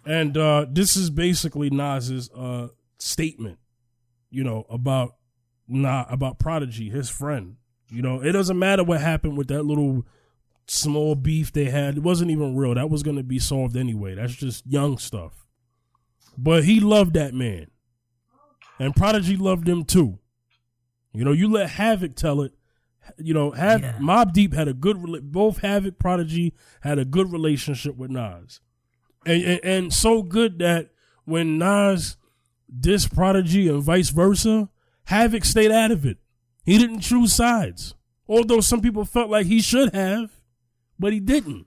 And 0.06 0.38
uh, 0.38 0.66
this 0.70 0.96
is 0.96 1.10
basically 1.10 1.70
Nas's 1.70 2.30
uh, 2.32 2.70
statement, 3.00 3.60
you 4.32 4.46
know, 4.46 4.66
about 4.70 5.16
nah, 5.68 6.06
about 6.10 6.40
Prodigy, 6.40 6.90
his 6.90 7.10
friend. 7.10 7.58
You 7.90 8.02
know, 8.02 8.22
it 8.22 8.32
doesn't 8.32 8.58
matter 8.58 8.84
what 8.84 9.02
happened 9.02 9.38
with 9.38 9.50
that 9.50 9.64
little 9.64 10.06
small 10.68 11.16
beef 11.16 11.52
they 11.52 11.66
had. 11.66 11.98
It 11.98 12.04
wasn't 12.04 12.32
even 12.32 12.56
real. 12.56 12.76
That 12.76 12.90
was 12.90 13.04
going 13.04 13.18
to 13.18 13.24
be 13.24 13.40
solved 13.40 13.76
anyway. 13.76 14.16
That's 14.16 14.36
just 14.36 14.66
young 14.66 14.98
stuff. 14.98 15.39
But 16.38 16.64
he 16.64 16.80
loved 16.80 17.14
that 17.14 17.34
man. 17.34 17.68
And 18.80 18.96
Prodigy 18.96 19.36
loved 19.36 19.68
him 19.68 19.84
too. 19.84 20.20
You 21.14 21.26
know, 21.26 21.32
you 21.32 21.50
let 21.50 21.72
Havoc 21.72 22.16
tell 22.16 22.42
it. 22.42 22.54
You 23.18 23.34
know, 23.34 23.52
have 23.52 23.82
Yeah. 23.82 23.98
Mobb 24.00 24.34
Deep 24.34 24.54
had 24.54 24.68
a 24.68 24.74
good 24.74 25.32
both 25.32 25.60
Havoc 25.60 25.98
Prodigy 25.98 26.54
had 26.82 27.00
a 27.00 27.06
good 27.06 27.32
relationship 27.32 27.98
with 27.98 28.12
Nas. 28.12 28.62
And, 29.26 29.44
and 29.44 29.60
and 29.64 29.94
so 29.94 30.22
good 30.22 30.60
that 30.60 30.92
when 31.26 31.58
Nas 31.58 32.18
dissed 32.74 33.14
Prodigy 33.14 33.68
and 33.68 33.82
vice 33.82 34.10
versa, 34.10 34.70
Havoc 35.06 35.44
stayed 35.44 35.72
out 35.72 35.92
of 35.92 36.06
it. 36.06 36.18
He 36.64 36.78
didn't 36.78 37.02
choose 37.02 37.34
sides. 37.34 37.96
Although 38.28 38.62
some 38.62 38.80
people 38.80 39.06
felt 39.06 39.30
like 39.30 39.48
he 39.48 39.60
should 39.60 39.94
have, 39.96 40.32
but 41.00 41.12
he 41.14 41.20
didn't. 41.20 41.66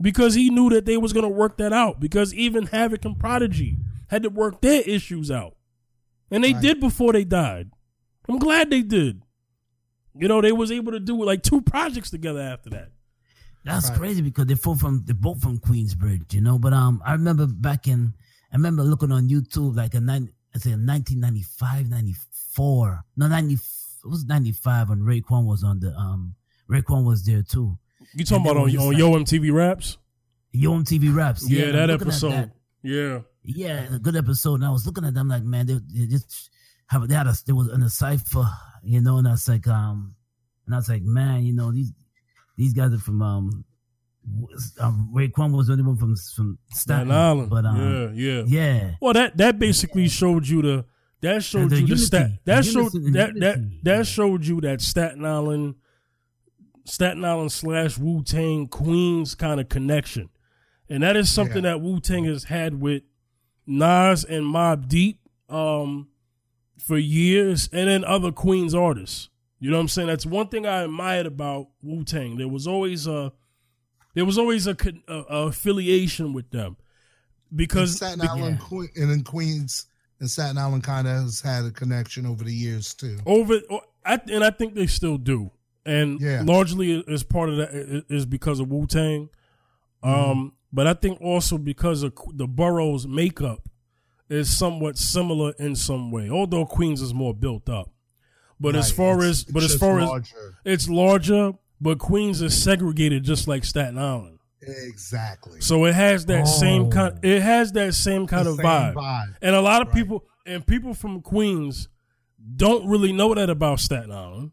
Because 0.00 0.34
he 0.34 0.50
knew 0.50 0.70
that 0.70 0.84
they 0.84 0.96
was 0.96 1.12
gonna 1.12 1.28
work 1.28 1.56
that 1.58 1.72
out. 1.72 1.98
Because 2.00 2.32
even 2.34 2.66
Havoc 2.66 3.04
and 3.04 3.18
Prodigy 3.18 3.78
had 4.08 4.22
to 4.22 4.30
work 4.30 4.60
their 4.60 4.82
issues 4.82 5.30
out. 5.30 5.56
And 6.30 6.44
they 6.44 6.52
Right. 6.52 6.62
did 6.62 6.80
before 6.80 7.12
they 7.12 7.24
died. 7.24 7.70
I'm 8.28 8.38
glad 8.38 8.70
they 8.70 8.82
did. 8.82 9.22
You 10.14 10.28
know, 10.28 10.40
they 10.40 10.52
was 10.52 10.70
able 10.70 10.92
to 10.92 11.00
do 11.00 11.22
like 11.24 11.42
two 11.42 11.60
projects 11.60 12.10
together 12.10 12.40
after 12.40 12.70
that. 12.70 12.92
That's 13.64 13.88
Right. 13.88 13.98
crazy 13.98 14.22
because 14.22 14.46
they're 14.46 14.56
both 14.56 14.80
from 14.80 15.02
they're 15.04 15.14
both 15.14 15.40
from 15.40 15.58
Queensbridge, 15.58 16.32
you 16.32 16.40
know. 16.40 16.58
But 16.58 16.72
um, 16.72 17.02
I 17.04 17.12
remember 17.12 17.46
back 17.46 17.86
in 17.88 18.14
I 18.52 18.56
remember 18.56 18.82
looking 18.84 19.12
on 19.12 19.28
YouTube 19.28 19.76
like 19.76 19.94
a 19.94 20.00
nine 20.00 20.30
I 20.54 20.58
say 20.58 20.70
1995, 20.74 21.88
94, 21.90 23.04
no 23.16 23.28
90 23.28 23.54
it 23.54 23.60
was 24.08 24.24
95 24.24 24.88
when 24.90 25.00
Raekwon 25.00 25.44
was 25.44 25.62
on 25.64 25.80
the 25.80 25.94
um 25.94 26.34
Raekwon 26.70 27.04
was 27.04 27.24
there 27.24 27.42
too. 27.42 27.78
You 28.14 28.24
talking 28.24 28.44
about 28.44 28.56
on, 28.56 28.76
on 28.76 28.86
like- 28.88 28.98
Yo 28.98 29.10
MTV 29.12 29.52
Raps? 29.52 29.98
Yo 30.52 30.72
MTV 30.72 31.14
Raps, 31.14 31.48
Yeah, 31.48 31.64
and 31.66 31.74
that 31.74 31.82
I'm 31.82 31.88
looking 31.90 32.08
at 32.08 32.12
episode. 32.14 32.30
that. 32.32 32.50
Yeah. 32.82 33.18
Yeah, 33.44 33.94
a 33.94 33.98
good 33.98 34.16
episode. 34.16 34.54
And 34.56 34.64
I 34.64 34.70
was 34.70 34.86
looking 34.86 35.04
at 35.04 35.14
them 35.14 35.28
like, 35.28 35.42
man, 35.42 35.66
they, 35.66 35.78
they 35.94 36.06
just 36.06 36.50
have 36.88 37.06
they 37.08 37.14
had 37.14 37.26
a 37.26 37.34
there 37.46 37.54
was 37.54 37.68
in 37.68 37.82
a 37.82 37.88
cipher, 37.90 38.48
you 38.82 39.00
know, 39.00 39.18
and 39.18 39.28
I 39.28 39.32
was 39.32 39.48
like, 39.48 39.66
um, 39.68 40.14
and 40.66 40.74
I 40.74 40.78
was 40.78 40.88
like, 40.88 41.02
man, 41.02 41.44
you 41.44 41.52
know, 41.54 41.70
these 41.72 41.92
these 42.56 42.72
guys 42.74 42.92
are 42.92 42.98
from 42.98 43.22
um, 43.22 43.64
um 44.80 45.10
Raekwon 45.14 45.56
was 45.56 45.66
the 45.68 45.72
only 45.74 45.84
one 45.84 45.96
from 45.96 46.14
from 46.36 46.58
Staten 46.72 47.10
Island. 47.10 47.50
but 47.50 47.64
um, 47.64 48.14
yeah, 48.14 48.36
yeah. 48.36 48.42
yeah, 48.46 48.90
Well, 49.00 49.12
that 49.14 49.36
that 49.38 49.58
basically 49.58 50.08
showed 50.08 50.46
you 50.46 50.62
the 50.62 50.84
that 51.20 51.42
showed 51.42 51.70
the 51.70 51.76
you 51.76 51.82
the 51.82 51.88
unity, 51.88 52.04
stat. 52.04 52.30
the 52.44 52.52
That 52.52 52.64
showed 52.64 52.94
unison 52.94 53.12
that 53.12 53.40
that 53.40 53.58
that 53.84 54.06
showed 54.06 54.46
you 54.46 54.60
that 54.62 54.80
Staten 54.80 55.24
Island, 55.24 55.74
Staten 56.88 57.24
Island 57.24 57.52
slash 57.52 57.98
Wu 57.98 58.22
Tang 58.22 58.66
Queens 58.68 59.34
kind 59.34 59.60
of 59.60 59.68
connection, 59.68 60.30
and 60.88 61.02
that 61.02 61.16
is 61.16 61.30
something 61.30 61.64
Yeah. 61.64 61.72
that 61.72 61.80
Wu 61.80 62.00
Tang 62.00 62.24
has 62.24 62.44
had 62.44 62.80
with 62.80 63.02
Nas 63.66 64.24
and 64.24 64.44
Mobb 64.44 64.88
Deep 64.88 65.20
um, 65.48 66.08
for 66.78 66.96
years, 66.98 67.68
and 67.72 67.88
then 67.88 68.04
other 68.04 68.32
Queens 68.32 68.74
artists. 68.74 69.28
You 69.60 69.70
know 69.70 69.76
what 69.76 69.82
I'm 69.82 69.88
saying? 69.88 70.08
That's 70.08 70.24
one 70.26 70.48
thing 70.48 70.66
I 70.66 70.82
admired 70.82 71.26
about 71.26 71.68
Wu 71.82 72.04
Tang. 72.04 72.36
There 72.38 72.48
was 72.48 72.66
always 72.66 73.06
a 73.06 73.32
there 74.14 74.24
was 74.24 74.38
always 74.38 74.66
a, 74.66 74.76
a, 75.08 75.12
a 75.14 75.46
affiliation 75.48 76.32
with 76.32 76.50
them 76.50 76.76
because 77.54 77.96
Staten 77.96 78.20
Island, 78.26 78.58
Yeah. 78.60 78.66
Queen, 78.66 78.88
and 78.96 79.10
then 79.10 79.22
Queens 79.24 79.86
and 80.20 80.30
Staten 80.30 80.58
Island 80.58 80.84
kind 80.84 81.06
of 81.06 81.14
has 81.22 81.40
had 81.40 81.64
a 81.64 81.70
connection 81.70 82.24
over 82.26 82.44
the 82.44 82.52
years 82.54 82.94
too. 82.94 83.18
over 83.26 83.60
I, 84.04 84.20
and 84.30 84.42
I 84.42 84.50
think 84.50 84.74
they 84.74 84.86
still 84.86 85.18
do. 85.18 85.50
And 85.88 86.20
Yeah. 86.20 86.42
largely 86.44 87.02
as 87.08 87.22
part 87.22 87.48
of 87.48 87.56
that 87.56 88.04
is 88.08 88.26
because 88.26 88.60
of 88.60 88.68
Wu 88.68 88.86
Tang. 88.86 89.30
Mm-hmm. 90.04 90.30
Um, 90.30 90.52
but 90.72 90.86
I 90.86 90.94
think 90.94 91.20
also 91.20 91.56
because 91.58 92.02
of 92.02 92.12
the 92.34 92.46
borough's 92.46 93.06
makeup 93.06 93.68
is 94.28 94.56
somewhat 94.56 94.98
similar 94.98 95.52
in 95.58 95.74
some 95.74 96.10
way, 96.10 96.28
although 96.28 96.66
Queens 96.66 97.00
is 97.00 97.14
more 97.14 97.32
built 97.34 97.68
up. 97.68 97.90
But 98.60 98.76
as 98.76 98.90
far 98.90 99.14
it's- 99.18 99.30
as 99.30 99.42
it's 99.42 99.52
but 99.52 99.62
as 99.62 99.74
far 99.76 99.98
as 100.00 100.08
larger. 100.08 100.56
it's 100.64 100.88
larger, 100.88 101.52
but 101.80 101.98
Queens 101.98 102.42
is 102.42 102.60
segregated 102.60 103.24
just 103.24 103.48
like 103.48 103.64
Staten 103.64 103.98
Island. 103.98 104.34
exactly 104.60 105.60
So 105.60 105.84
it 105.86 105.94
has 105.94 106.26
that 106.26 106.46
same 106.48 106.82
Oh. 106.82 106.88
kind. 106.90 107.18
It 107.24 107.40
has 107.40 107.72
that 107.72 107.94
same 107.94 108.26
kind 108.26 108.44
The 108.46 108.50
of 108.50 108.56
same 108.56 108.66
vibe. 108.66 108.94
vibe. 108.94 109.34
and 109.40 109.54
a 109.54 109.60
lot 109.60 109.80
of 109.82 109.88
Right. 109.88 109.96
people 109.96 110.24
and 110.44 110.66
people 110.66 110.92
from 110.94 111.20
Queens 111.22 111.88
don't 112.56 112.86
really 112.88 113.12
know 113.12 113.34
that 113.34 113.48
about 113.50 113.78
Staten 113.80 114.10
Island. 114.10 114.50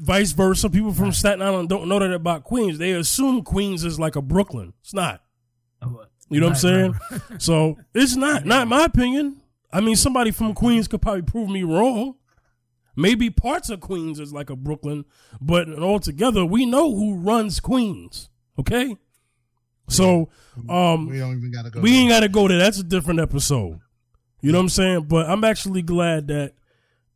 Vice 0.00 0.32
versa, 0.32 0.70
people 0.70 0.92
from 0.92 1.12
Staten 1.12 1.42
Island 1.42 1.68
don't 1.68 1.86
know 1.86 1.98
that 1.98 2.10
about 2.10 2.42
Queens. 2.42 2.78
They 2.78 2.92
assume 2.92 3.42
Queens 3.42 3.84
is 3.84 4.00
like 4.00 4.16
a 4.16 4.22
Brooklyn. 4.22 4.72
It's 4.80 4.94
not. 4.94 5.22
You 6.30 6.40
know 6.40 6.46
what 6.46 6.52
I'm 6.52 6.58
saying? 6.58 6.94
So 7.38 7.76
it's 7.92 8.16
not. 8.16 8.44
Not 8.46 8.68
my 8.68 8.84
opinion. 8.84 9.42
I 9.72 9.80
mean, 9.80 9.96
somebody 9.96 10.30
from 10.30 10.54
Queens 10.54 10.88
could 10.88 11.02
probably 11.02 11.22
prove 11.22 11.50
me 11.50 11.64
wrong. 11.64 12.14
Maybe 12.96 13.30
parts 13.30 13.68
of 13.68 13.80
Queens 13.80 14.20
is 14.20 14.32
like 14.32 14.48
a 14.48 14.56
Brooklyn, 14.56 15.04
but 15.40 15.68
altogether, 15.78 16.44
we 16.44 16.66
know 16.66 16.94
who 16.94 17.16
runs 17.16 17.60
Queens. 17.60 18.28
Okay. 18.58 18.96
So, 19.88 20.28
um, 20.68 21.08
we 21.08 21.18
don't 21.18 21.36
even 21.36 21.50
got 21.50 21.64
to 21.64 21.70
go. 21.70 21.80
we 21.80 21.90
there. 21.90 22.00
ain't 22.00 22.10
got 22.10 22.20
to 22.20 22.28
go 22.28 22.46
there. 22.46 22.58
That's 22.58 22.78
a 22.78 22.84
different 22.84 23.20
episode. 23.20 23.80
You 24.40 24.52
know 24.52 24.58
what 24.58 24.64
I'm 24.64 24.68
saying? 24.70 25.02
But 25.02 25.28
I'm 25.28 25.44
actually 25.44 25.82
glad 25.82 26.28
that 26.28 26.54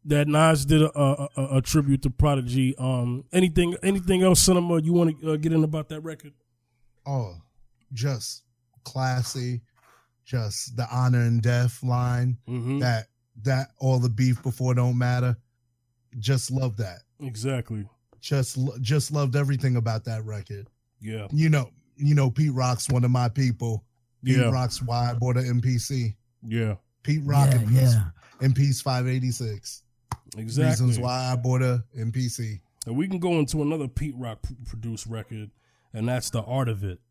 that 0.06 0.28
Nas 0.28 0.64
did 0.64 0.82
a, 0.82 0.98
a, 0.98 1.28
a, 1.36 1.56
a 1.56 1.62
tribute 1.62 2.02
to 2.02 2.10
Prodigy. 2.10 2.74
Um, 2.78 3.24
anything 3.32 3.76
anything 3.82 4.22
else, 4.22 4.40
cinema? 4.40 4.80
You 4.80 4.92
want 4.92 5.20
to 5.20 5.32
uh, 5.32 5.36
get 5.36 5.52
in 5.52 5.64
about 5.64 5.88
that 5.90 6.00
record? 6.00 6.32
oh, 7.06 7.34
just 7.92 8.44
classy, 8.84 9.62
just 10.24 10.76
the 10.76 10.86
honor 10.90 11.20
and 11.20 11.42
death 11.42 11.82
line. 11.82 12.38
Mm-hmm. 12.48 12.78
That 12.80 13.06
that 13.42 13.68
all 13.78 13.98
the 13.98 14.08
beef 14.08 14.42
before 14.42 14.74
don't 14.74 14.98
matter. 14.98 15.36
Just 16.18 16.50
love 16.50 16.76
that. 16.78 17.00
Exactly. 17.20 17.86
Just 18.20 18.58
just 18.80 19.10
loved 19.12 19.36
everything 19.36 19.76
about 19.76 20.04
that 20.04 20.24
record. 20.24 20.68
Yeah. 21.00 21.26
You 21.30 21.48
know, 21.48 21.70
you 21.96 22.14
know, 22.14 22.30
Pete 22.30 22.52
Rock's 22.52 22.88
one 22.88 23.04
of 23.04 23.10
my 23.10 23.28
people. 23.28 23.84
Pete 24.24 24.38
Yeah. 24.38 24.50
Rock's 24.50 24.80
why 24.80 25.10
I 25.10 25.14
bought 25.14 25.36
an 25.36 25.60
MPC. 25.60 26.14
Yeah. 26.46 26.76
Pete 27.02 27.20
Rock 27.24 27.50
yeah, 27.50 27.58
and 27.58 27.68
Peace, 27.68 27.94
yeah. 27.94 28.04
and 28.40 28.56
Peace 28.56 28.80
586. 28.80 29.82
Exactly. 30.36 30.86
Reasons 30.86 30.98
why 30.98 31.30
I 31.32 31.36
bought 31.36 31.62
a 31.62 31.84
MPC. 31.98 32.60
And 32.86 32.96
we 32.96 33.08
can 33.08 33.18
go 33.18 33.34
into 33.34 33.62
another 33.62 33.88
Pete 33.88 34.14
Rock 34.16 34.40
produced 34.66 35.06
record, 35.06 35.50
and 35.92 36.08
that's 36.08 36.30
the 36.30 36.42
art 36.42 36.68
of 36.68 36.84
it. 36.84 36.98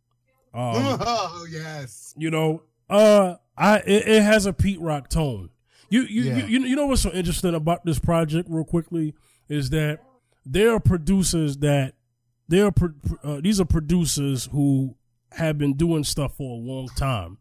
Um, 0.55 0.99
oh 1.01 1.47
yes. 1.49 2.13
you 2.15 2.29
know, 2.29 2.61
uh, 2.87 3.37
I 3.57 3.77
it, 3.77 4.07
it 4.07 4.21
has 4.21 4.45
a 4.45 4.53
Pete 4.53 4.79
Rock 4.79 5.09
tone. 5.09 5.49
You 5.89 6.03
you, 6.03 6.23
Yeah. 6.25 6.45
you 6.45 6.59
you 6.59 6.75
know 6.75 6.85
what's 6.85 7.01
so 7.01 7.09
interesting 7.11 7.55
about 7.55 7.83
this 7.85 7.97
project, 7.97 8.47
real 8.51 8.63
quickly, 8.63 9.15
is 9.49 9.71
that 9.71 10.01
there 10.45 10.71
are 10.75 10.79
producers 10.79 11.57
that 11.57 11.95
there 12.47 12.67
are 12.67 12.73
uh, 13.23 13.41
these 13.41 13.59
are 13.59 13.65
producers 13.65 14.45
who 14.51 14.95
have 15.31 15.57
been 15.57 15.73
doing 15.73 16.03
stuff 16.03 16.37
for 16.37 16.51
a 16.51 16.61
long 16.61 16.87
time. 16.89 17.39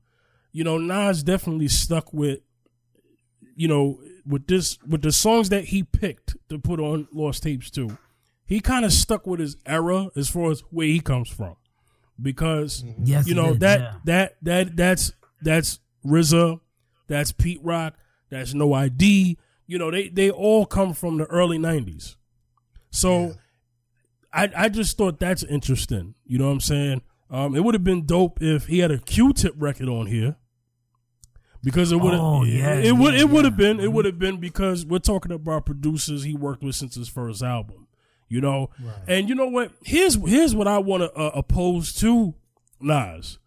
You 0.52 0.64
know, 0.64 0.78
Nas 0.78 1.22
definitely 1.22 1.68
stuck 1.68 2.14
with, 2.14 2.40
you 3.56 3.68
know, 3.68 4.00
with 4.26 4.46
this 4.46 4.78
with 4.86 5.02
the 5.02 5.12
songs 5.12 5.48
that 5.50 5.64
he 5.66 5.82
picked 5.82 6.36
to 6.48 6.58
put 6.58 6.80
on 6.80 7.08
Lost 7.12 7.42
Tapes 7.42 7.70
too. 7.70 7.96
He 8.46 8.60
kind 8.60 8.84
of 8.84 8.92
stuck 8.92 9.26
with 9.26 9.40
his 9.40 9.56
era 9.66 10.08
as 10.16 10.28
far 10.28 10.50
as 10.50 10.60
where 10.70 10.86
he 10.86 11.00
comes 11.00 11.28
from, 11.28 11.56
because 12.20 12.84
Yes, 13.02 13.26
you 13.26 13.34
know 13.34 13.52
did, 13.52 13.60
that 13.60 13.80
yeah. 13.80 13.92
that 14.04 14.36
that 14.42 14.76
that's 14.76 15.12
that's 15.40 15.80
RZA, 16.04 16.60
that's 17.08 17.32
Pete 17.32 17.60
Rock, 17.62 17.94
that's 18.30 18.54
No 18.54 18.72
ID. 18.74 19.38
You 19.66 19.78
know 19.78 19.90
they 19.90 20.08
they 20.08 20.30
all 20.30 20.66
come 20.66 20.92
from 20.92 21.18
the 21.18 21.24
early 21.26 21.58
'90s. 21.58 22.16
So 22.90 23.20
Yeah. 23.20 23.32
I 24.32 24.64
I 24.64 24.68
just 24.68 24.96
thought 24.98 25.18
that's 25.18 25.42
interesting. 25.44 26.14
You 26.26 26.38
know 26.38 26.46
what 26.46 26.52
I'm 26.52 26.60
saying? 26.60 27.02
Um, 27.30 27.56
it 27.56 27.64
would 27.64 27.74
have 27.74 27.84
been 27.84 28.04
dope 28.04 28.42
if 28.42 28.66
he 28.66 28.80
had 28.80 28.90
a 28.90 28.98
Q-Tip 28.98 29.54
record 29.56 29.88
on 29.88 30.06
here. 30.06 30.36
Because 31.62 31.92
it 31.92 31.96
would 31.96 32.12
have, 32.12 32.22
Oh, 32.22 32.44
yeah, 32.44 32.74
it, 32.74 32.92
would, 32.92 33.14
yeah, 33.14 33.20
it 33.20 33.30
would 33.30 33.44
have 33.44 33.58
yeah. 33.58 33.68
been, 33.68 33.80
it 33.80 33.92
would 33.92 34.04
have 34.04 34.18
been 34.18 34.38
because 34.38 34.84
we're 34.84 34.98
talking 34.98 35.30
about 35.30 35.64
producers 35.64 36.24
he 36.24 36.34
worked 36.34 36.62
with 36.62 36.74
since 36.74 36.96
his 36.96 37.08
first 37.08 37.40
album, 37.42 37.86
you 38.28 38.40
know. 38.40 38.70
Right. 38.82 38.94
And 39.06 39.28
you 39.28 39.34
know 39.36 39.46
what? 39.46 39.70
Here's 39.84 40.16
here's 40.16 40.56
what 40.56 40.66
I 40.66 40.78
want 40.78 41.04
to 41.04 41.12
uh, 41.12 41.30
oppose 41.34 41.92
to 42.00 42.34
Nas. 42.80 43.38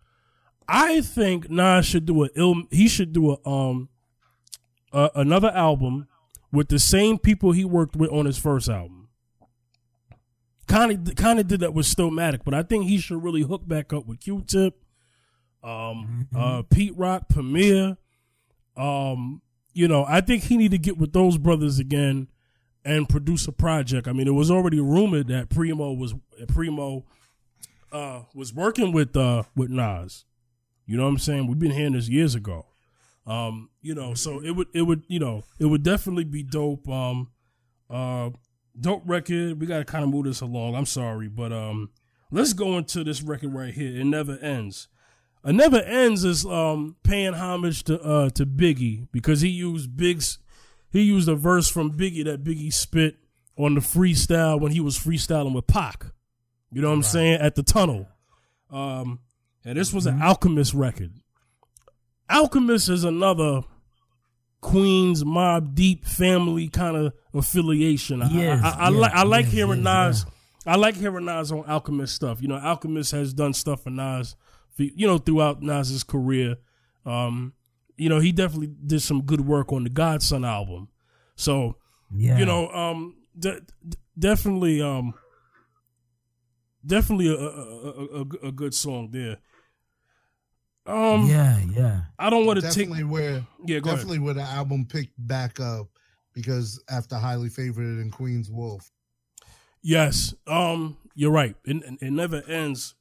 I 0.67 1.01
think 1.01 1.49
Nas 1.49 1.85
should 1.85 2.05
do 2.05 2.23
a 2.23 2.29
ill. 2.35 2.63
He 2.71 2.87
should 2.87 3.11
do 3.11 3.31
a 3.33 3.49
um 3.49 3.89
uh, 4.93 5.09
another 5.13 5.51
album 5.51 6.07
with 6.53 6.69
the 6.69 6.79
same 6.79 7.17
people 7.17 7.51
he 7.51 7.65
worked 7.65 7.97
with 7.97 8.09
on 8.11 8.25
his 8.25 8.37
first 8.37 8.69
album. 8.69 9.09
Kind 10.67 11.09
of 11.09 11.15
kind 11.15 11.37
of 11.37 11.47
did 11.47 11.59
that 11.59 11.73
with 11.73 11.85
Stillmatic, 11.85 12.39
but 12.45 12.53
I 12.53 12.63
think 12.63 12.85
he 12.85 12.97
should 12.97 13.21
really 13.21 13.41
hook 13.41 13.67
back 13.67 13.91
up 13.93 14.07
with 14.07 14.21
Q-Tip, 14.21 14.73
um, 15.63 16.27
uh, 16.35 16.63
Pete 16.63 16.95
Rock, 16.95 17.27
Premier. 17.29 17.97
Um, 18.77 19.41
you 19.73 19.87
know, 19.87 20.05
I 20.07 20.21
think 20.21 20.43
he 20.43 20.57
need 20.57 20.71
to 20.71 20.77
get 20.77 20.97
with 20.97 21.13
those 21.13 21.37
brothers 21.37 21.79
again 21.79 22.29
and 22.83 23.09
produce 23.09 23.47
a 23.47 23.51
project. 23.51 24.07
I 24.07 24.13
mean, 24.13 24.27
it 24.27 24.33
was 24.33 24.51
already 24.51 24.79
rumored 24.79 25.27
that 25.27 25.49
Primo 25.49 25.91
was 25.93 26.13
Primo 26.47 27.05
uh, 27.91 28.21
was 28.33 28.53
working 28.53 28.91
with 28.91 29.15
uh, 29.17 29.43
with 29.55 29.69
Nas. 29.69 30.25
You 30.85 30.97
know 30.97 31.03
what 31.03 31.09
I'm 31.09 31.17
saying? 31.17 31.47
We've 31.47 31.59
been 31.59 31.71
hearing 31.71 31.93
this 31.93 32.09
years 32.09 32.35
ago. 32.35 32.67
Um, 33.25 33.69
you 33.81 33.95
know, 33.95 34.13
so 34.13 34.39
it 34.43 34.51
would 34.51 34.67
it 34.73 34.83
would 34.83 35.03
you 35.07 35.19
know 35.19 35.43
it 35.59 35.65
would 35.65 35.83
definitely 35.83 36.25
be 36.25 36.43
dope. 36.43 36.87
Um, 36.87 37.31
uh, 37.89 38.29
dope 38.79 39.03
record. 39.05 39.59
We 39.59 39.67
got 39.67 39.79
to 39.79 39.85
kind 39.85 40.03
of 40.03 40.09
move 40.09 40.25
this 40.25 40.41
along. 40.41 40.75
I'm 40.75 40.85
sorry, 40.85 41.27
but 41.27 41.51
um, 41.51 41.89
let's 42.31 42.53
go 42.53 42.77
into 42.77 43.03
this 43.03 43.21
record 43.21 43.53
right 43.53 43.73
here. 43.73 43.99
It 43.99 44.05
never 44.05 44.37
ends. 44.39 44.87
Never 45.53 45.77
ends 45.77 46.23
is 46.23 46.45
um 46.45 46.95
paying 47.03 47.33
homage 47.33 47.83
to 47.85 48.01
uh 48.01 48.29
to 48.31 48.45
Biggie 48.45 49.07
because 49.11 49.41
he 49.41 49.49
used 49.49 49.95
Big's 49.95 50.39
he 50.91 51.01
used 51.01 51.29
a 51.29 51.35
verse 51.35 51.69
from 51.69 51.91
Biggie 51.91 52.25
that 52.25 52.43
Biggie 52.43 52.73
spit 52.73 53.17
on 53.57 53.75
the 53.75 53.81
freestyle 53.81 54.59
when 54.59 54.71
he 54.71 54.79
was 54.79 54.97
freestyling 54.97 55.53
with 55.53 55.67
Pac. 55.67 56.05
You 56.71 56.81
know 56.81 56.89
what 56.89 56.95
I'm 56.95 57.03
saying? 57.03 57.41
At 57.41 57.55
the 57.55 57.63
tunnel. 57.63 58.07
Um, 58.69 59.19
and 59.63 59.77
this 59.77 59.93
was 59.93 60.05
an 60.05 60.21
Alchemist 60.21 60.73
record. 60.73 61.11
Alchemist 62.29 62.89
is 62.89 63.03
another 63.03 63.61
Queens 64.61 65.23
Mobb 65.23 65.75
Deep 65.75 66.05
family 66.05 66.69
kind 66.69 66.97
of 66.97 67.13
affiliation. 67.33 68.21
I, 68.21 68.29
Yes, 68.29 68.63
I, 68.63 68.69
I, 68.69 68.71
I 68.71 68.89
yes, 68.89 68.99
like 68.99 69.13
I 69.13 69.23
like 69.23 69.45
yes, 69.45 69.53
hearing 69.53 69.83
Nas. 69.83 70.25
I 70.65 70.75
like 70.75 70.95
hearing 70.95 71.25
Nas 71.25 71.51
on 71.51 71.63
Alchemist 71.65 72.15
stuff. 72.15 72.41
You 72.41 72.47
know, 72.47 72.57
Alchemist 72.57 73.11
has 73.11 73.33
done 73.33 73.53
stuff 73.53 73.83
for 73.83 73.91
Nas, 73.91 74.35
you 74.77 75.07
know, 75.07 75.17
throughout 75.17 75.61
Nas's 75.61 76.03
career. 76.03 76.57
Um, 77.05 77.53
you 77.97 78.09
know, 78.09 78.19
he 78.19 78.31
definitely 78.31 78.73
did 78.85 79.01
some 79.01 79.21
good 79.21 79.41
work 79.41 79.71
on 79.71 79.83
the 79.83 79.89
God's 79.89 80.27
Son 80.27 80.43
album. 80.43 80.89
So, 81.35 81.77
Yeah. 82.13 82.37
you 82.37 82.45
know, 82.45 82.69
um, 82.69 83.15
de- 83.37 83.61
de- 83.87 83.97
definitely, 84.17 84.81
um, 84.81 85.13
definitely 86.85 87.27
a, 87.29 87.35
a, 87.35 87.89
a, 87.89 88.21
a, 88.21 88.47
a 88.47 88.51
good 88.51 88.73
song 88.73 89.09
there. 89.11 89.37
Um, 90.87 91.27
yeah, 91.27 91.59
yeah. 91.75 92.01
I 92.19 92.29
don't 92.29 92.45
want 92.45 92.57
to 92.59 92.65
take. 92.67 92.73
definitely 92.89 93.03
where 93.05 93.45
Yeah, 93.65 93.79
go 93.79 93.89
ahead. 93.89 93.99
definitely 93.99 94.19
where 94.19 94.33
the 94.35 94.41
album 94.43 94.85
picked 94.85 95.13
back 95.17 95.59
up 95.59 95.87
because 96.33 96.83
after 96.89 97.15
highly 97.15 97.49
favored 97.49 97.99
in 97.99 98.11
Queen's 98.11 98.51
Wolf. 98.51 98.91
Yes, 99.81 100.33
um, 100.47 100.97
you're 101.15 101.31
right. 101.31 101.55
It, 101.65 101.77
it, 101.77 101.97
it 102.01 102.11
never 102.11 102.41
ends. 102.47 102.94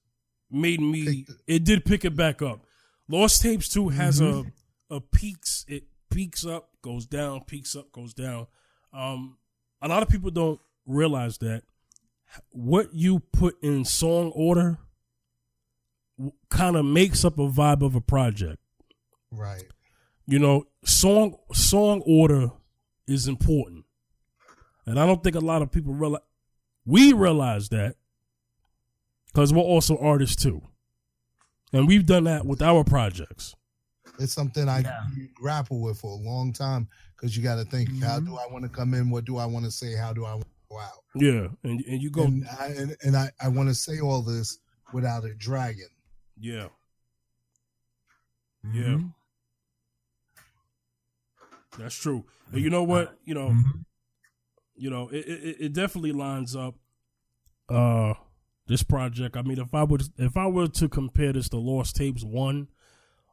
Made 0.54 0.80
me. 0.80 1.26
It 1.46 1.64
did 1.64 1.84
pick 1.84 2.04
it 2.04 2.14
back 2.16 2.40
up. 2.42 2.64
Lost 3.08 3.42
Tapes 3.42 3.68
Two 3.68 3.88
has 3.90 4.20
Mm-hmm. 4.20 4.48
a 4.90 4.96
a 4.96 5.00
peaks. 5.00 5.64
It 5.68 5.84
peaks 6.10 6.46
up, 6.46 6.68
goes 6.82 7.06
down, 7.06 7.42
peaks 7.44 7.74
up, 7.74 7.90
goes 7.92 8.14
down. 8.14 8.46
Um, 8.92 9.38
a 9.82 9.88
lot 9.88 10.02
of 10.02 10.08
people 10.08 10.30
don't 10.30 10.60
realize 10.86 11.38
that 11.38 11.62
what 12.50 12.94
you 12.94 13.18
put 13.32 13.56
in 13.62 13.84
song 13.84 14.30
order 14.34 14.78
kind 16.48 16.76
of 16.76 16.84
makes 16.84 17.24
up 17.24 17.38
a 17.38 17.48
vibe 17.48 17.82
of 17.82 17.94
a 17.94 18.00
project. 18.00 18.58
Right. 19.30 19.64
You 20.26 20.38
know, 20.38 20.64
song 20.84 21.36
song 21.52 22.02
order 22.06 22.50
is 23.06 23.26
important, 23.28 23.84
and 24.86 24.98
I 24.98 25.06
don't 25.06 25.22
think 25.22 25.36
a 25.36 25.40
lot 25.40 25.60
of 25.62 25.70
people 25.72 25.92
realize. 25.92 26.22
We 26.86 27.12
realize 27.12 27.70
that 27.70 27.96
because 29.34 29.52
we're 29.52 29.60
also 29.62 29.98
artists 29.98 30.40
too, 30.40 30.62
and 31.72 31.88
we've 31.88 32.06
done 32.06 32.24
that 32.24 32.46
with 32.46 32.62
our 32.62 32.84
projects. 32.84 33.54
It's 34.20 34.32
something 34.32 34.68
I 34.68 34.80
Yeah. 34.80 35.04
grapple 35.34 35.80
with 35.82 35.98
for 35.98 36.12
a 36.12 36.22
long 36.22 36.52
time 36.52 36.88
because 37.16 37.36
you 37.36 37.42
got 37.42 37.56
to 37.56 37.64
think: 37.64 37.88
How 38.00 38.20
Mhm. 38.20 38.26
do 38.26 38.36
I 38.36 38.46
want 38.46 38.62
to 38.64 38.68
come 38.68 38.94
in? 38.94 39.10
What 39.10 39.24
do 39.24 39.36
I 39.38 39.46
want 39.46 39.64
to 39.64 39.72
say? 39.72 39.94
How 39.96 40.12
do 40.12 40.24
I 40.24 40.34
want 40.34 40.44
to 40.44 40.68
go 40.70 40.78
out? 40.78 41.04
Yeah, 41.16 41.48
and 41.64 41.80
and 41.84 42.00
you 42.00 42.10
go, 42.10 42.24
and 42.24 42.46
I, 42.60 42.66
and, 42.68 42.96
and 43.02 43.16
I, 43.16 43.32
I 43.40 43.48
want 43.48 43.68
to 43.70 43.74
say 43.74 43.98
all 44.00 44.22
this 44.22 44.58
without 44.92 45.24
a 45.24 45.34
dragon. 45.34 45.88
yeah. 46.38 46.68
Yeah. 48.72 48.98
that's 51.76 51.94
true. 51.96 52.24
And 52.52 52.62
you 52.62 52.70
know 52.70 52.82
what? 52.84 53.18
You 53.24 53.34
know, 53.34 53.48
Mhm. 53.50 53.84
you 54.76 54.90
know, 54.90 55.08
it, 55.08 55.26
it 55.26 55.56
it 55.60 55.72
definitely 55.72 56.12
lines 56.12 56.54
up. 56.56 56.76
Uh, 57.68 58.14
this 58.66 58.82
project. 58.82 59.36
I 59.36 59.42
mean, 59.42 59.58
if 59.58 59.74
I 59.74 59.82
would, 59.82 60.02
if 60.18 60.36
I 60.36 60.46
were 60.46 60.68
to 60.68 60.88
compare 60.88 61.32
this 61.32 61.48
to 61.50 61.58
Lost 61.58 61.96
Tapes 61.96 62.24
One, 62.24 62.68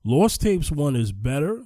Lost 0.03 0.41
Tapes 0.41 0.71
One 0.71 0.95
is 0.95 1.11
better, 1.11 1.63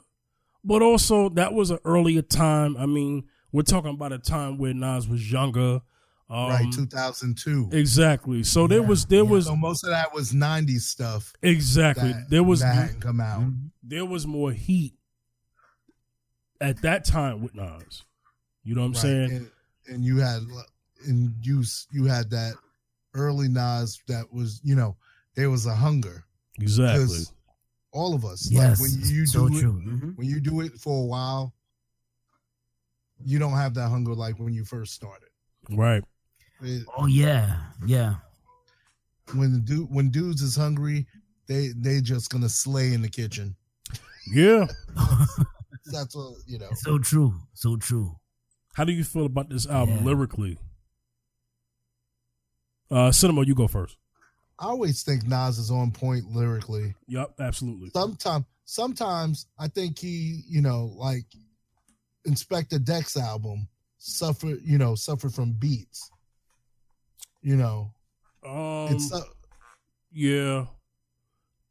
but 0.64 0.82
also 0.82 1.30
that 1.30 1.54
was 1.54 1.72
an 1.72 1.80
earlier 1.86 2.22
time. 2.22 2.76
I 2.78 2.86
mean, 2.86 3.24
we're 3.52 3.64
talking 3.64 3.92
about 3.92 4.12
a 4.12 4.20
time 4.20 4.58
where 4.58 4.74
Nas 4.74 5.08
was 5.08 5.32
younger. 5.32 5.82
Um, 6.28 6.50
right, 6.50 6.66
2002. 6.74 7.70
Exactly. 7.72 8.44
So 8.44 8.66
there 8.68 8.82
Yeah, 8.82 8.88
was 8.88 9.06
there 9.06 9.24
yeah. 9.24 9.30
was 9.30 9.46
so 9.46 9.56
most 9.56 9.84
of 9.84 9.92
that 9.92 10.12
was 10.14 10.34
90s 10.34 10.82
stuff. 10.82 11.32
exactly 11.44 12.14
That, 12.14 12.30
there 12.32 12.44
was 12.44 12.62
that 12.62 12.74
hadn't 12.76 13.00
come 13.02 13.20
out. 13.22 13.42
Mhm. 13.42 13.70
there 13.84 14.06
was 14.06 14.26
more 14.26 14.52
heat 14.52 14.96
at 16.60 16.82
that 16.82 17.06
time 17.06 17.42
with 17.42 17.54
Nas. 17.54 18.04
You 18.64 18.74
know 18.74 18.82
what 18.82 18.88
I'm 18.88 18.94
right? 18.94 19.02
saying? 19.02 19.32
And, 19.32 19.52
and 19.88 20.04
you 20.04 20.18
had 20.18 20.42
and 21.06 21.36
you 21.46 21.64
you 21.92 22.06
had 22.06 22.32
that 22.32 22.56
early 23.16 23.48
Nas 23.48 24.00
that 24.08 24.32
was 24.32 24.60
you 24.64 24.76
know 24.76 24.96
there 25.36 25.50
was 25.50 25.66
a 25.66 25.74
hunger 25.76 26.24
exactly. 26.60 27.18
all 27.92 28.14
of 28.14 28.24
us 28.26 28.50
Yes. 28.52 28.80
like 28.80 28.90
when 28.92 29.10
you 29.10 29.26
so 29.26 29.48
do 29.50 29.58
it 29.58 29.62
true. 29.62 29.82
Mhm. 29.82 30.18
when 30.18 30.28
you 30.28 30.40
do 30.40 30.62
it 30.62 30.74
for 30.80 31.02
a 31.04 31.06
while 31.06 31.54
you 33.24 33.40
don't 33.40 33.54
have 33.54 33.74
that 33.76 33.90
hunger 33.90 34.14
like 34.14 34.38
when 34.40 34.54
you 34.54 34.66
first 34.66 34.94
started. 34.94 35.30
Right. 35.70 36.04
It- 36.62 36.86
Oh 36.98 37.06
yeah, 37.08 37.62
yeah. 37.86 38.16
when 39.34 39.54
the 39.54 39.60
dude 39.60 39.90
when 39.90 40.10
dudes 40.12 40.42
is 40.42 40.56
hungry, 40.56 41.08
they 41.48 41.70
they 41.76 42.02
just 42.02 42.30
gonna 42.30 42.50
slay 42.50 42.94
in 42.94 43.02
the 43.02 43.10
kitchen. 43.10 43.56
Yeah. 44.34 44.68
That's 45.92 46.16
what 46.16 46.36
you 46.48 46.60
know. 46.60 46.70
so 46.76 46.98
true. 47.00 47.34
So 47.54 47.78
true. 47.78 48.16
How 48.74 48.84
do 48.84 48.92
you 48.92 49.04
feel 49.04 49.26
about 49.26 49.50
this 49.50 49.66
album 49.68 49.98
Yeah. 50.00 50.04
lyrically? 50.06 50.58
Uh, 52.92 53.12
Cinema, 53.12 53.44
you 53.44 53.56
go 53.56 53.68
first. 53.68 53.98
I 54.60 54.66
always 54.68 55.04
think 55.04 55.28
Nas 55.28 55.58
is 55.58 55.72
on 55.72 55.92
point 55.92 56.32
lyrically. 56.32 56.94
Yep, 57.08 57.34
absolutely. 57.40 57.90
Sometimes 57.90 58.46
sometimes 58.66 59.48
I 59.60 59.68
think 59.68 60.00
he, 60.00 60.42
you 60.48 60.62
know, 60.62 60.94
like 60.96 61.26
Inspectah 62.28 62.84
Deck's 62.84 63.18
album 63.18 63.68
suffered, 63.98 64.60
you 64.64 64.78
know, 64.78 64.96
suffered 64.96 65.34
from 65.34 65.54
beats. 65.54 66.10
You 67.42 67.58
know, 67.58 67.92
Um, 68.46 68.88
it's 68.96 69.14
uh, 69.14 69.22
yeah, 70.12 70.66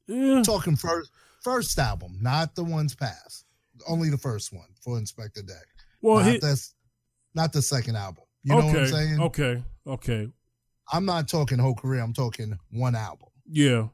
yeah, 0.06 0.42
talking 0.42 0.76
first 0.76 1.10
first 1.42 1.78
album, 1.78 2.18
not 2.20 2.54
the 2.54 2.64
ones 2.64 2.94
past. 2.94 3.44
Only 3.88 4.08
the 4.10 4.18
first 4.18 4.52
one 4.52 4.68
for 4.82 4.98
Inspectah 5.00 5.46
Deck. 5.46 5.66
well, 6.00 6.22
not 6.22 6.32
he, 6.32 6.38
that's 6.38 6.74
not 7.34 7.52
the 7.52 7.62
second 7.62 7.96
album. 7.96 8.24
You 8.44 8.52
know 8.54 8.58
okay, 8.58 8.66
what 8.68 8.76
I'm 8.76 8.86
saying? 8.86 9.20
okay, 9.20 9.62
okay, 9.86 10.28
I'm 10.92 11.04
not 11.04 11.28
talking 11.28 11.58
whole 11.58 11.74
career. 11.74 12.00
I'm 12.02 12.12
talking 12.12 12.58
one 12.70 12.94
album. 12.94 13.28
yeah. 13.50 13.88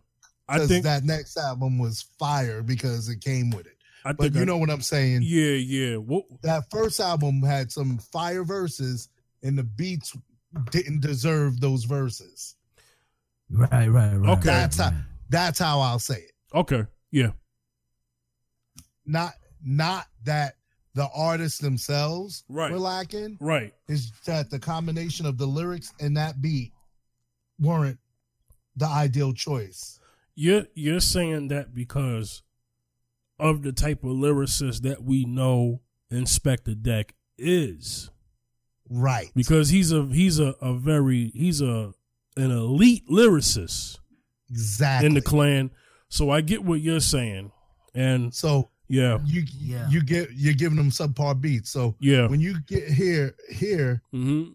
I 0.52 0.66
think, 0.66 0.82
that 0.82 1.04
next 1.04 1.36
album 1.36 1.78
was 1.78 2.02
fire 2.18 2.60
because 2.60 3.08
it 3.08 3.20
came 3.20 3.50
with 3.50 3.66
it. 3.66 3.76
I 4.04 4.12
But 4.12 4.34
you 4.34 4.40
I- 4.40 4.44
know 4.44 4.56
what 4.56 4.68
I'm 4.68 4.80
saying? 4.82 5.20
yeah, 5.22 5.52
yeah. 5.52 5.94
What? 5.96 6.24
That 6.42 6.64
first 6.72 6.98
album 6.98 7.40
had 7.40 7.70
some 7.70 7.98
fire 7.98 8.42
verses, 8.42 9.08
and 9.44 9.56
the 9.56 9.62
beats 9.62 10.12
didn't 10.72 11.02
deserve 11.02 11.60
those 11.60 11.84
verses. 11.84 12.56
Right, 13.48 13.86
right, 13.86 14.14
right. 14.16 14.28
Okay. 14.38 14.46
That's 14.48 14.78
how, 14.78 14.90
that's 15.28 15.58
how 15.60 15.78
I'll 15.78 16.00
say 16.00 16.16
it. 16.18 16.32
Okay, 16.52 16.84
yeah, 17.12 17.30
Not 19.06 19.34
not 19.62 20.06
that 20.24 20.56
the 20.94 21.08
artists 21.14 21.58
themselves 21.60 22.42
Right. 22.48 22.72
were 22.72 22.78
lacking. 22.80 23.36
right. 23.40 23.72
It's 23.88 24.10
that 24.24 24.50
the 24.50 24.58
combination 24.58 25.26
of 25.26 25.38
the 25.38 25.46
lyrics 25.46 25.92
and 26.00 26.16
that 26.16 26.40
beat 26.42 26.72
weren't 27.60 27.98
the 28.76 28.86
ideal 28.86 29.32
choice. 29.32 29.98
You're 30.34 30.64
you're 30.74 31.00
saying 31.00 31.48
that 31.48 31.74
because 31.74 32.42
of 33.38 33.62
the 33.62 33.72
type 33.72 34.04
of 34.04 34.10
lyricist 34.10 34.82
that 34.82 35.02
we 35.02 35.24
know 35.24 35.80
Inspectah 36.12 36.80
Deck 36.82 37.14
is. 37.38 38.10
Right. 38.92 39.30
because 39.36 39.68
he's 39.68 39.92
a 39.92 40.04
he's 40.06 40.40
a, 40.40 40.54
a 40.60 40.74
very 40.74 41.30
he's 41.34 41.60
a 41.60 41.92
an 42.36 42.50
elite 42.50 43.04
lyricist 43.08 43.98
Exactly. 44.50 45.06
in 45.06 45.14
the 45.14 45.20
clan. 45.22 45.70
So 46.08 46.30
I 46.30 46.40
get 46.40 46.64
what 46.64 46.80
you're 46.80 46.98
saying, 46.98 47.52
and 47.94 48.34
so 48.34 48.70
yeah, 48.88 49.18
you 49.24 49.44
Yeah. 49.60 49.88
you 49.88 50.02
get 50.02 50.30
you're 50.34 50.54
giving 50.54 50.76
them 50.76 50.90
subpar 50.90 51.40
beats. 51.40 51.70
So 51.70 51.94
yeah, 52.00 52.26
when 52.26 52.40
you 52.40 52.60
get 52.66 52.88
here 52.88 53.36
here 53.48 54.02
hmm 54.10 54.48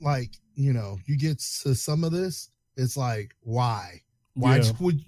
like 0.00 0.30
you 0.54 0.72
know 0.72 0.98
you 1.06 1.16
get 1.18 1.38
to 1.62 1.74
some 1.74 2.04
of 2.04 2.12
this 2.12 2.50
it's 2.76 2.96
like 2.96 3.34
why 3.42 4.00
why 4.34 4.56
yeah. 4.58 4.72
would 4.80 5.00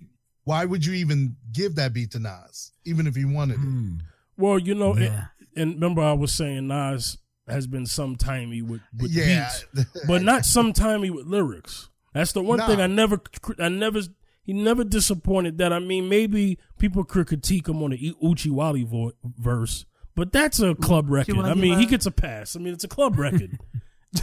why 0.45 0.65
would 0.65 0.85
you 0.85 0.95
even 0.95 1.37
give 1.53 1.75
that 1.77 1.93
beat 1.93 2.13
to 2.13 2.19
Nas 2.19 2.73
even 2.85 3.07
if 3.07 3.15
he 3.17 3.25
wanted 3.25 3.55
it 3.55 3.61
Mm, 3.61 4.01
Well, 4.37 4.59
you 4.59 4.75
know, 4.75 4.93
and, 4.93 5.03
yeah. 5.05 5.25
and 5.57 5.75
remember 5.75 6.03
I 6.03 6.13
was 6.13 6.33
saying 6.33 6.69
Nas 6.69 7.19
has 7.49 7.67
been 7.67 7.85
sometimey 7.85 8.63
with 8.63 8.81
with 8.99 9.11
yeah 9.13 9.51
beats, 9.75 9.87
but 10.07 10.23
not 10.23 10.43
sometimey 10.43 11.11
with 11.11 11.27
lyrics. 11.27 11.89
That's 12.13 12.33
the 12.33 12.43
one 12.43 12.59
Nah. 12.59 12.67
thing 12.69 12.81
I 12.81 12.87
never 12.87 13.21
I 13.59 13.69
never 13.69 14.01
he 14.45 14.53
never 14.53 14.85
disappointed. 14.85 15.59
That 15.59 15.73
I 15.73 15.81
mean, 15.81 16.09
maybe 16.09 16.59
people 16.79 17.03
could 17.05 17.27
critique 17.27 17.69
him 17.69 17.83
on 17.83 17.91
the 17.91 18.15
Oochie 18.23 18.51
Wally 18.51 18.85
vo- 18.85 19.13
verse, 19.25 19.85
but 20.15 20.33
that's 20.33 20.61
a 20.61 20.75
club 20.77 21.11
record. 21.11 21.39
I 21.39 21.55
mean, 21.55 21.79
he 21.79 21.87
gets 21.87 22.07
a 22.07 22.11
pass. 22.13 22.55
I 22.55 22.61
mean, 22.61 22.73
it's 22.73 22.85
a 22.85 22.89
club 22.89 23.19
record. 23.19 23.59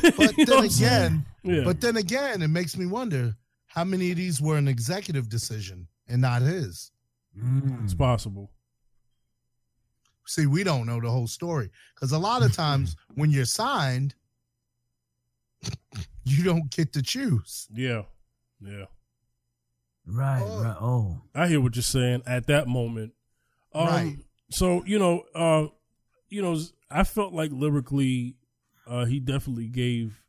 but 0.17 0.35
then 0.35 0.47
what 0.47 0.63
I'm 0.63 0.69
saying? 0.69 1.05
again 1.05 1.25
Yeah. 1.43 1.63
but 1.63 1.81
then 1.81 1.97
again 1.97 2.41
it 2.41 2.47
makes 2.49 2.77
me 2.77 2.85
wonder 2.85 3.35
how 3.67 3.83
many 3.83 4.11
of 4.11 4.17
these 4.17 4.41
were 4.41 4.57
an 4.57 4.67
executive 4.67 5.29
decision 5.29 5.87
and 6.07 6.21
not 6.21 6.41
his 6.41 6.91
Mm. 7.37 7.83
It's 7.83 7.95
possible. 7.95 8.51
see 10.27 10.45
we 10.45 10.63
don't 10.63 10.85
know 10.85 11.01
the 11.01 11.09
whole 11.09 11.25
story 11.27 11.69
because 11.95 12.11
a 12.11 12.19
lot 12.19 12.43
of 12.43 12.53
times 12.63 12.95
when 13.15 13.31
you're 13.31 13.45
signed 13.45 14.13
you 16.25 16.43
don't 16.43 16.69
get 16.71 16.93
to 16.93 17.01
choose 17.01 17.67
Yeah. 17.73 18.03
Yeah. 18.61 18.85
Right, 20.05 20.41
Oh. 20.45 20.63
right. 20.63 20.77
Oh, 20.79 21.21
I 21.33 21.47
hear 21.47 21.61
what 21.61 21.75
you're 21.75 21.83
saying 21.83 22.23
at 22.25 22.47
that 22.47 22.67
moment. 22.67 23.13
Um, 23.73 23.87
Right. 23.87 24.17
So, 24.51 24.83
you 24.85 24.99
know, 24.99 25.23
uh, 25.33 25.67
you 26.29 26.41
know, 26.41 26.59
I 26.91 27.03
felt 27.05 27.33
like 27.33 27.51
lyrically, 27.51 28.35
uh, 28.87 29.05
he 29.05 29.19
definitely 29.19 29.67
gave. 29.67 30.21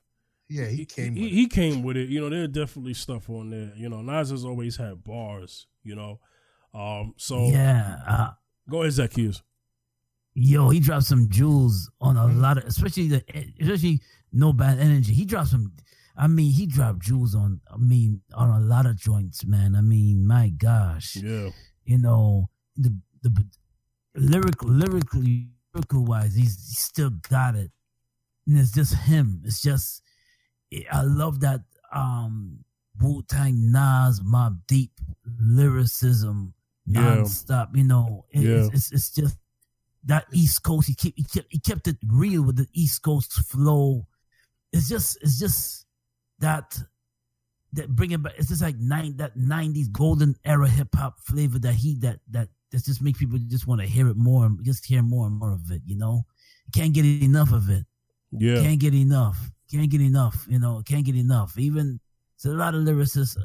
yeah 0.49 0.67
he 0.67 0.85
came 0.85 1.15
He, 1.17 1.23
with 1.25 1.33
he 1.33 1.47
came 1.49 1.83
with 1.83 1.97
it. 1.97 2.09
You 2.09 2.21
know, 2.21 2.31
there 2.31 2.47
definitely 2.47 2.95
stuff 2.95 3.29
on 3.31 3.51
there. 3.51 3.73
You 3.77 3.89
know, 3.89 4.03
Nas 4.03 4.31
has 4.31 4.45
always 4.45 4.77
had 4.77 5.03
bars. 5.05 5.67
You 5.83 5.95
know, 5.97 6.21
um. 6.73 7.15
So 7.17 7.49
yeah. 7.49 7.99
Uh, 8.07 8.31
go 8.69 8.83
ahead, 8.83 8.93
Zacchaeus. 8.93 9.43
yo, 10.35 10.71
he 10.71 10.81
dropped 10.81 11.05
some 11.05 11.29
jewels 11.29 11.91
on 12.01 12.17
a 12.17 12.27
lot 12.27 12.59
of, 12.59 12.65
especially 12.65 13.09
the, 13.09 13.25
especially 13.61 14.01
no 14.33 14.53
bad 14.53 14.79
energy. 14.79 15.13
He 15.13 15.25
dropped 15.25 15.49
some. 15.51 15.73
I 16.17 16.27
mean, 16.29 16.53
he 16.53 16.67
dropped 16.67 17.01
jewels 17.01 17.35
on. 17.35 17.61
I 17.73 17.77
mean, 17.77 18.21
on 18.35 18.49
a 18.51 18.65
lot 18.65 18.87
of 18.87 18.97
joints, 18.97 19.45
man. 19.45 19.75
I 19.75 19.81
mean, 19.81 20.27
my 20.27 20.49
gosh, 20.49 21.17
Yeah. 21.17 21.51
you 21.85 21.99
know 21.99 22.49
the 22.77 22.97
the 23.23 23.31
lyrical, 24.15 24.69
lyrically, 24.69 25.49
lyrical 25.75 26.05
wise, 26.05 26.35
he's, 26.35 26.55
he 26.69 26.75
still 26.77 27.11
got 27.29 27.55
it. 27.57 27.71
And 28.47 28.59
it's 28.59 28.73
just 28.73 28.95
him. 28.95 29.43
It's 29.45 29.63
just, 29.63 30.03
I 30.93 31.03
love 31.03 31.41
that 31.41 31.61
um 31.93 32.65
Wu 33.01 33.23
Tang 33.29 33.73
Nas 33.73 34.21
Mobb 34.21 34.59
Deep 34.67 34.93
lyricism 35.41 36.55
Yeah. 36.87 37.17
nonstop. 37.17 37.77
You 37.77 37.85
know, 37.85 38.25
it, 38.31 38.41
Yeah. 38.43 38.67
it's, 38.67 38.75
it's 38.75 38.93
it's 38.93 39.11
just 39.11 39.37
that 40.05 40.27
East 40.33 40.63
Coast. 40.63 40.89
He 40.89 40.95
kept 40.95 41.17
he 41.17 41.25
kept 41.25 41.47
he 41.51 41.59
kept 41.59 41.89
it 41.89 41.97
real 42.07 42.43
with 42.43 42.57
the 42.57 42.69
East 42.73 43.03
Coast 43.03 43.33
flow. 43.33 44.07
It's 44.73 44.89
just 44.89 45.19
it's 45.23 45.39
just 45.39 45.87
that 46.41 46.79
that 47.73 47.89
bringing 47.95 48.23
back. 48.23 48.35
It's 48.39 48.49
just 48.49 48.63
like 48.63 48.77
nine 48.79 49.17
that 49.17 49.37
'90s 49.39 49.91
golden 49.91 50.37
era 50.45 50.69
hip 50.69 50.95
hop 50.95 51.19
flavor 51.21 51.59
that 51.61 51.75
he 51.75 51.95
that 52.01 52.21
that 52.31 52.49
that 52.71 52.85
just 52.85 53.01
makes 53.03 53.19
people 53.19 53.39
just 53.49 53.67
want 53.67 53.81
to 53.81 53.87
hear 53.87 54.09
it 54.09 54.17
more 54.17 54.47
and 54.47 54.63
just 54.65 54.85
hear 54.85 55.03
more 55.03 55.27
and 55.27 55.37
more 55.39 55.53
of 55.53 55.71
it. 55.71 55.83
You 55.87 55.97
know, 55.97 56.27
can't 56.73 56.93
get 56.93 57.05
enough 57.05 57.53
of 57.53 57.71
it. 57.71 57.85
Yeah. 58.39 58.63
Can't 58.63 58.81
get 58.81 58.95
enough. 58.95 59.39
Can't 59.71 59.91
get 59.91 60.01
enough. 60.01 60.47
You 60.49 60.59
know, 60.59 60.83
can't 60.87 61.05
get 61.05 61.17
enough. 61.17 61.59
Even 61.59 62.01
there's 62.43 62.55
a 62.55 62.59
lot 62.59 62.75
of 62.75 62.83
lyricists, 62.83 63.37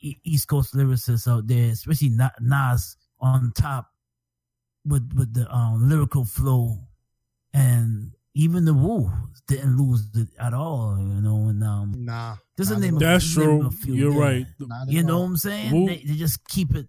E- 0.00 0.18
East 0.24 0.48
Coast 0.48 0.74
lyricists 0.74 1.26
out 1.30 1.46
there, 1.46 1.70
especially 1.70 2.10
Nas 2.40 2.96
on 3.20 3.52
top 3.56 3.90
with 4.86 5.12
with 5.14 5.32
the 5.34 5.50
um, 5.54 5.88
lyrical 5.88 6.24
flow, 6.24 6.78
and 7.52 8.12
even 8.34 8.64
the 8.64 8.74
Wu 8.74 9.10
didn't 9.46 9.76
lose 9.76 10.06
it 10.14 10.28
at 10.38 10.54
all. 10.54 10.96
You 10.98 11.20
know, 11.22 11.48
and 11.48 11.62
um, 11.64 11.92
Nah. 12.04 12.36
Just 12.56 12.70
the 12.70 12.76
not 12.76 12.82
name 12.82 12.96
at 12.96 13.02
of- 13.02 13.08
all. 13.08 13.12
That's 13.12 13.36
Name 13.36 13.46
true. 13.60 13.66
a 13.66 13.70
few, 13.70 13.94
You're 13.94 14.12
yeah. 14.12 14.20
right. 14.20 14.46
Not 14.60 14.88
you 14.88 15.02
know 15.02 15.14
all. 15.16 15.20
what 15.22 15.26
I'm 15.26 15.36
saying? 15.36 15.72
Wu- 15.72 15.86
They, 15.88 15.96
they 16.06 16.14
just 16.14 16.46
keep 16.48 16.74
it. 16.74 16.88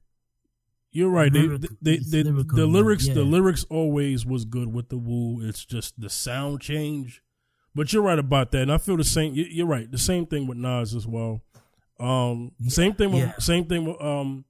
You're 0.92 1.10
right. 1.10 1.32
They, 1.34 1.42
Lyric- 1.42 1.62
they, 1.82 1.94
it's 1.96 2.12
they, 2.12 2.24
lyrical, 2.24 2.56
the 2.58 2.66
lyrics, 2.68 3.08
the 3.10 3.24
lyrics 3.24 3.66
always 3.70 4.26
was 4.26 4.46
good 4.46 4.72
with 4.74 4.88
the 4.90 4.98
woo. 4.98 5.42
It's 5.46 5.66
just 5.66 6.00
the 6.00 6.10
sound 6.10 6.62
change. 6.62 7.22
But 7.76 7.92
you're 7.92 8.02
right 8.04 8.18
about 8.20 8.52
that, 8.52 8.62
and 8.62 8.72
I 8.72 8.78
feel 8.78 8.96
the 8.98 9.04
same. 9.04 9.36
you- 9.36 9.48
You're 9.50 9.68
right. 9.68 9.92
The 9.92 9.98
same 9.98 10.26
thing 10.26 10.48
with 10.48 10.58
Nas 10.58 10.96
as 10.96 11.06
well. 11.06 11.42
Um, 12.00 12.52
same 12.68 12.94
thing 12.94 13.12
with 13.12 13.22
Yeah. 13.24 13.38
same 13.40 13.66
thing 13.66 13.86
with 13.86 14.02
um. 14.02 14.46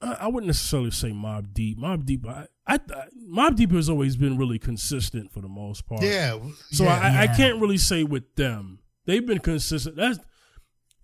I, 0.00 0.12
I 0.20 0.26
wouldn't 0.28 0.46
necessarily 0.46 0.90
say 0.90 1.10
Mobb 1.10 1.54
Deep. 1.54 1.78
Mobb 1.78 2.04
Deep, 2.04 2.26
I, 2.28 2.46
I, 2.66 2.74
I 2.74 3.04
Mobb 3.28 3.56
Deep 3.56 3.72
has 3.72 3.88
always 3.88 4.16
been 4.16 4.36
really 4.36 4.58
consistent 4.58 5.32
for 5.32 5.40
the 5.40 5.48
most 5.48 5.86
part. 5.86 6.02
Yeah. 6.02 6.38
So 6.70 6.84
yeah. 6.84 6.98
I, 7.00 7.22
I 7.22 7.26
can't 7.28 7.60
really 7.60 7.78
say 7.78 8.04
with 8.04 8.34
them. 8.36 8.80
They've 9.06 9.26
been 9.26 9.38
consistent. 9.38 9.96
That's 9.96 10.18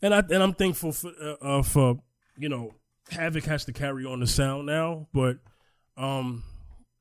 and 0.03 0.15
I 0.15 0.19
and 0.19 0.43
I'm 0.43 0.53
thankful 0.55 0.93
for 0.93 1.11
uh, 1.21 1.35
uh, 1.59 1.63
for 1.63 2.01
you 2.37 2.49
know 2.49 2.75
Havoc 3.11 3.45
has 3.45 3.65
to 3.67 3.73
carry 3.73 4.05
on 4.05 4.21
the 4.21 4.27
sound 4.27 4.67
now, 4.67 5.09
but 5.15 5.39
um 5.97 6.43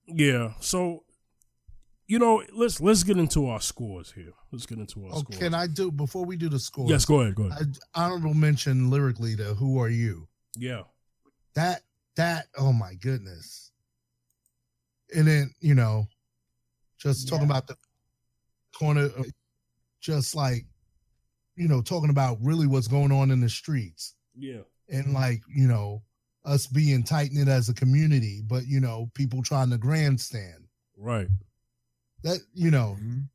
yeah. 0.07 0.53
So 0.59 1.03
you 2.11 2.19
know 2.19 2.43
let's 2.53 2.81
let's 2.81 3.03
get 3.03 3.17
into 3.17 3.47
our 3.47 3.61
scores 3.61 4.11
here. 4.11 4.33
Let's 4.51 4.65
get 4.65 4.79
into 4.79 5.05
our 5.05 5.11
Oh, 5.13 5.19
scores. 5.19 5.39
can 5.39 5.53
I 5.53 5.67
do 5.67 5.91
before 5.91 6.25
we 6.25 6.35
do 6.35 6.49
the 6.49 6.59
score? 6.59 6.89
yes, 6.89 7.05
go 7.05 7.21
ahead. 7.21 7.35
Go 7.35 7.43
ahead. 7.43 7.77
I, 7.95 8.03
honorable 8.05 8.33
mention 8.33 8.89
lyrically 8.89 9.35
to 9.37 9.53
"Who 9.55 9.79
Are 9.79 9.89
You." 9.89 10.27
yeah. 10.57 10.83
That 11.55 11.81
that 12.17 12.47
oh 12.57 12.73
my 12.73 12.93
goodness. 12.95 13.71
And 15.15 15.25
then 15.27 15.51
you 15.61 15.73
know, 15.75 16.07
just 16.97 17.29
talking 17.29 17.45
about 17.45 17.67
the 17.67 17.75
corner, 18.77 19.09
uh, 19.17 19.23
just 20.01 20.35
like 20.35 20.65
you 21.55 21.67
know, 21.69 21.81
talking 21.81 22.09
about 22.09 22.37
really 22.41 22.67
what's 22.67 22.87
going 22.87 23.11
on 23.11 23.31
in 23.31 23.39
the 23.39 23.49
streets 23.49 24.15
Yeah. 24.35 24.61
and 24.89 25.13
like 25.13 25.41
you 25.47 25.67
know 25.67 26.03
us 26.43 26.67
being 26.67 27.03
tight 27.03 27.29
knit 27.31 27.47
as 27.47 27.69
a 27.69 27.73
community, 27.73 28.41
but 28.45 28.65
you 28.67 28.79
know 28.81 29.09
people 29.13 29.41
trying 29.43 29.69
to 29.69 29.77
grandstand. 29.77 30.65
Right. 30.97 31.27
That 32.23 32.39
you 32.53 32.71
know 32.71 32.97
Mhm. 32.99 33.29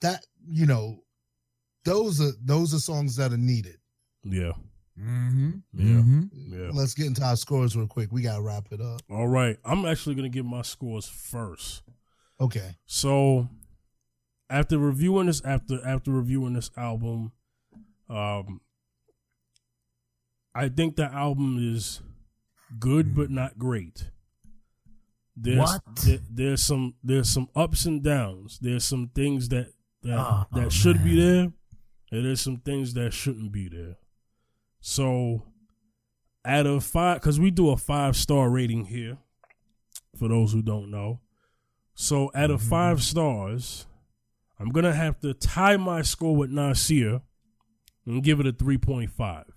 that 0.00 0.24
you 0.46 0.66
know 0.66 1.04
those 1.84 2.20
are 2.20 2.32
those 2.42 2.72
are 2.74 2.78
songs 2.78 3.16
that 3.16 3.32
are 3.32 3.36
needed. 3.38 3.78
Yeah. 4.22 4.52
Mhm. 4.98 5.62
Yeah. 5.72 5.84
Mhm. 5.84 6.30
Yeah. 6.32 6.70
Let's 6.72 6.94
get 6.94 7.06
into 7.06 7.22
our 7.24 7.36
scores 7.36 7.76
real 7.76 7.86
quick. 7.88 8.10
We 8.12 8.22
gotta 8.22 8.42
wrap 8.42 8.72
it 8.72 8.80
up. 8.80 9.02
All 9.10 9.28
right. 9.28 9.58
I'm 9.64 9.84
actually 9.84 10.14
gonna 10.14 10.28
give 10.28 10.46
my 10.46 10.62
scores 10.62 11.06
first. 11.06 11.82
Okay. 12.40 12.76
So 12.86 13.48
after 14.48 14.78
reviewing 14.78 15.26
this 15.26 15.42
after 15.44 15.84
after 15.86 16.10
reviewing 16.10 16.54
this 16.54 16.70
album, 16.76 17.32
um 18.08 18.60
I 20.54 20.68
think 20.68 20.96
the 20.96 21.12
album 21.12 21.58
is 21.58 22.00
good 22.78 23.14
but 23.14 23.30
not 23.30 23.58
great. 23.58 24.10
There's 25.36 25.58
What? 25.58 25.82
there- 26.04 26.20
there's 26.30 26.62
some 26.62 26.94
there's 27.02 27.28
some 27.28 27.48
ups 27.56 27.86
and 27.86 28.02
downs. 28.02 28.58
There's 28.60 28.84
some 28.84 29.08
things 29.08 29.48
that 29.50 29.72
that, 30.02 30.18
Oh, 30.18 30.44
that 30.52 30.70
should 30.70 31.02
be 31.02 31.16
there, 31.16 31.44
and 31.44 32.24
there's 32.26 32.40
some 32.42 32.58
things 32.58 32.92
that 32.94 33.12
shouldn't 33.14 33.50
be 33.52 33.68
there. 33.68 33.96
So 34.80 35.46
out 36.44 36.66
of 36.66 36.84
five, 36.84 37.20
because 37.20 37.40
we 37.40 37.50
do 37.50 37.70
a 37.70 37.76
five 37.76 38.14
star 38.16 38.50
rating 38.50 38.84
here, 38.84 39.16
for 40.14 40.28
those 40.28 40.52
who 40.52 40.60
don't 40.62 40.90
know. 40.90 41.20
So 41.94 42.30
out 42.34 42.50
of 42.50 42.60
Mhm. 42.60 42.68
five 42.68 43.02
stars, 43.02 43.86
I'm 44.58 44.68
gonna 44.68 44.92
have 44.94 45.18
to 45.20 45.32
tie 45.34 45.76
my 45.78 46.02
score 46.02 46.36
with 46.36 46.50
Nasir 46.50 47.22
and 48.04 48.22
give 48.22 48.40
it 48.40 48.46
a 48.46 48.52
three 48.52 48.78
point 48.78 49.10
five 49.10 49.50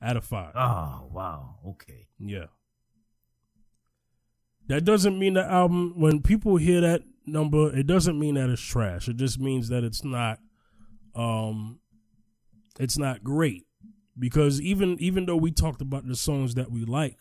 out 0.00 0.16
of 0.16 0.24
five. 0.24 0.52
Oh 0.56 1.08
wow. 1.12 1.58
Okay. 1.66 2.08
Yeah. 2.18 2.46
That 4.68 4.84
doesn't 4.84 5.18
mean 5.18 5.34
the 5.34 5.44
album 5.44 5.94
when 5.96 6.22
people 6.22 6.56
hear 6.56 6.80
that 6.80 7.02
number, 7.26 7.76
it 7.76 7.86
doesn't 7.86 8.18
mean 8.18 8.34
that 8.34 8.50
it's 8.50 8.62
trash. 8.62 9.08
It 9.08 9.16
just 9.16 9.38
means 9.38 9.68
that 9.68 9.84
it's 9.84 10.04
not 10.04 10.38
um 11.14 11.80
it's 12.78 12.98
not 12.98 13.22
great. 13.22 13.64
Because 14.18 14.60
even 14.60 14.96
even 14.98 15.26
though 15.26 15.36
we 15.36 15.50
talked 15.52 15.82
about 15.82 16.06
the 16.06 16.16
songs 16.16 16.54
that 16.54 16.70
we 16.70 16.84
like, 16.84 17.18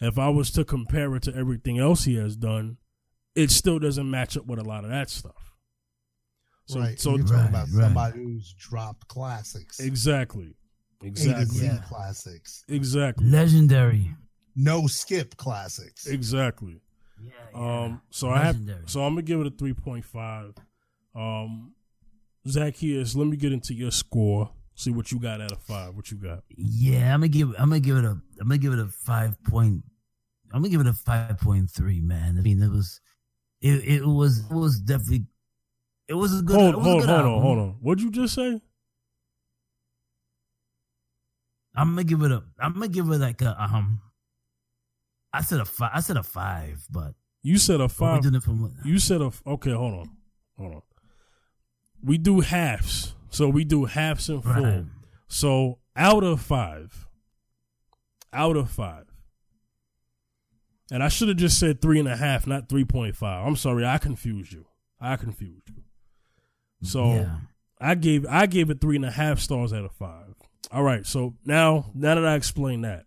if 0.00 0.18
I 0.18 0.28
was 0.28 0.50
to 0.52 0.64
compare 0.64 1.14
it 1.14 1.22
to 1.24 1.34
everything 1.34 1.78
else 1.78 2.04
he 2.04 2.16
has 2.16 2.36
done, 2.36 2.78
it 3.34 3.50
still 3.50 3.78
doesn't 3.78 4.10
match 4.10 4.36
up 4.36 4.46
with 4.46 4.58
a 4.58 4.64
lot 4.64 4.84
of 4.84 4.90
that 4.90 5.08
stuff. 5.08 5.54
So 6.66 6.80
right. 6.80 6.98
so 6.98 7.16
you're 7.16 7.26
talking 7.26 7.48
about 7.48 7.68
right. 7.72 7.84
somebody 7.84 8.18
who's 8.22 8.54
dropped 8.58 9.06
classics. 9.08 9.80
exactly. 9.80 10.56
A 11.00 11.04
to 11.04 11.06
Exactly. 11.08 11.44
Z 11.58 11.66
Yeah. 11.66 11.78
classics. 11.86 12.64
Exactly. 12.68 13.26
Legendary. 13.26 14.14
No 14.56 14.86
skip 14.86 15.36
classics. 15.36 16.06
Exactly. 16.06 16.80
Yeah. 17.22 17.32
Um, 17.54 18.02
so 18.10 18.28
I 18.28 18.38
have, 18.38 18.56
Legendary. 18.56 18.82
so 18.86 19.02
I'm 19.04 19.14
gonna 19.14 19.22
give 19.22 19.40
it 19.40 19.46
a 19.46 19.50
three 19.50 19.74
point 19.74 20.04
five. 20.04 20.54
Um, 21.14 21.74
Zacchaeus, 22.46 23.14
let 23.14 23.26
me 23.26 23.36
get 23.36 23.52
into 23.52 23.74
your 23.74 23.90
score. 23.90 24.50
See 24.74 24.90
what 24.90 25.12
you 25.12 25.20
got 25.20 25.40
out 25.40 25.52
of 25.52 25.62
five. 25.62 25.94
What 25.94 26.10
you 26.10 26.16
got? 26.16 26.42
Yeah, 26.48 27.14
I'm 27.14 27.20
gonna 27.20 27.28
give. 27.28 27.54
I'm 27.58 27.68
gonna 27.68 27.80
give 27.80 27.96
it 27.96 28.04
a. 28.04 28.18
I'm 28.40 28.48
gonna 28.48 28.58
give 28.58 28.72
it 28.72 28.80
a 28.80 28.88
five 28.88 29.42
point. 29.44 29.84
I'm 30.52 30.60
gonna 30.60 30.68
give 30.68 30.80
it 30.80 30.86
a 30.86 30.92
five 30.92 31.38
point 31.38 31.70
three. 31.70 32.00
Man, 32.00 32.36
I 32.38 32.40
mean, 32.40 32.62
it 32.62 32.70
was. 32.70 33.00
It 33.60 33.84
it 33.84 34.06
was 34.06 34.40
it 34.50 34.54
was 34.54 34.80
definitely. 34.80 35.26
It 36.08 36.14
was 36.14 36.38
a 36.38 36.42
good. 36.42 36.56
hold, 36.56 36.74
it 36.74 36.78
a 36.78 36.80
hold, 36.80 37.00
good 37.02 37.08
hold 37.10 37.24
on, 37.24 37.40
hold 37.40 37.58
on. 37.58 37.76
What'd 37.80 38.02
you 38.02 38.10
just 38.10 38.34
say? 38.34 38.60
I'm 41.76 41.90
gonna 41.90 42.04
give 42.04 42.22
it 42.22 42.32
a. 42.32 42.42
I'm 42.58 42.74
gonna 42.74 42.88
give 42.88 43.08
it 43.08 43.18
like 43.18 43.42
a 43.42 43.56
um. 43.60 44.00
I 45.34 45.42
said 45.42 45.60
a 45.60 45.64
five. 45.64 45.90
I 45.92 46.00
said 46.00 46.16
a 46.16 46.22
five, 46.22 46.86
but 46.90 47.14
You 47.42 47.58
said 47.58 47.80
a 47.80 47.88
five. 47.88 48.22
doing 48.22 48.36
it 48.36 48.42
from. 48.42 48.74
You 48.84 48.98
said 48.98 49.20
a 49.20 49.32
okay. 49.46 49.72
Hold 49.72 49.94
on, 49.94 50.10
hold 50.56 50.74
on. 50.76 50.82
We 52.02 52.18
do 52.18 52.40
halves, 52.40 53.14
so 53.30 53.48
we 53.48 53.64
do 53.64 53.86
halves 53.86 54.28
and 54.28 54.42
full. 54.42 54.52
Right. 54.52 54.84
So 55.26 55.78
out 55.96 56.22
of 56.22 56.40
five, 56.40 57.06
out 58.32 58.56
of 58.56 58.70
five, 58.70 59.06
and 60.90 61.02
I 61.02 61.08
should 61.08 61.28
have 61.28 61.36
just 61.36 61.58
said 61.58 61.80
three 61.82 61.98
and 61.98 62.08
a 62.08 62.16
half, 62.16 62.46
not 62.46 62.68
three 62.68 62.84
point 62.84 63.16
five. 63.16 63.46
I'm 63.46 63.56
sorry, 63.56 63.84
I 63.84 63.98
confused 63.98 64.52
you. 64.52 64.66
I 65.00 65.16
confused 65.16 65.68
you. 65.68 65.82
So 66.82 67.14
yeah. 67.14 67.36
I 67.80 67.94
gave 67.96 68.24
I 68.26 68.46
gave 68.46 68.70
it 68.70 68.80
three 68.80 68.96
and 68.96 69.04
a 69.04 69.10
half 69.10 69.40
stars 69.40 69.72
out 69.72 69.84
of 69.84 69.92
five. 69.92 70.34
All 70.70 70.82
right, 70.82 71.04
so 71.04 71.34
now 71.44 71.90
now 71.94 72.14
that 72.14 72.24
I 72.26 72.34
explained 72.36 72.84
that, 72.84 73.06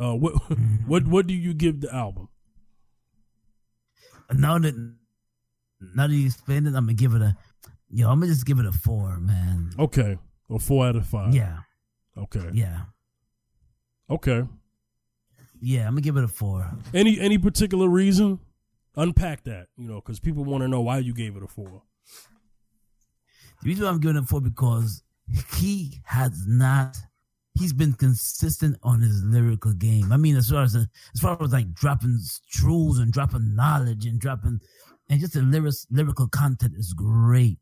uh, 0.00 0.14
what 0.14 0.34
what 0.86 1.06
what 1.06 1.26
do 1.26 1.34
you 1.34 1.54
give 1.54 1.80
the 1.80 1.94
album? 1.94 2.28
now 4.32 4.58
that 4.58 4.74
now 5.80 6.06
that 6.06 6.14
you 6.14 6.26
explained 6.26 6.66
it, 6.66 6.74
I'm 6.74 6.84
gonna 6.84 6.94
give 6.94 7.14
it 7.14 7.22
a. 7.22 7.36
Yo, 7.88 8.10
I'm 8.10 8.18
gonna 8.20 8.32
just 8.32 8.46
give 8.46 8.58
it 8.58 8.66
a 8.66 8.72
four, 8.72 9.18
man. 9.20 9.70
Okay, 9.78 10.18
a 10.50 10.58
four 10.58 10.86
out 10.86 10.96
of 10.96 11.06
five. 11.06 11.32
Yeah, 11.34 11.58
Okay. 12.16 12.50
yeah, 12.52 12.80
Okay. 14.10 14.42
yeah. 15.60 15.82
I'm 15.86 15.92
gonna 15.92 16.00
give 16.00 16.16
it 16.16 16.24
a 16.24 16.28
four. 16.28 16.68
Any 16.92 17.20
any 17.20 17.38
particular 17.38 17.88
reason? 17.88 18.40
Unpack 18.96 19.44
that, 19.44 19.66
you 19.76 19.86
know, 19.86 19.96
because 19.96 20.18
people 20.20 20.42
want 20.44 20.62
to 20.62 20.68
know 20.68 20.80
why 20.80 20.98
you 20.98 21.12
gave 21.14 21.36
it 21.36 21.42
a 21.42 21.46
four. 21.46 21.82
The 23.62 23.68
reason 23.68 23.84
why 23.84 23.90
I'm 23.90 24.00
giving 24.00 24.16
it 24.16 24.24
a 24.24 24.26
four 24.26 24.40
because 24.40 25.02
he 25.54 26.00
has 26.06 26.44
not. 26.46 26.96
He's 27.58 27.72
been 27.72 27.94
consistent 27.94 28.76
on 28.82 29.00
his 29.00 29.22
lyrical 29.24 29.72
game. 29.72 30.12
I 30.12 30.16
mean, 30.16 30.36
as 30.36 30.50
far 30.50 30.62
as 30.62 30.74
as 30.74 31.20
far 31.20 31.42
as 31.42 31.52
like 31.52 31.72
dropping 31.72 32.18
truths 32.50 32.98
and 32.98 33.12
dropping 33.12 33.54
knowledge 33.54 34.04
and 34.06 34.20
dropping, 34.20 34.60
and 35.08 35.20
just 35.20 35.32
the 35.34 35.42
lyrics, 35.42 35.86
lyrical 35.90 36.28
content 36.28 36.74
is 36.76 36.92
great. 36.92 37.58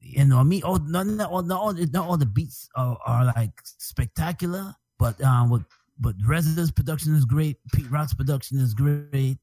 You 0.00 0.24
know, 0.24 0.38
I 0.38 0.42
mean, 0.42 0.62
all 0.64 0.78
not, 0.78 1.06
not 1.06 1.30
all 1.30 1.42
not 1.42 1.60
all 1.60 1.72
not 1.72 2.08
all 2.08 2.16
the 2.16 2.26
beats 2.26 2.68
are, 2.74 2.98
are 3.06 3.26
like 3.26 3.52
spectacular, 3.62 4.74
but 4.98 5.22
um, 5.22 5.50
what 5.50 5.62
but 6.00 6.14
Residence 6.26 6.70
production 6.70 7.14
is 7.14 7.26
great. 7.26 7.58
Pete 7.72 7.90
Rock's 7.90 8.14
production 8.14 8.58
is 8.58 8.72
great. 8.72 9.36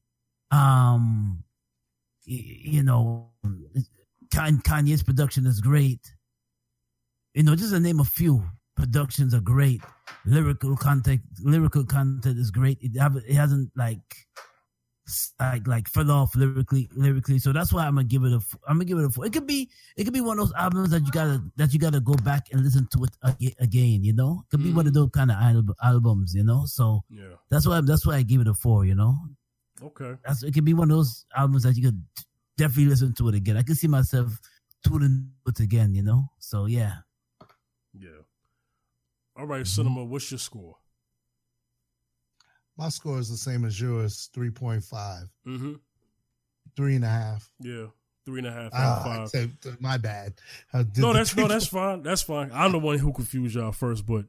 Um, 0.50 1.44
you 2.24 2.82
know, 2.82 3.30
Kanye's 4.32 5.02
production 5.02 5.46
is 5.46 5.60
great. 5.60 6.00
You 7.34 7.44
know, 7.44 7.54
just 7.54 7.72
to 7.72 7.78
name 7.78 8.00
a 8.00 8.04
few, 8.04 8.42
productions 8.78 9.34
are 9.34 9.40
great. 9.40 9.82
Lyrical 10.24 10.76
content, 10.76 11.20
lyrical 11.42 11.84
content 11.84 12.38
is 12.38 12.50
great. 12.50 12.78
It, 12.80 12.98
have, 12.98 13.16
it 13.16 13.34
hasn't 13.34 13.70
like 13.76 13.98
like 15.40 15.66
like 15.66 15.88
fell 15.88 16.10
off 16.10 16.36
lyrically 16.36 16.88
lyrically. 16.94 17.38
So 17.38 17.52
that's 17.52 17.72
why 17.72 17.86
I'm 17.86 17.94
gonna 17.94 18.06
give 18.06 18.24
it 18.24 18.32
a 18.32 18.40
I'm 18.68 18.76
gonna 18.76 18.84
give 18.84 18.98
it 18.98 19.04
a 19.04 19.10
four. 19.10 19.26
It 19.26 19.32
could 19.32 19.46
be 19.46 19.70
it 19.96 20.04
could 20.04 20.12
be 20.12 20.20
one 20.20 20.38
of 20.38 20.46
those 20.46 20.54
albums 20.56 20.90
that 20.90 21.04
you 21.04 21.10
gotta 21.12 21.42
that 21.56 21.72
you 21.72 21.78
gotta 21.78 22.00
go 22.00 22.14
back 22.14 22.48
and 22.52 22.62
listen 22.62 22.86
to 22.92 23.04
it 23.04 23.54
again. 23.58 24.04
You 24.04 24.12
know, 24.12 24.44
it 24.44 24.50
could 24.50 24.62
be 24.62 24.70
mm. 24.70 24.74
one 24.74 24.86
of 24.86 24.92
mm. 24.92 24.96
those 24.96 25.10
kind 25.14 25.30
of 25.30 25.36
albums. 25.82 26.34
You 26.34 26.44
know, 26.44 26.64
so 26.66 27.02
yeah, 27.08 27.36
that's 27.50 27.66
why 27.66 27.80
that's 27.80 28.06
why 28.06 28.16
I 28.16 28.22
give 28.22 28.42
it 28.42 28.48
a 28.48 28.54
four. 28.54 28.84
You 28.84 28.94
know, 28.96 29.16
okay, 29.82 30.14
that's 30.26 30.42
it 30.42 30.52
could 30.52 30.64
be 30.64 30.74
one 30.74 30.90
of 30.90 30.96
those 30.96 31.24
albums 31.34 31.62
that 31.62 31.76
you 31.76 31.84
could 31.84 32.02
definitely 32.58 32.86
listen 32.86 33.14
to 33.14 33.28
it 33.28 33.34
again. 33.34 33.56
I 33.56 33.62
can 33.62 33.76
see 33.76 33.88
myself 33.88 34.38
tuning 34.84 35.30
it 35.46 35.60
again. 35.60 35.94
You 35.94 36.02
know, 36.02 36.28
so 36.38 36.66
yeah, 36.66 36.96
yeah. 37.98 38.27
All 39.38 39.46
right, 39.46 39.64
cinema. 39.64 40.04
What's 40.04 40.32
your 40.32 40.38
score? 40.38 40.74
My 42.76 42.88
score 42.88 43.20
is 43.20 43.30
the 43.30 43.36
same 43.36 43.64
as 43.64 43.80
yours, 43.80 44.30
3.5. 44.34 44.82
Mm-hmm. 45.46 45.72
Three 46.76 46.96
and 46.96 47.04
a 47.04 47.08
half. 47.08 47.48
Yeah. 47.60 47.86
Three 48.26 48.38
and 48.38 48.48
a 48.48 48.52
half. 48.52 48.70
Uh, 48.72 49.26
five. 49.26 49.80
my 49.80 49.96
bad. 49.96 50.34
No, 50.96 51.12
that's 51.12 51.36
no, 51.36 51.46
that's 51.48 51.66
fine. 51.66 52.02
That's 52.02 52.22
fine. 52.22 52.50
I'm 52.52 52.72
the 52.72 52.78
one 52.78 52.98
who 52.98 53.12
confused 53.12 53.54
y'all 53.54 53.72
first, 53.72 54.04
but 54.06 54.26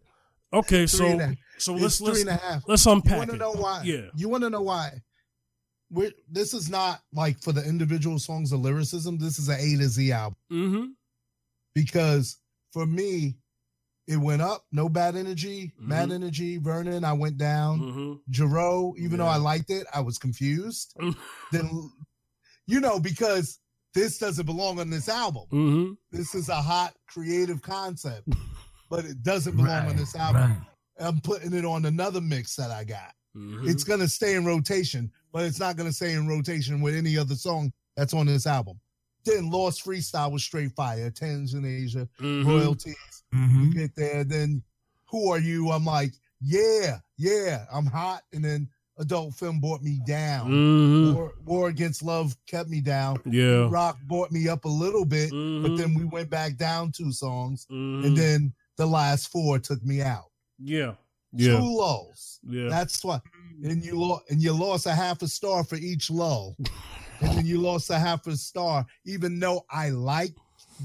okay. 0.54 0.88
So, 0.88 1.20
so 1.58 1.74
let's 1.74 2.00
let's 2.00 2.00
three 2.00 2.22
and 2.22 2.30
a 2.30 2.36
half. 2.42 2.64
let's 2.68 2.86
unpack. 2.86 3.12
You 3.12 3.18
want 3.18 3.32
to 3.32 3.38
know 3.38 3.52
why? 3.52 3.82
Yeah. 3.84 4.10
You 4.16 4.30
want 4.30 4.44
to 4.44 4.50
know 4.50 4.62
why? 4.62 5.02
We're, 5.92 6.12
this 6.30 6.54
is 6.54 6.70
not 6.70 7.02
like 7.14 7.42
for 7.42 7.52
the 7.52 7.64
individual 7.64 8.20
songs 8.20 8.52
of 8.52 8.62
lyricism. 8.62 9.18
This 9.18 9.38
is 9.38 9.50
an 9.50 9.60
A 9.60 9.78
to 9.78 9.88
Z 9.90 10.12
album. 10.12 10.38
Mm-hmm. 10.52 10.86
Because 11.76 12.38
for 12.72 12.86
me, 12.86 13.38
it 14.10 14.18
went 14.18 14.42
up, 14.42 14.66
no 14.72 14.90
bad 14.90 15.16
energy, 15.16 15.72
mm-hmm. 15.78 15.88
mad 15.88 16.12
energy. 16.12 16.58
Vernon, 16.58 17.06
I 17.06 17.14
went 17.14 17.38
down. 17.38 17.80
mm 17.80 18.98
even 18.98 19.12
yeah. 19.12 19.18
though 19.18 19.28
I 19.28 19.38
liked 19.38 19.70
it, 19.70 19.86
I 19.94 20.02
was 20.02 20.18
confused. 20.18 20.98
then, 21.52 21.92
you 22.66 22.80
know, 22.80 23.00
because 23.00 23.60
this 23.94 24.18
doesn't 24.18 24.48
belong 24.48 24.80
on 24.80 24.90
this 24.90 25.10
album. 25.10 25.44
Mm-hmm. 25.52 25.92
This 26.12 26.34
is 26.34 26.50
a 26.50 26.56
hot 26.56 26.94
creative 27.08 27.62
concept, 27.62 28.28
but 28.90 29.06
it 29.06 29.22
doesn't 29.22 29.56
belong 29.56 29.84
right, 29.84 29.90
on 29.90 29.96
this 29.96 30.16
album. 30.16 30.42
Right. 30.42 31.08
I'm 31.08 31.22
putting 31.22 31.54
it 31.54 31.64
on 31.64 31.86
another 31.86 32.20
mix 32.20 32.56
that 32.56 32.72
I 32.72 32.86
got. 32.86 33.14
Mm-hmm. 33.38 33.70
It's 33.70 33.84
gonna 33.84 34.08
stay 34.08 34.34
in 34.34 34.44
rotation, 34.44 35.12
but 35.32 35.44
it's 35.44 35.60
not 35.60 35.78
gonna 35.78 35.94
stay 35.94 36.14
in 36.14 36.28
rotation 36.28 36.82
with 36.82 36.96
any 36.96 37.16
other 37.16 37.36
song 37.36 37.72
that's 37.96 38.16
on 38.16 38.26
this 38.26 38.48
album. 38.48 38.80
Then 39.26 39.50
Lost 39.50 39.86
Freestyle 39.86 40.32
was 40.32 40.44
straight 40.44 40.72
fire. 40.72 41.12
Tanasia, 41.12 42.08
mm-hmm. 42.20 42.48
royalties. 42.48 43.24
Mm-hmm. 43.34 43.64
You 43.64 43.74
get 43.74 43.96
there, 43.96 44.24
then 44.24 44.64
who 45.10 45.32
are 45.32 45.40
you? 45.40 45.70
I'm 45.72 45.86
like, 45.86 46.14
yeah, 46.42 47.00
yeah, 47.18 47.66
I'm 47.72 47.86
hot. 47.86 48.22
And 48.34 48.44
then 48.44 48.70
adult 48.98 49.34
film 49.36 49.60
brought 49.60 49.82
me 49.82 50.00
down. 50.06 50.50
Mm-hmm. 50.50 51.16
War, 51.16 51.34
War, 51.46 51.68
Against 51.70 52.04
Love 52.04 52.36
kept 52.48 52.70
me 52.70 52.82
down. 52.82 53.20
Yeah. 53.26 53.68
Rock 53.70 53.98
brought 54.08 54.32
me 54.32 54.48
up 54.48 54.66
a 54.66 54.70
little 54.70 55.06
bit, 55.06 55.32
mm-hmm. 55.32 55.64
but 55.64 55.78
then 55.78 55.94
we 55.94 56.06
went 56.06 56.30
back 56.30 56.58
down 56.58 56.92
two 56.92 57.12
songs. 57.12 57.66
Mm-hmm. 57.72 58.06
And 58.06 58.18
then 58.18 58.54
the 58.78 58.86
last 58.86 59.32
four 59.32 59.60
took 59.60 59.84
me 59.84 60.02
out. 60.02 60.26
Yeah. 60.62 60.94
Yeah. 61.32 61.58
Two 61.58 61.78
lulls. 61.78 62.40
Yeah. 62.44 62.70
That's 62.70 63.04
why. 63.04 63.20
And 63.64 63.84
you 63.84 64.00
lost 64.00 64.24
and 64.30 64.42
you 64.42 64.54
lost 64.54 64.86
a 64.86 64.94
half 64.94 65.22
a 65.22 65.28
star 65.28 65.64
for 65.64 65.76
each 65.76 66.10
lull. 66.10 66.56
and 67.22 67.38
then 67.38 67.46
you 67.46 67.60
lost 67.60 67.90
a 67.90 68.00
half 68.00 68.28
a 68.28 68.36
star, 68.36 68.86
even 69.06 69.40
though 69.40 69.66
I 69.70 69.90
like 69.90 70.34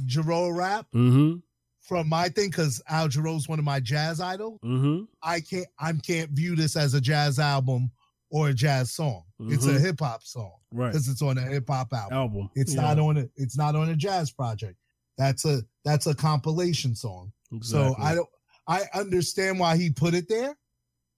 Jarreau 0.06 0.54
rap. 0.54 0.86
Mm-hmm 0.94 1.38
from 1.84 2.08
my 2.08 2.28
thing 2.28 2.48
because 2.48 2.82
Al 2.88 3.08
Jarreau's 3.08 3.48
one 3.48 3.58
of 3.58 3.64
my 3.64 3.78
jazz 3.78 4.20
idols. 4.20 4.58
Mm-hmm. 4.64 5.04
I 5.22 5.40
can't 5.40 5.66
I 5.78 5.92
can't 5.92 6.30
view 6.30 6.56
this 6.56 6.76
as 6.76 6.94
a 6.94 7.00
jazz 7.00 7.38
album 7.38 7.90
or 8.30 8.48
a 8.48 8.54
jazz 8.54 8.90
song. 8.92 9.22
Mm-hmm. 9.40 9.52
It's 9.52 9.66
a 9.66 9.70
mm-hmm. 9.70 9.84
hip 9.84 10.00
hop 10.00 10.22
song, 10.22 10.52
right? 10.72 10.88
Because 10.88 11.08
it's 11.08 11.22
on 11.22 11.38
a 11.38 11.42
hip 11.42 11.68
hop 11.68 11.92
album. 11.92 12.16
Album. 12.16 12.50
It's 12.54 12.74
yeah. 12.74 12.82
not 12.82 12.98
on 12.98 13.18
a 13.18 13.28
it's 13.36 13.56
not 13.56 13.76
on 13.76 13.90
a 13.90 13.96
jazz 13.96 14.30
project. 14.30 14.76
That's 15.18 15.44
a 15.44 15.62
that's 15.84 16.06
a 16.06 16.14
compilation 16.14 16.94
song. 16.94 17.32
Exactly. 17.52 17.94
So 17.94 18.02
I 18.02 18.14
don't 18.14 18.28
I 18.66 18.82
understand 18.94 19.60
why 19.60 19.76
he 19.76 19.90
put 19.90 20.14
it 20.14 20.28
there 20.28 20.56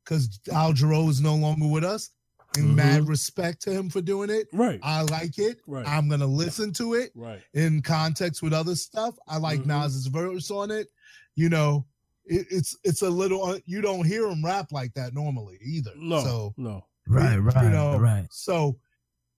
because 0.05 0.41
Al 0.53 0.73
Jarreau 0.73 1.09
is 1.09 1.21
no 1.21 1.37
longer 1.37 1.67
with 1.67 1.85
us 1.85 2.11
and 2.57 2.67
mm-hmm. 2.67 2.77
mad 2.77 3.09
respect 3.09 3.63
to 3.63 3.71
him 3.71 3.89
for 3.89 4.01
doing 4.01 4.31
it. 4.31 4.49
Right. 4.53 4.81
I 4.83 5.03
like 5.03 5.39
it. 5.39 5.59
Right. 5.67 5.87
I'm 5.87 6.09
gonna 6.09 6.27
listen 6.27 6.73
to 6.75 6.95
it. 6.95 7.11
Right. 7.15 7.41
In 7.55 7.83
context 7.83 8.43
with 8.43 8.53
other 8.53 8.75
stuff, 8.75 9.17
I 9.29 9.39
like 9.39 9.61
mm-hmm. 9.61 9.71
Nas's 9.71 10.07
verse 10.07 10.51
on 10.51 10.71
it. 10.71 10.89
You 11.35 11.49
know, 11.49 11.87
it, 12.25 12.47
it's 12.51 12.77
it's 12.85 13.03
a 13.03 13.11
little. 13.11 13.45
Uh, 13.45 13.59
you 13.67 13.81
don't 13.81 14.07
hear 14.07 14.27
him 14.27 14.45
rap 14.45 14.73
like 14.73 14.95
that 14.95 15.15
normally 15.15 15.59
either. 15.63 15.93
No. 15.97 16.23
So 16.23 16.55
no. 16.57 16.85
Right. 17.09 17.37
Right. 17.37 17.65
You 17.65 17.71
know. 17.71 17.99
Right. 17.99 18.27
So 18.31 18.79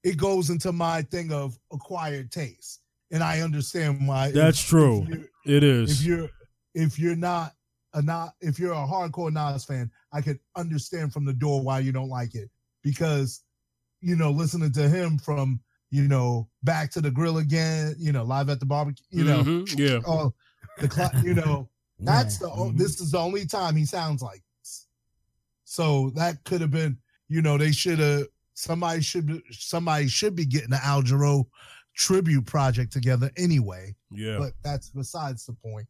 it 0.05 0.16
goes 0.16 0.51
into 0.51 0.73
my 0.73 1.03
thing 1.03 1.33
of 1.33 1.59
acquired 1.73 2.31
taste, 2.31 2.81
and 3.11 3.23
I 3.23 3.41
understand 3.41 4.07
why. 4.07 4.31
That's 4.31 4.61
if, 4.61 4.69
true. 4.69 5.07
If 5.11 5.29
it 5.47 5.64
is. 5.64 6.01
If 6.01 6.07
you're 6.07 6.29
if 6.75 6.99
you're 6.99 7.16
not 7.16 7.53
a 7.95 8.03
not 8.03 8.35
if 8.41 8.59
you're 8.59 8.73
a 8.73 8.87
hardcore 8.87 9.33
Nas 9.33 9.64
fan, 9.64 9.91
I 10.12 10.21
could 10.21 10.39
understand 10.57 11.12
from 11.12 11.25
the 11.25 11.33
door 11.33 11.62
why 11.62 11.81
you 11.81 11.93
don't 11.93 12.09
like 12.09 12.35
it 12.35 12.51
because 12.83 13.43
you 14.01 14.16
know 14.16 14.31
listening 14.31 14.72
to 14.72 14.89
him 14.89 15.18
from 15.18 15.61
you 15.91 16.07
know 16.07 16.49
back 16.62 16.91
to 16.91 17.01
the 17.01 17.11
grill 17.11 17.39
again 17.39 17.95
you 17.99 18.12
know 18.12 18.22
live 18.22 18.49
at 18.49 18.61
the 18.61 18.66
barbecue 18.66 19.05
you 19.11 19.24
know 19.24 19.43
mm-hmm. 19.43 19.81
yeah 19.81 19.99
oh 20.07 20.33
the 20.79 20.91
cl- 20.91 21.11
you 21.24 21.35
know 21.35 21.68
that's 22.01 22.39
the 22.39 22.49
mm-hmm. 22.49 22.76
this 22.76 23.01
is 23.01 23.12
the 23.12 23.18
only 23.18 23.47
time 23.47 23.74
he 23.74 23.85
sounds 23.85 24.22
like 24.22 24.43
this 24.61 24.87
so 25.64 26.11
that 26.11 26.43
could 26.45 26.61
have 26.61 26.70
been 26.70 26.97
you 27.29 27.43
know 27.43 27.59
they 27.59 27.72
should 27.72 27.99
have 27.99 28.26
somebody 28.55 29.01
should 29.01 29.26
be 29.26 29.43
somebody 29.51 30.09
should 30.09 30.35
be 30.35 30.45
getting 30.45 30.70
the 30.70 30.85
Al 30.85 31.03
Jarreau 31.03 31.47
tribute 31.95 32.47
project 32.47 32.93
together 32.93 33.31
anyway 33.37 33.95
yeah 34.11 34.39
but 34.39 34.53
that's 34.62 34.91
besides 34.91 35.47
the 35.47 35.53
point 35.53 35.87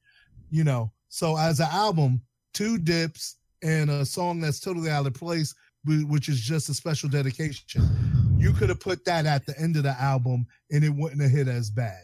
you 0.50 0.64
know 0.64 0.90
so 1.08 1.36
as 1.36 1.60
an 1.60 1.68
album 1.70 2.20
two 2.54 2.78
dips 2.78 3.36
and 3.62 3.90
a 3.90 4.04
song 4.04 4.40
that's 4.40 4.60
totally 4.60 4.90
out 4.90 5.06
of 5.06 5.14
place 5.14 5.54
which 5.88 6.28
is 6.28 6.40
just 6.40 6.68
a 6.68 6.74
special 6.74 7.08
dedication. 7.08 7.82
You 8.38 8.52
could 8.52 8.68
have 8.68 8.80
put 8.80 9.04
that 9.06 9.26
at 9.26 9.46
the 9.46 9.58
end 9.58 9.76
of 9.76 9.82
the 9.82 10.00
album, 10.00 10.46
and 10.70 10.84
it 10.84 10.90
wouldn't 10.90 11.20
have 11.20 11.30
hit 11.30 11.48
as 11.48 11.70
bad. 11.70 12.02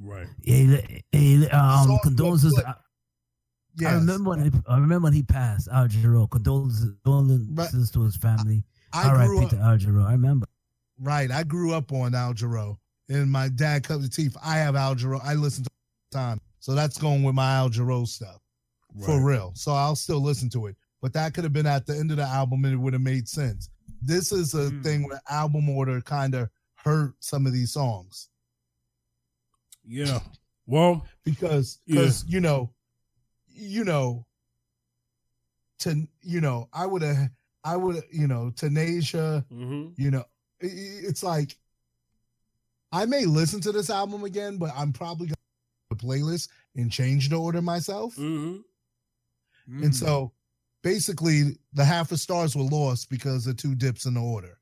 Right. 0.00 0.26
Hey, 0.42 1.02
hey, 1.12 1.48
um, 1.50 1.86
so, 1.86 1.98
condolences. 2.02 2.54
But, 2.56 2.66
uh, 2.66 2.74
yes. 3.78 3.92
I 3.92 3.94
remember 3.96 4.30
when 4.30 4.44
he, 4.44 4.50
I 4.68 4.78
remember 4.78 5.04
when 5.04 5.12
he 5.12 5.22
passed. 5.22 5.68
Uh, 5.68 5.76
Al 5.76 5.88
Jarreau. 5.88 6.30
Condolences, 6.30 6.92
condolences 7.04 7.90
to 7.92 8.02
his 8.02 8.16
family. 8.16 8.64
I 8.92 9.08
R.I.P. 9.08 9.48
to 9.50 9.56
uh, 9.56 9.70
Al 9.70 9.78
Jarreau. 9.78 10.06
I 10.06 10.12
remember. 10.12 10.46
Right. 11.00 11.30
I 11.30 11.42
grew 11.42 11.72
up 11.74 11.92
on 11.92 12.14
Al 12.14 12.34
Jarreau, 12.34 12.76
and 13.08 13.30
my 13.30 13.48
dad 13.48 13.84
cut 13.84 14.02
the 14.02 14.08
teeth. 14.08 14.36
I 14.44 14.56
have 14.56 14.76
Al 14.76 14.94
Jarreau. 14.94 15.20
I 15.24 15.34
listen 15.34 15.64
to 15.64 15.70
him 15.70 15.72
all 15.72 16.08
the 16.10 16.18
time, 16.18 16.40
so 16.58 16.74
that's 16.74 16.98
going 16.98 17.22
with 17.22 17.34
my 17.34 17.54
Al 17.54 17.70
Jarreau 17.70 18.06
stuff 18.06 18.40
right. 18.94 19.06
for 19.06 19.24
real. 19.24 19.52
So 19.54 19.72
I'll 19.72 19.96
still 19.96 20.20
listen 20.20 20.50
to 20.50 20.66
it 20.66 20.76
but 21.04 21.12
that 21.12 21.34
could 21.34 21.44
have 21.44 21.52
been 21.52 21.66
at 21.66 21.84
the 21.84 21.94
end 21.94 22.10
of 22.12 22.16
the 22.16 22.22
album 22.22 22.64
and 22.64 22.72
it 22.72 22.78
would 22.78 22.94
have 22.94 23.02
made 23.02 23.28
sense. 23.28 23.68
This 24.00 24.32
is 24.32 24.54
a 24.54 24.70
mm. 24.70 24.82
thing 24.82 25.06
where 25.06 25.20
album 25.28 25.68
order 25.68 26.00
kind 26.00 26.34
of 26.34 26.48
hurt 26.76 27.12
some 27.20 27.44
of 27.44 27.52
these 27.52 27.72
songs. 27.72 28.30
Yeah. 29.86 30.20
Well, 30.64 31.06
because 31.22 31.78
because 31.86 32.24
yeah. 32.26 32.32
you 32.32 32.40
know, 32.40 32.70
you 33.48 33.84
know, 33.84 34.24
to 35.80 36.08
you 36.22 36.40
know, 36.40 36.70
I 36.72 36.86
would 36.86 37.02
have, 37.02 37.28
I 37.62 37.76
would, 37.76 38.02
you 38.10 38.26
know, 38.26 38.50
Tanasia, 38.56 39.44
mm-hmm. 39.52 39.88
you 39.98 40.10
know, 40.10 40.24
it, 40.60 40.68
it's 40.68 41.22
like 41.22 41.58
I 42.92 43.04
may 43.04 43.26
listen 43.26 43.60
to 43.60 43.72
this 43.72 43.90
album 43.90 44.24
again, 44.24 44.56
but 44.56 44.70
I'm 44.74 44.94
probably 44.94 45.26
gonna 45.26 45.36
the 45.90 45.96
playlist 45.96 46.48
and 46.76 46.90
change 46.90 47.28
the 47.28 47.36
order 47.36 47.60
myself. 47.60 48.14
Mm-hmm. 48.14 48.54
Mm-hmm. 49.70 49.82
And 49.82 49.94
so 49.94 50.32
basically 50.84 51.56
the 51.72 51.84
half 51.84 52.12
of 52.12 52.20
stars 52.20 52.54
were 52.54 52.62
lost 52.62 53.10
because 53.10 53.48
of 53.48 53.56
two 53.56 53.74
dips 53.74 54.04
in 54.04 54.14
the 54.14 54.20
order. 54.20 54.58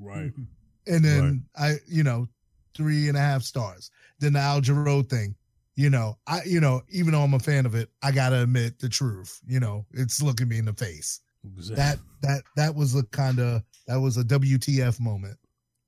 Right. 0.00 0.32
Mm-hmm. 0.32 0.42
And 0.88 1.04
then 1.04 1.44
right. 1.56 1.72
I, 1.72 1.76
you 1.86 2.02
know, 2.02 2.26
three 2.74 3.06
and 3.06 3.16
a 3.16 3.20
half 3.20 3.42
stars. 3.42 3.92
Then 4.18 4.32
the 4.32 4.40
Al 4.40 4.60
Jarreau 4.60 5.08
thing, 5.08 5.36
you 5.76 5.90
know, 5.90 6.18
I, 6.26 6.40
you 6.44 6.60
know, 6.60 6.82
even 6.88 7.12
though 7.12 7.20
I'm 7.20 7.34
a 7.34 7.38
fan 7.38 7.66
of 7.66 7.76
it, 7.76 7.90
I 8.02 8.10
gotta 8.10 8.42
admit 8.42 8.80
the 8.80 8.88
truth. 8.88 9.40
You 9.46 9.60
know, 9.60 9.86
it's 9.92 10.20
looking 10.20 10.48
me 10.48 10.58
in 10.58 10.64
the 10.64 10.72
face. 10.72 11.20
Exactly. 11.56 11.76
That 11.76 11.98
that 12.22 12.42
that 12.56 12.74
was 12.74 12.96
a 12.96 13.04
kind 13.04 13.38
of 13.38 13.62
that 13.86 14.00
was 14.00 14.16
a 14.16 14.24
WTF 14.24 14.98
moment. 15.00 15.38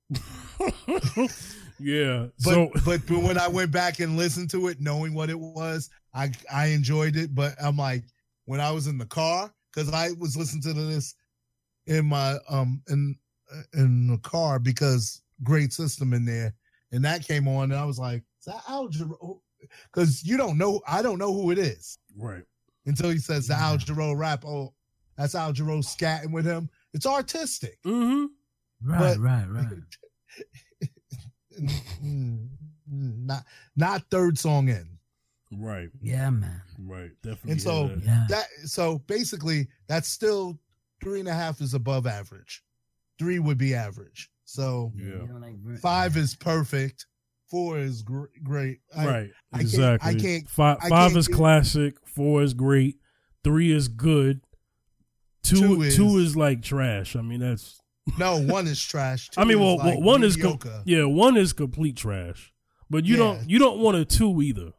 yeah. 1.79 2.27
But, 2.43 2.53
so 2.53 2.71
but 2.85 3.01
but 3.07 3.23
when 3.23 3.37
I 3.37 3.47
went 3.47 3.71
back 3.71 3.99
and 3.99 4.15
listened 4.15 4.49
to 4.51 4.67
it, 4.67 4.79
knowing 4.79 5.13
what 5.13 5.29
it 5.29 5.39
was, 5.39 5.89
I 6.13 6.31
I 6.51 6.67
enjoyed 6.67 7.15
it. 7.15 7.33
But 7.33 7.55
I'm 7.61 7.77
like, 7.77 8.03
when 8.45 8.59
I 8.61 8.71
was 8.71 8.87
in 8.87 8.97
the 8.97 9.05
car 9.05 9.51
because 9.73 9.91
I 9.91 10.11
was 10.19 10.35
listening 10.37 10.61
to 10.63 10.73
this 10.73 11.15
in 11.87 12.05
my 12.05 12.37
um 12.49 12.81
in 12.89 13.15
in 13.73 14.07
the 14.07 14.17
car 14.19 14.59
because 14.59 15.21
Great 15.43 15.71
System 15.73 16.13
in 16.13 16.25
there, 16.25 16.53
and 16.91 17.03
that 17.05 17.27
came 17.27 17.47
on, 17.47 17.71
and 17.71 17.79
I 17.79 17.85
was 17.85 17.99
like, 17.99 18.23
"Is 18.39 18.45
that 18.45 18.63
Al 18.67 18.87
Jarreau?" 18.89 19.39
Because 19.91 20.23
you 20.23 20.37
don't 20.37 20.57
know, 20.57 20.81
I 20.87 21.01
don't 21.01 21.17
know 21.19 21.33
who 21.33 21.51
it 21.51 21.57
is 21.57 21.97
Right. 22.15 22.43
until 22.85 23.09
he 23.09 23.17
says 23.17 23.47
the 23.47 23.53
Yeah. 23.55 23.65
Al 23.69 23.77
Jarreau 23.77 24.15
rap. 24.17 24.45
Oh, 24.45 24.73
that's 25.17 25.33
Al 25.35 25.53
Jarreau 25.53 25.79
scatting 25.83 26.31
with 26.31 26.45
him. 26.45 26.69
It's 26.93 27.05
artistic. 27.07 27.79
Mm-hmm. 27.85 28.25
Right, 28.89 28.99
But- 28.99 29.19
right, 29.19 29.45
right. 29.49 29.67
Mm, 32.03 32.49
not 33.25 33.43
not 33.75 34.03
third 34.11 34.37
song 34.37 34.69
in. 34.69 34.94
Right. 35.57 35.89
Yeah, 36.01 36.29
man. 36.29 36.61
Right. 36.79 37.11
Definitely. 37.23 37.51
And 37.53 37.61
so- 37.61 37.87
that. 37.89 38.03
Yeah. 38.03 38.25
That 38.29 38.45
so 38.65 38.99
basically 39.07 39.67
that's 39.87 40.07
still 40.07 40.59
three 41.03 41.19
and 41.19 41.29
a 41.29 41.33
half 41.33 41.61
is 41.61 41.73
above 41.73 42.07
average. 42.07 42.63
Three 43.19 43.39
would 43.39 43.57
be 43.57 43.73
average. 43.75 44.29
So 44.45 44.91
Yeah. 44.95 45.05
You 45.05 45.27
know, 45.27 45.37
like, 45.39 45.57
ver- 45.59 45.77
five 45.77 46.17
is 46.17 46.35
perfect. 46.35 47.05
Four 47.49 47.79
is 47.79 48.01
gr- 48.01 48.25
great. 48.43 48.79
I- 48.95 49.05
right. 49.05 49.29
I 49.53 49.57
can't- 49.57 49.61
exactly. 49.61 50.09
I 50.09 50.15
can't- 50.15 50.49
Five, 50.49 50.77
I 50.81 50.89
five 50.89 51.09
can't 51.11 51.17
is 51.19 51.27
get- 51.27 51.35
classic. 51.37 51.95
Four 52.07 52.43
is 52.43 52.53
great. 52.53 52.99
Three 53.43 53.71
is 53.71 53.87
good. 53.87 54.41
Two 55.43 55.81
is- 55.83 55.99
is 55.99 56.35
like 56.35 56.61
trash. 56.63 57.15
I 57.15 57.21
mean, 57.21 57.39
that's. 57.39 57.79
No, 58.19 58.39
one 58.39 58.67
is 58.67 58.81
trash. 58.83 59.29
I 59.37 59.45
mean, 59.45 59.59
well, 59.59 59.75
is 59.79 59.85
like 59.85 59.99
one 59.99 60.23
is 60.23 60.35
com- 60.37 60.59
yeah, 60.85 61.05
one 61.05 61.37
is 61.37 61.53
complete 61.53 61.97
trash. 61.97 62.51
But 62.89 63.05
you 63.05 63.13
Yeah. 63.13 63.17
don't 63.17 63.49
you 63.49 63.59
don't 63.59 63.79
want 63.79 63.97
a 63.97 64.05
two 64.05 64.41
either. 64.41 64.71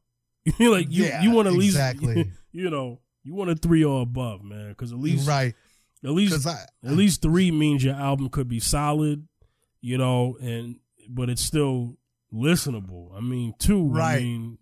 You 0.58 0.70
like 0.70 0.86
you 0.90 1.04
Yeah, 1.04 1.22
you 1.22 1.30
want 1.32 1.48
at 1.48 1.54
least 1.54 1.74
exactly. 1.76 2.30
you 2.52 2.70
know 2.70 3.00
you 3.24 3.34
want 3.34 3.50
a 3.50 3.56
three 3.56 3.82
or 3.84 4.02
above, 4.02 4.42
man. 4.44 4.68
Because 4.68 4.92
at 4.92 4.98
least 4.98 5.26
right. 5.28 5.54
at 6.04 6.10
least 6.10 6.46
I 6.46 6.64
at 6.84 6.92
least 6.92 7.22
three 7.22 7.50
means 7.50 7.82
your 7.84 7.94
album 7.94 8.28
could 8.28 8.48
be 8.48 8.60
solid, 8.60 9.26
you 9.80 9.98
know, 9.98 10.36
and 10.40 10.76
but 11.08 11.28
it's 11.30 11.42
still 11.42 11.96
listenable. 12.32 13.16
I 13.16 13.20
mean, 13.20 13.54
two, 13.58 13.90
I 13.94 13.98
Right. 13.98 14.22
mean, 14.22 14.58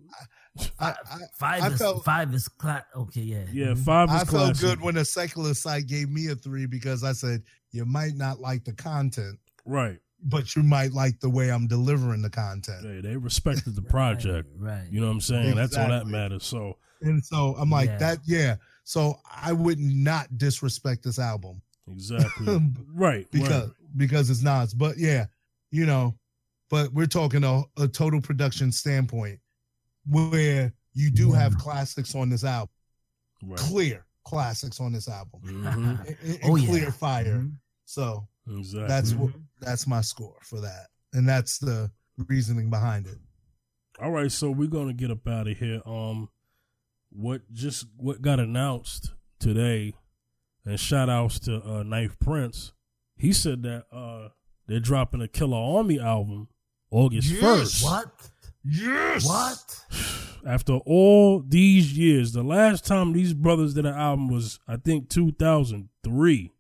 I, 0.79 0.91
I, 1.11 1.19
Five 1.39 1.63
I 1.63 1.67
is 1.69 1.79
felt- 1.79 2.05
five 2.05 2.33
is 2.33 2.47
cla- 2.49 2.85
Okay, 2.97 3.23
yeah. 3.23 3.45
yeah, 3.53 3.67
Mhm. 3.69 3.79
five 3.85 4.09
is 4.09 4.15
I 4.15 4.25
felt 4.25 4.59
good 4.61 4.81
when 4.81 4.95
the 4.95 5.05
secular 5.05 5.53
site 5.55 5.87
gave 5.87 6.09
me 6.09 6.29
a 6.29 6.35
three 6.37 6.67
because 6.67 7.03
I 7.03 7.13
said 7.13 7.43
you 7.73 7.85
might 7.85 8.15
not 8.15 8.41
like 8.41 8.65
the 8.65 8.73
content, 8.73 9.39
right? 9.67 9.99
But 10.25 10.57
you 10.57 10.63
might 10.63 10.93
like 10.93 11.21
the 11.21 11.29
way 11.29 11.51
I'm 11.53 11.67
delivering 11.67 12.23
the 12.23 12.31
content. 12.31 12.83
They, 12.83 13.01
they 13.01 13.17
respected 13.17 13.77
the 13.77 13.83
project. 13.97 14.49
Right. 14.57 14.79
right. 14.81 14.89
You 14.91 15.01
know 15.01 15.07
what 15.07 15.13
I'm 15.13 15.21
saying? 15.21 15.55
That's 15.55 15.77
all 15.77 15.89
that 15.89 16.07
matters. 16.07 16.45
So 16.45 16.79
And 17.03 17.23
so 17.25 17.55
I'm 17.59 17.71
like 17.71 17.89
Yeah. 17.91 17.99
that. 17.99 18.19
Yeah. 18.25 18.57
So 18.85 19.19
I 19.31 19.53
would 19.53 19.79
not 19.79 20.37
disrespect 20.39 21.03
this 21.05 21.19
album 21.19 21.61
exactly, 21.91 22.61
right? 22.95 23.27
because 23.31 23.69
right. 23.69 23.71
because 23.97 24.31
it's 24.31 24.43
Nas. 24.43 24.73
But 24.75 24.99
yeah, 24.99 25.27
you 25.71 25.87
know, 25.87 26.15
but 26.71 26.93
we're 26.93 27.07
talking 27.07 27.45
a, 27.45 27.63
a 27.79 27.87
total 27.89 28.21
production 28.21 28.73
standpoint 28.73 29.39
where 30.07 30.73
you 30.95 31.11
do 31.11 31.29
Yeah. 31.31 31.41
have 31.41 31.59
classics 31.59 32.15
on 32.15 32.29
this 32.31 32.45
album, 32.45 32.69
right. 33.43 33.59
clear 33.59 34.05
classics 34.25 34.81
on 34.81 34.93
this 34.93 35.09
album, 35.09 35.41
Mhm. 35.45 36.07
and, 36.09 36.17
and 36.23 36.39
Oh, 36.45 36.57
yeah. 36.57 36.67
clear 36.69 36.93
fire. 36.93 37.39
Mhm. 37.41 37.57
So 37.85 38.27
Exactly. 38.49 38.89
that's 38.89 39.15
what 39.15 39.31
Mhm. 39.33 39.43
that's 39.61 39.87
my 39.87 40.01
score 40.01 40.37
for 40.43 40.61
that, 40.61 40.89
and 41.13 41.29
that's 41.29 41.59
the 41.59 41.91
reasoning 42.29 42.71
behind 42.71 43.07
it. 43.07 43.19
All 44.01 44.11
right, 44.11 44.31
so 44.31 44.51
we're 44.51 44.69
gonna 44.69 44.93
get 44.93 45.11
up 45.11 45.27
out 45.27 45.49
of 45.49 45.57
here. 45.59 45.81
Um, 45.87 46.29
what 47.11 47.43
just 47.53 47.87
what 47.97 48.21
got 48.23 48.41
announced 48.41 49.13
today, 49.39 49.95
and 50.65 50.79
shout 50.79 51.09
outs 51.09 51.39
to 51.41 51.57
uh, 51.63 51.83
9th 51.85 52.19
Prince. 52.19 52.73
He 53.17 53.33
said 53.33 53.63
that 53.63 53.85
uh 53.93 54.31
they're 54.67 54.81
dropping 54.81 55.23
a 55.23 55.27
Killarmy 55.29 56.03
album 56.03 56.49
August 56.91 57.31
Yes. 57.31 57.41
first. 57.41 57.85
What? 57.85 58.31
Yes. 58.65 59.27
What? 59.27 59.87
After 60.47 60.75
all 60.85 61.41
these 61.41 61.97
years, 61.97 62.33
the 62.33 62.43
last 62.43 62.85
time 62.87 63.13
these 63.13 63.33
brothers 63.33 63.73
did 63.75 63.87
an 63.87 63.95
album 63.95 64.29
was 64.29 64.59
I 64.69 64.77
think 64.77 65.09
two 65.09 65.33
thousand 65.33 65.89
three. 66.03 66.51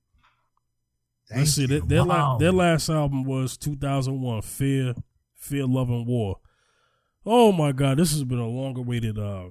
Thank 1.28 1.38
Let's 1.40 1.52
see, 1.52 1.62
you. 1.62 1.66
their, 1.68 1.80
their, 1.80 2.02
la- 2.04 2.32
Wow. 2.32 2.38
their 2.38 2.52
last 2.52 2.88
album 2.90 3.24
was 3.24 3.56
2001, 3.56 4.42
Fear, 4.42 4.94
Fear, 5.36 5.66
Love, 5.66 5.88
and 5.90 6.06
War. 6.06 6.38
Oh 7.24 7.50
my 7.52 7.72
God, 7.72 7.98
this 7.98 8.12
has 8.12 8.24
been 8.24 8.38
a 8.38 8.46
long 8.46 8.76
awaited 8.76 9.18
uh, 9.18 9.44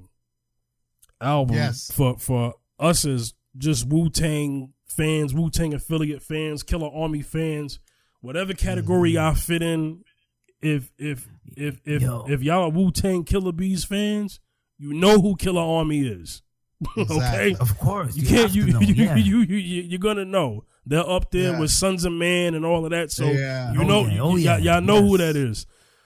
album 1.21 1.55
Yes. 1.55 1.91
for 1.91 2.17
for 2.19 2.53
us 2.79 3.05
as 3.05 3.33
just 3.57 3.87
Wu 3.87 4.09
Tang 4.09 4.73
fans, 4.85 5.33
Wu 5.33 5.49
Tang 5.49 5.73
affiliate 5.73 6.21
fans, 6.21 6.63
Killarmy 6.63 7.25
fans, 7.25 7.79
whatever 8.21 8.53
category 8.53 9.11
Mhm. 9.11 9.13
y'all 9.15 9.33
fit 9.35 9.61
in. 9.63 10.03
If 10.61 10.91
if 10.97 11.27
if 11.57 11.79
if 11.85 12.01
Yo. 12.01 12.25
if 12.27 12.41
y'all 12.43 12.63
are 12.63 12.69
Wu 12.69 12.91
Tang 12.91 13.23
Killa 13.23 13.51
Bees 13.51 13.83
fans, 13.83 14.39
you 14.77 14.93
know 14.93 15.19
who 15.19 15.35
Killarmy 15.35 16.21
is. 16.21 16.41
okay, 16.97 17.55
Of 17.59 17.77
course. 17.79 18.15
you, 18.15 18.23
You, 18.23 18.27
can't 18.27 18.41
have 18.41 18.55
you 18.55 18.65
to 18.67 18.71
know. 18.73 18.79
you, 18.81 18.93
yeah. 18.93 19.15
you 19.15 19.37
you 19.39 19.55
you 19.57 19.81
you're 19.83 19.99
gonna 19.99 20.25
know 20.25 20.65
they're 20.85 21.07
up 21.09 21.31
there 21.31 21.53
Yeah. 21.53 21.59
with 21.59 21.71
Sunz 21.71 22.05
of 22.05 22.13
Man 22.13 22.53
and 22.55 22.65
all 22.65 22.83
of 22.85 22.91
that. 22.91 23.11
So 23.11 23.25
Yeah. 23.25 23.71
you 23.73 23.81
Oh, 23.81 23.87
know 23.87 24.05
yeah. 24.07 24.19
Oh, 24.21 24.29
y- 24.31 24.37
yeah. 24.39 24.57
y'all 24.57 24.81
know 24.81 25.01
who 25.01 25.17
that 25.17 25.35
is. 25.35 25.65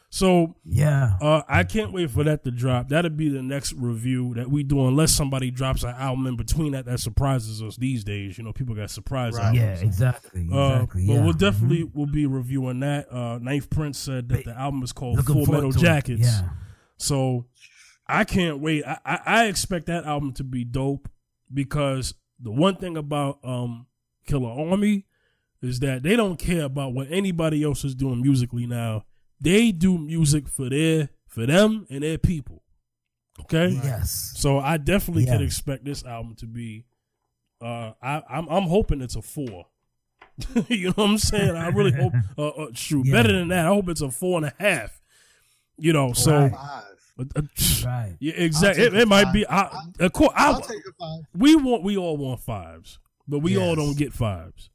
So 0.09 0.55
yeah. 0.63 1.17
uh, 1.21 1.41
I 1.49 1.63
can't 1.65 1.91
wait 1.91 2.09
for 2.11 2.23
that 2.23 2.45
to 2.45 2.51
drop. 2.51 2.87
That'll 2.87 3.11
be 3.11 3.27
the 3.27 3.41
next 3.41 3.73
review 3.73 4.33
that 4.35 4.49
we 4.49 4.63
do, 4.63 4.87
unless 4.87 5.11
somebody 5.11 5.51
drops 5.51 5.83
an 5.83 5.89
album 5.97 6.27
in 6.27 6.37
between 6.37 6.71
that 6.71 6.85
that 6.85 7.01
surprises 7.01 7.61
us 7.61 7.75
these 7.75 8.05
days. 8.05 8.37
You 8.37 8.45
know, 8.45 8.53
people 8.53 8.73
got 8.73 8.89
surprise 8.89 9.33
Right. 9.35 9.57
albums. 9.57 9.81
Yeah, 9.81 9.85
exactly. 9.85 10.47
Uh, 10.51 10.67
Exactly. 10.75 11.07
but 11.07 11.13
yeah. 11.13 11.23
we'll 11.23 11.33
definitely 11.33 11.83
Mhm. 11.83 11.95
will 11.95 12.05
be 12.05 12.25
reviewing 12.25 12.79
that. 12.79 13.11
Uh, 13.11 13.39
9th 13.39 13.69
Prince 13.69 13.97
said 13.97 14.29
that 14.29 14.45
Ba- 14.45 14.51
the 14.51 14.57
album 14.57 14.81
is 14.81 14.93
called 14.93 15.17
Looking 15.17 15.43
Full 15.45 15.53
Metal. 15.53 15.71
Jackets. 15.71 16.21
Yeah. 16.21 16.49
So 16.97 17.45
I 18.07 18.23
can't 18.23 18.59
wait. 18.59 18.85
I, 18.85 18.97
I, 19.05 19.19
I 19.25 19.45
expect 19.47 19.87
that 19.87 20.05
album 20.05 20.31
to 20.35 20.43
be 20.45 20.63
dope 20.63 21.09
because 21.53 22.13
the 22.39 22.51
one 22.51 22.75
thing 22.77 22.95
about 22.95 23.39
um 23.43 23.86
Killer 24.27 24.49
Army 24.71 25.05
is 25.61 25.79
that 25.79 26.03
they 26.03 26.15
don't 26.15 26.37
care 26.37 26.63
about 26.65 26.93
what 26.93 27.07
anybody 27.09 27.63
else 27.63 27.83
is 27.83 27.95
doing 27.95 28.21
musically 28.21 28.67
now. 28.67 29.05
They 29.41 29.71
do 29.71 29.97
music 29.97 30.47
for 30.47 30.69
their 30.69 31.09
for 31.27 31.45
them 31.47 31.87
and 31.89 32.03
their 32.03 32.17
people. 32.19 32.63
Okay? 33.41 33.69
Yes. 33.83 34.33
So 34.35 34.59
I 34.59 34.77
definitely 34.77 35.25
can 35.25 35.41
expect 35.41 35.85
this 35.85 36.03
album 36.05 36.35
to 36.35 36.45
be 36.47 36.85
uh 37.61 37.93
I 38.01 38.21
I'm 38.29 38.47
I'm 38.49 38.63
hoping 38.63 39.01
it's 39.01 39.15
a 39.15 39.21
4. 39.21 39.65
you 40.67 40.87
know 40.89 40.93
what 40.95 41.05
I'm 41.09 41.17
saying? 41.17 41.55
I 41.55 41.69
really 41.69 41.91
hope 41.91 42.13
uh, 42.37 42.47
uh 42.47 42.67
shoot, 42.73 43.05
Yeah. 43.07 43.13
better 43.13 43.33
than 43.33 43.47
that. 43.47 43.65
I 43.65 43.69
hope 43.69 43.89
it's 43.89 44.01
a 44.01 44.11
four 44.11 44.37
and 44.37 44.45
a 44.45 44.53
half. 44.59 45.01
You 45.79 45.93
know, 45.93 46.13
so 46.13 46.31
Right. 46.41 46.51
Five. 46.51 46.83
uh, 47.19 47.23
uh, 47.35 47.41
Right. 47.85 48.17
yeah, 48.19 48.33
exactly. 48.33 48.83
It, 48.83 48.93
it 48.95 49.07
might 49.07 49.25
five. 49.25 49.33
be. 49.33 49.47
I, 49.47 49.61
I- 49.61 49.83
of 50.01 50.13
course, 50.13 50.31
I, 50.35 50.47
I'll 50.51 50.61
take 50.61 50.77
a 50.87 50.93
five. 50.99 51.23
we 51.35 51.55
want. 51.55 51.81
We 51.83 51.97
all 51.97 52.17
want 52.17 52.39
fives, 52.41 52.99
but 53.27 53.39
we 53.39 53.57
all 53.57 53.75
don't 53.75 53.97
get 53.97 54.13
fives. 54.13 54.69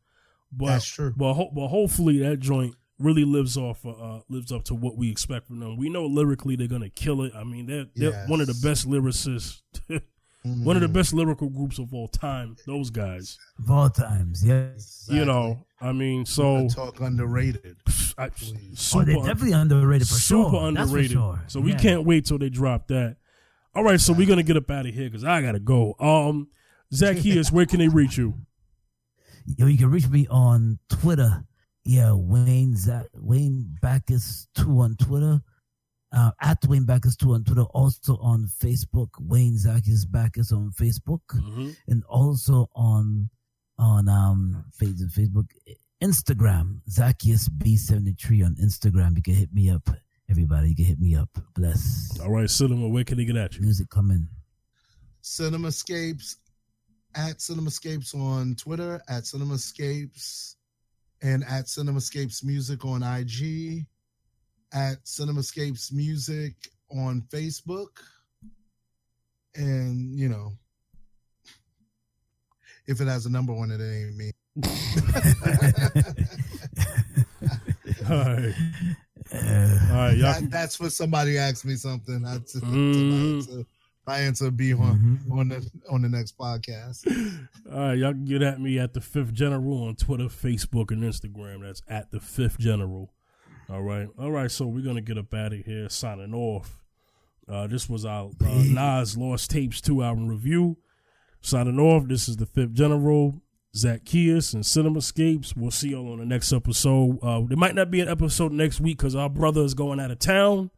But 0.52 0.66
That's 0.66 0.86
true. 0.86 1.14
but 1.16 1.34
ho- 1.34 1.50
but 1.54 1.68
hopefully 1.68 2.18
that 2.18 2.40
joint 2.40 2.74
really 2.98 3.24
lives 3.24 3.56
off. 3.56 3.84
Uh, 3.86 4.20
lives 4.28 4.52
up 4.52 4.64
to 4.64 4.74
what 4.74 4.96
we 4.96 5.10
expect 5.10 5.46
from 5.46 5.60
them. 5.60 5.76
We 5.76 5.88
know 5.88 6.06
lyrically 6.06 6.56
they're 6.56 6.68
gonna 6.68 6.90
kill 6.90 7.22
it. 7.22 7.32
I 7.34 7.44
mean, 7.44 7.66
they're 7.66 7.86
they're 7.96 8.26
one 8.26 8.40
of 8.40 8.46
the 8.46 8.58
best 8.62 8.86
lyricists. 8.88 9.62
one 10.44 10.74
of 10.76 10.82
the 10.82 10.88
best 10.88 11.14
lyrical 11.14 11.48
groups 11.48 11.78
of 11.78 11.94
all 11.94 12.08
time. 12.08 12.56
Those 12.66 12.90
guys. 12.90 13.38
Of 13.58 13.70
all 13.70 13.88
times. 13.90 14.44
Yes. 14.44 15.06
You 15.10 15.24
know. 15.24 15.64
I 15.80 15.92
mean, 15.92 16.26
so 16.26 16.68
talk 16.68 17.00
underrated. 17.00 17.76
I, 18.18 18.28
Please. 18.28 18.52
Oh, 18.72 18.74
super 19.00 19.04
they're 19.06 19.16
definitely 19.16 19.52
underrated 19.52 20.06
for 20.06 20.14
super 20.14 20.50
sure. 20.50 20.72
That's 20.72 20.90
for 20.90 20.98
underrated. 20.98 21.12
sure. 21.12 21.42
So 21.48 21.60
we 21.60 21.70
Yeah. 21.72 21.78
can't 21.78 22.04
wait 22.04 22.26
till 22.26 22.38
they 22.38 22.50
drop 22.50 22.88
that. 22.88 23.16
All 23.74 23.82
right, 23.82 23.98
so 23.98 24.12
we're 24.12 24.26
gonna 24.28 24.42
get 24.42 24.56
up 24.58 24.70
out 24.70 24.84
of 24.86 24.92
here 24.94 25.08
because 25.08 25.24
I 25.24 25.40
gotta 25.40 25.58
go. 25.60 25.94
Um, 25.98 26.48
Zacchaeus, 26.94 27.50
where 27.52 27.66
can 27.66 27.78
they 27.78 27.88
reach 27.88 28.16
you? 28.18 28.34
Yo, 29.46 29.66
you 29.66 29.78
can 29.78 29.90
reach 29.90 30.08
me 30.08 30.26
on 30.30 30.78
Twitter. 30.88 31.44
Yeah, 31.84 32.12
Wayne 32.12 32.76
Zach 32.76 33.06
Wayne 33.14 33.74
Backus 33.82 34.46
two 34.54 34.80
on 34.80 34.96
Twitter. 34.96 35.40
Uh, 36.12 36.30
at 36.40 36.58
Wayne 36.66 36.84
Backus 36.84 37.16
two 37.16 37.32
on 37.32 37.42
Twitter. 37.42 37.62
Also 37.62 38.18
on 38.18 38.46
Facebook, 38.46 39.08
Wayne 39.18 39.56
Zacchaeus 39.58 40.04
Backus 40.04 40.52
on 40.52 40.70
Facebook, 40.72 41.22
Mhm. 41.32 41.74
and 41.88 42.04
also 42.04 42.68
on 42.76 43.30
on 43.78 44.08
um 44.08 44.64
Facebook, 44.80 45.12
Facebook 45.12 45.48
Instagram, 46.00 46.80
Zacchaeus 46.88 47.48
B 47.48 47.76
seventy 47.76 48.12
three 48.12 48.42
on 48.42 48.54
Instagram. 48.56 49.16
You 49.16 49.22
can 49.22 49.34
hit 49.34 49.52
me 49.52 49.70
up. 49.70 49.88
Everybody, 50.28 50.68
you 50.70 50.76
can 50.76 50.84
hit 50.84 51.00
me 51.00 51.16
up. 51.16 51.30
Bless. 51.54 52.16
All 52.20 52.30
right, 52.30 52.48
Cinema, 52.48 52.88
where 52.88 53.02
can 53.04 53.18
they 53.18 53.24
get 53.24 53.36
at 53.36 53.54
you? 53.56 53.62
Music 53.62 53.88
coming. 53.90 54.28
Cinemascapes 55.22 56.36
at 57.14 57.38
Cinemascapes 57.38 58.14
on 58.14 58.54
Twitter, 58.56 59.00
at 59.08 59.22
Cinemascapes, 59.24 60.56
and 61.22 61.44
at 61.44 61.66
Cinemascapes 61.66 62.44
Music 62.44 62.84
on 62.84 63.02
IG, 63.02 63.86
at 64.72 65.04
Cinemascapes 65.04 65.92
Music 65.92 66.54
on 66.90 67.22
Facebook. 67.32 67.88
And, 69.54 70.18
you 70.18 70.28
know, 70.28 70.52
if 72.86 73.00
it 73.00 73.06
has 73.08 73.26
a 73.26 73.30
number 73.30 73.52
on 73.52 73.70
it, 73.70 73.80
it 73.80 74.06
ain't 74.06 74.16
me. 74.16 74.32
right. 78.08 78.54
Uh, 79.32 79.78
All 79.90 79.96
right, 79.96 80.16
y'all. 80.18 80.32
That, 80.34 80.50
that's 80.50 80.78
what 80.78 80.92
somebody 80.92 81.38
asked 81.38 81.64
me 81.64 81.74
something. 81.76 82.20
That's 82.20 82.54
Mhm. 82.56 83.42
so 83.46 83.64
my 84.06 84.18
answer 84.18 84.50
be 84.50 84.72
on 84.72 85.20
mhm. 85.28 85.38
on 85.38 85.48
the 85.48 85.70
on 85.90 86.02
the 86.02 86.08
next 86.08 86.36
podcast. 86.36 87.06
All 87.72 87.78
right, 87.78 87.98
y'all 87.98 88.12
can 88.12 88.24
get 88.24 88.42
at 88.42 88.60
me 88.60 88.78
at 88.78 88.94
the 88.94 89.00
Fifth 89.00 89.32
General 89.32 89.84
on 89.84 89.96
Twitter, 89.96 90.24
Facebook, 90.24 90.90
and 90.90 91.02
Instagram. 91.02 91.62
That's 91.62 91.82
at 91.88 92.10
the 92.10 92.20
Fifth 92.20 92.58
General. 92.58 93.12
All 93.70 93.82
right, 93.82 94.08
all 94.18 94.30
right. 94.30 94.50
So 94.50 94.66
we're 94.66 94.84
gonna 94.84 95.00
get 95.00 95.18
up 95.18 95.32
out 95.32 95.52
of 95.52 95.60
here, 95.60 95.88
signing 95.88 96.34
off. 96.34 96.82
Uh, 97.48 97.66
this 97.66 97.88
was 97.88 98.04
our 98.04 98.30
uh, 98.44 98.62
Nas 98.66 99.16
Lost 99.16 99.50
Tapes 99.50 99.80
two 99.80 100.02
album 100.02 100.28
review. 100.28 100.76
Signing 101.40 101.78
off. 101.78 102.06
This 102.06 102.28
is 102.28 102.36
the 102.36 102.46
Fifth 102.46 102.74
General, 102.74 103.40
Zacchaeus, 103.74 104.52
and 104.52 104.64
Cinemascapes. 104.64 105.56
We'll 105.56 105.70
see 105.70 105.90
y'all 105.90 106.12
on 106.12 106.18
the 106.18 106.26
next 106.26 106.52
episode. 106.52 107.18
Uh, 107.22 107.42
there 107.46 107.56
might 107.56 107.74
not 107.74 107.90
be 107.90 108.00
an 108.00 108.08
episode 108.08 108.52
next 108.52 108.80
week 108.80 108.98
because 108.98 109.14
our 109.14 109.30
brother 109.30 109.62
is 109.62 109.74
going 109.74 110.00
out 110.00 110.10
of 110.10 110.18
town. 110.18 110.70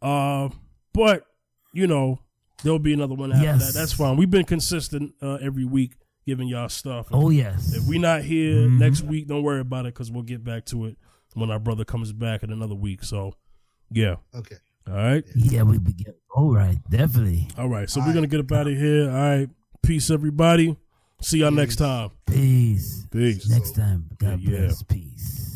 Uh, 0.00 0.48
but 0.92 1.26
you 1.72 1.86
know 1.86 2.20
there'll 2.62 2.78
be 2.78 2.92
another 2.92 3.14
one 3.14 3.32
after 3.32 3.44
Yes. 3.44 3.72
that. 3.72 3.78
That's 3.78 3.92
fine. 3.92 4.16
We've 4.16 4.30
been 4.30 4.44
consistent 4.44 5.14
uh, 5.22 5.34
every 5.42 5.64
week 5.64 5.94
giving 6.26 6.46
y'all 6.48 6.68
stuff. 6.68 7.06
Oh 7.10 7.30
yes. 7.30 7.74
If 7.74 7.86
we're 7.88 8.00
not 8.00 8.22
here 8.22 8.68
Mhm. 8.68 8.78
next 8.78 9.02
week, 9.02 9.26
don't 9.26 9.42
worry 9.42 9.60
about 9.60 9.86
it 9.86 9.94
because 9.94 10.10
we'll 10.10 10.22
get 10.22 10.44
back 10.44 10.64
to 10.66 10.84
it 10.86 10.96
when 11.34 11.50
our 11.50 11.58
brother 11.58 11.84
comes 11.84 12.12
back 12.12 12.42
in 12.42 12.52
another 12.52 12.74
week. 12.76 13.02
So, 13.02 13.34
yeah. 13.90 14.16
Okay. 14.34 14.56
All 14.86 14.94
right. 14.94 15.24
yeah, 15.34 15.62
we 15.62 15.78
begin. 15.78 16.14
All 16.34 16.52
right, 16.52 16.78
definitely. 16.90 17.48
All 17.58 17.68
right. 17.68 17.88
So 17.90 18.00
All 18.00 18.06
we're 18.06 18.10
right. 18.12 18.14
gonna 18.16 18.26
get 18.28 18.40
up 18.40 18.52
out 18.52 18.66
of 18.66 18.76
here. 18.76 19.08
All 19.10 19.16
right. 19.16 19.48
Peace, 19.82 20.10
everybody. 20.10 20.76
See 21.20 21.38
y'all 21.38 21.50
next 21.52 21.76
time. 21.76 22.10
Peace. 22.26 23.06
Peace. 23.10 23.48
Next 23.48 23.76
time, 23.76 24.06
God 24.18 24.40
Yeah, 24.40 24.50
yeah. 24.50 24.58
bless. 24.66 24.82
Peace. 24.82 25.51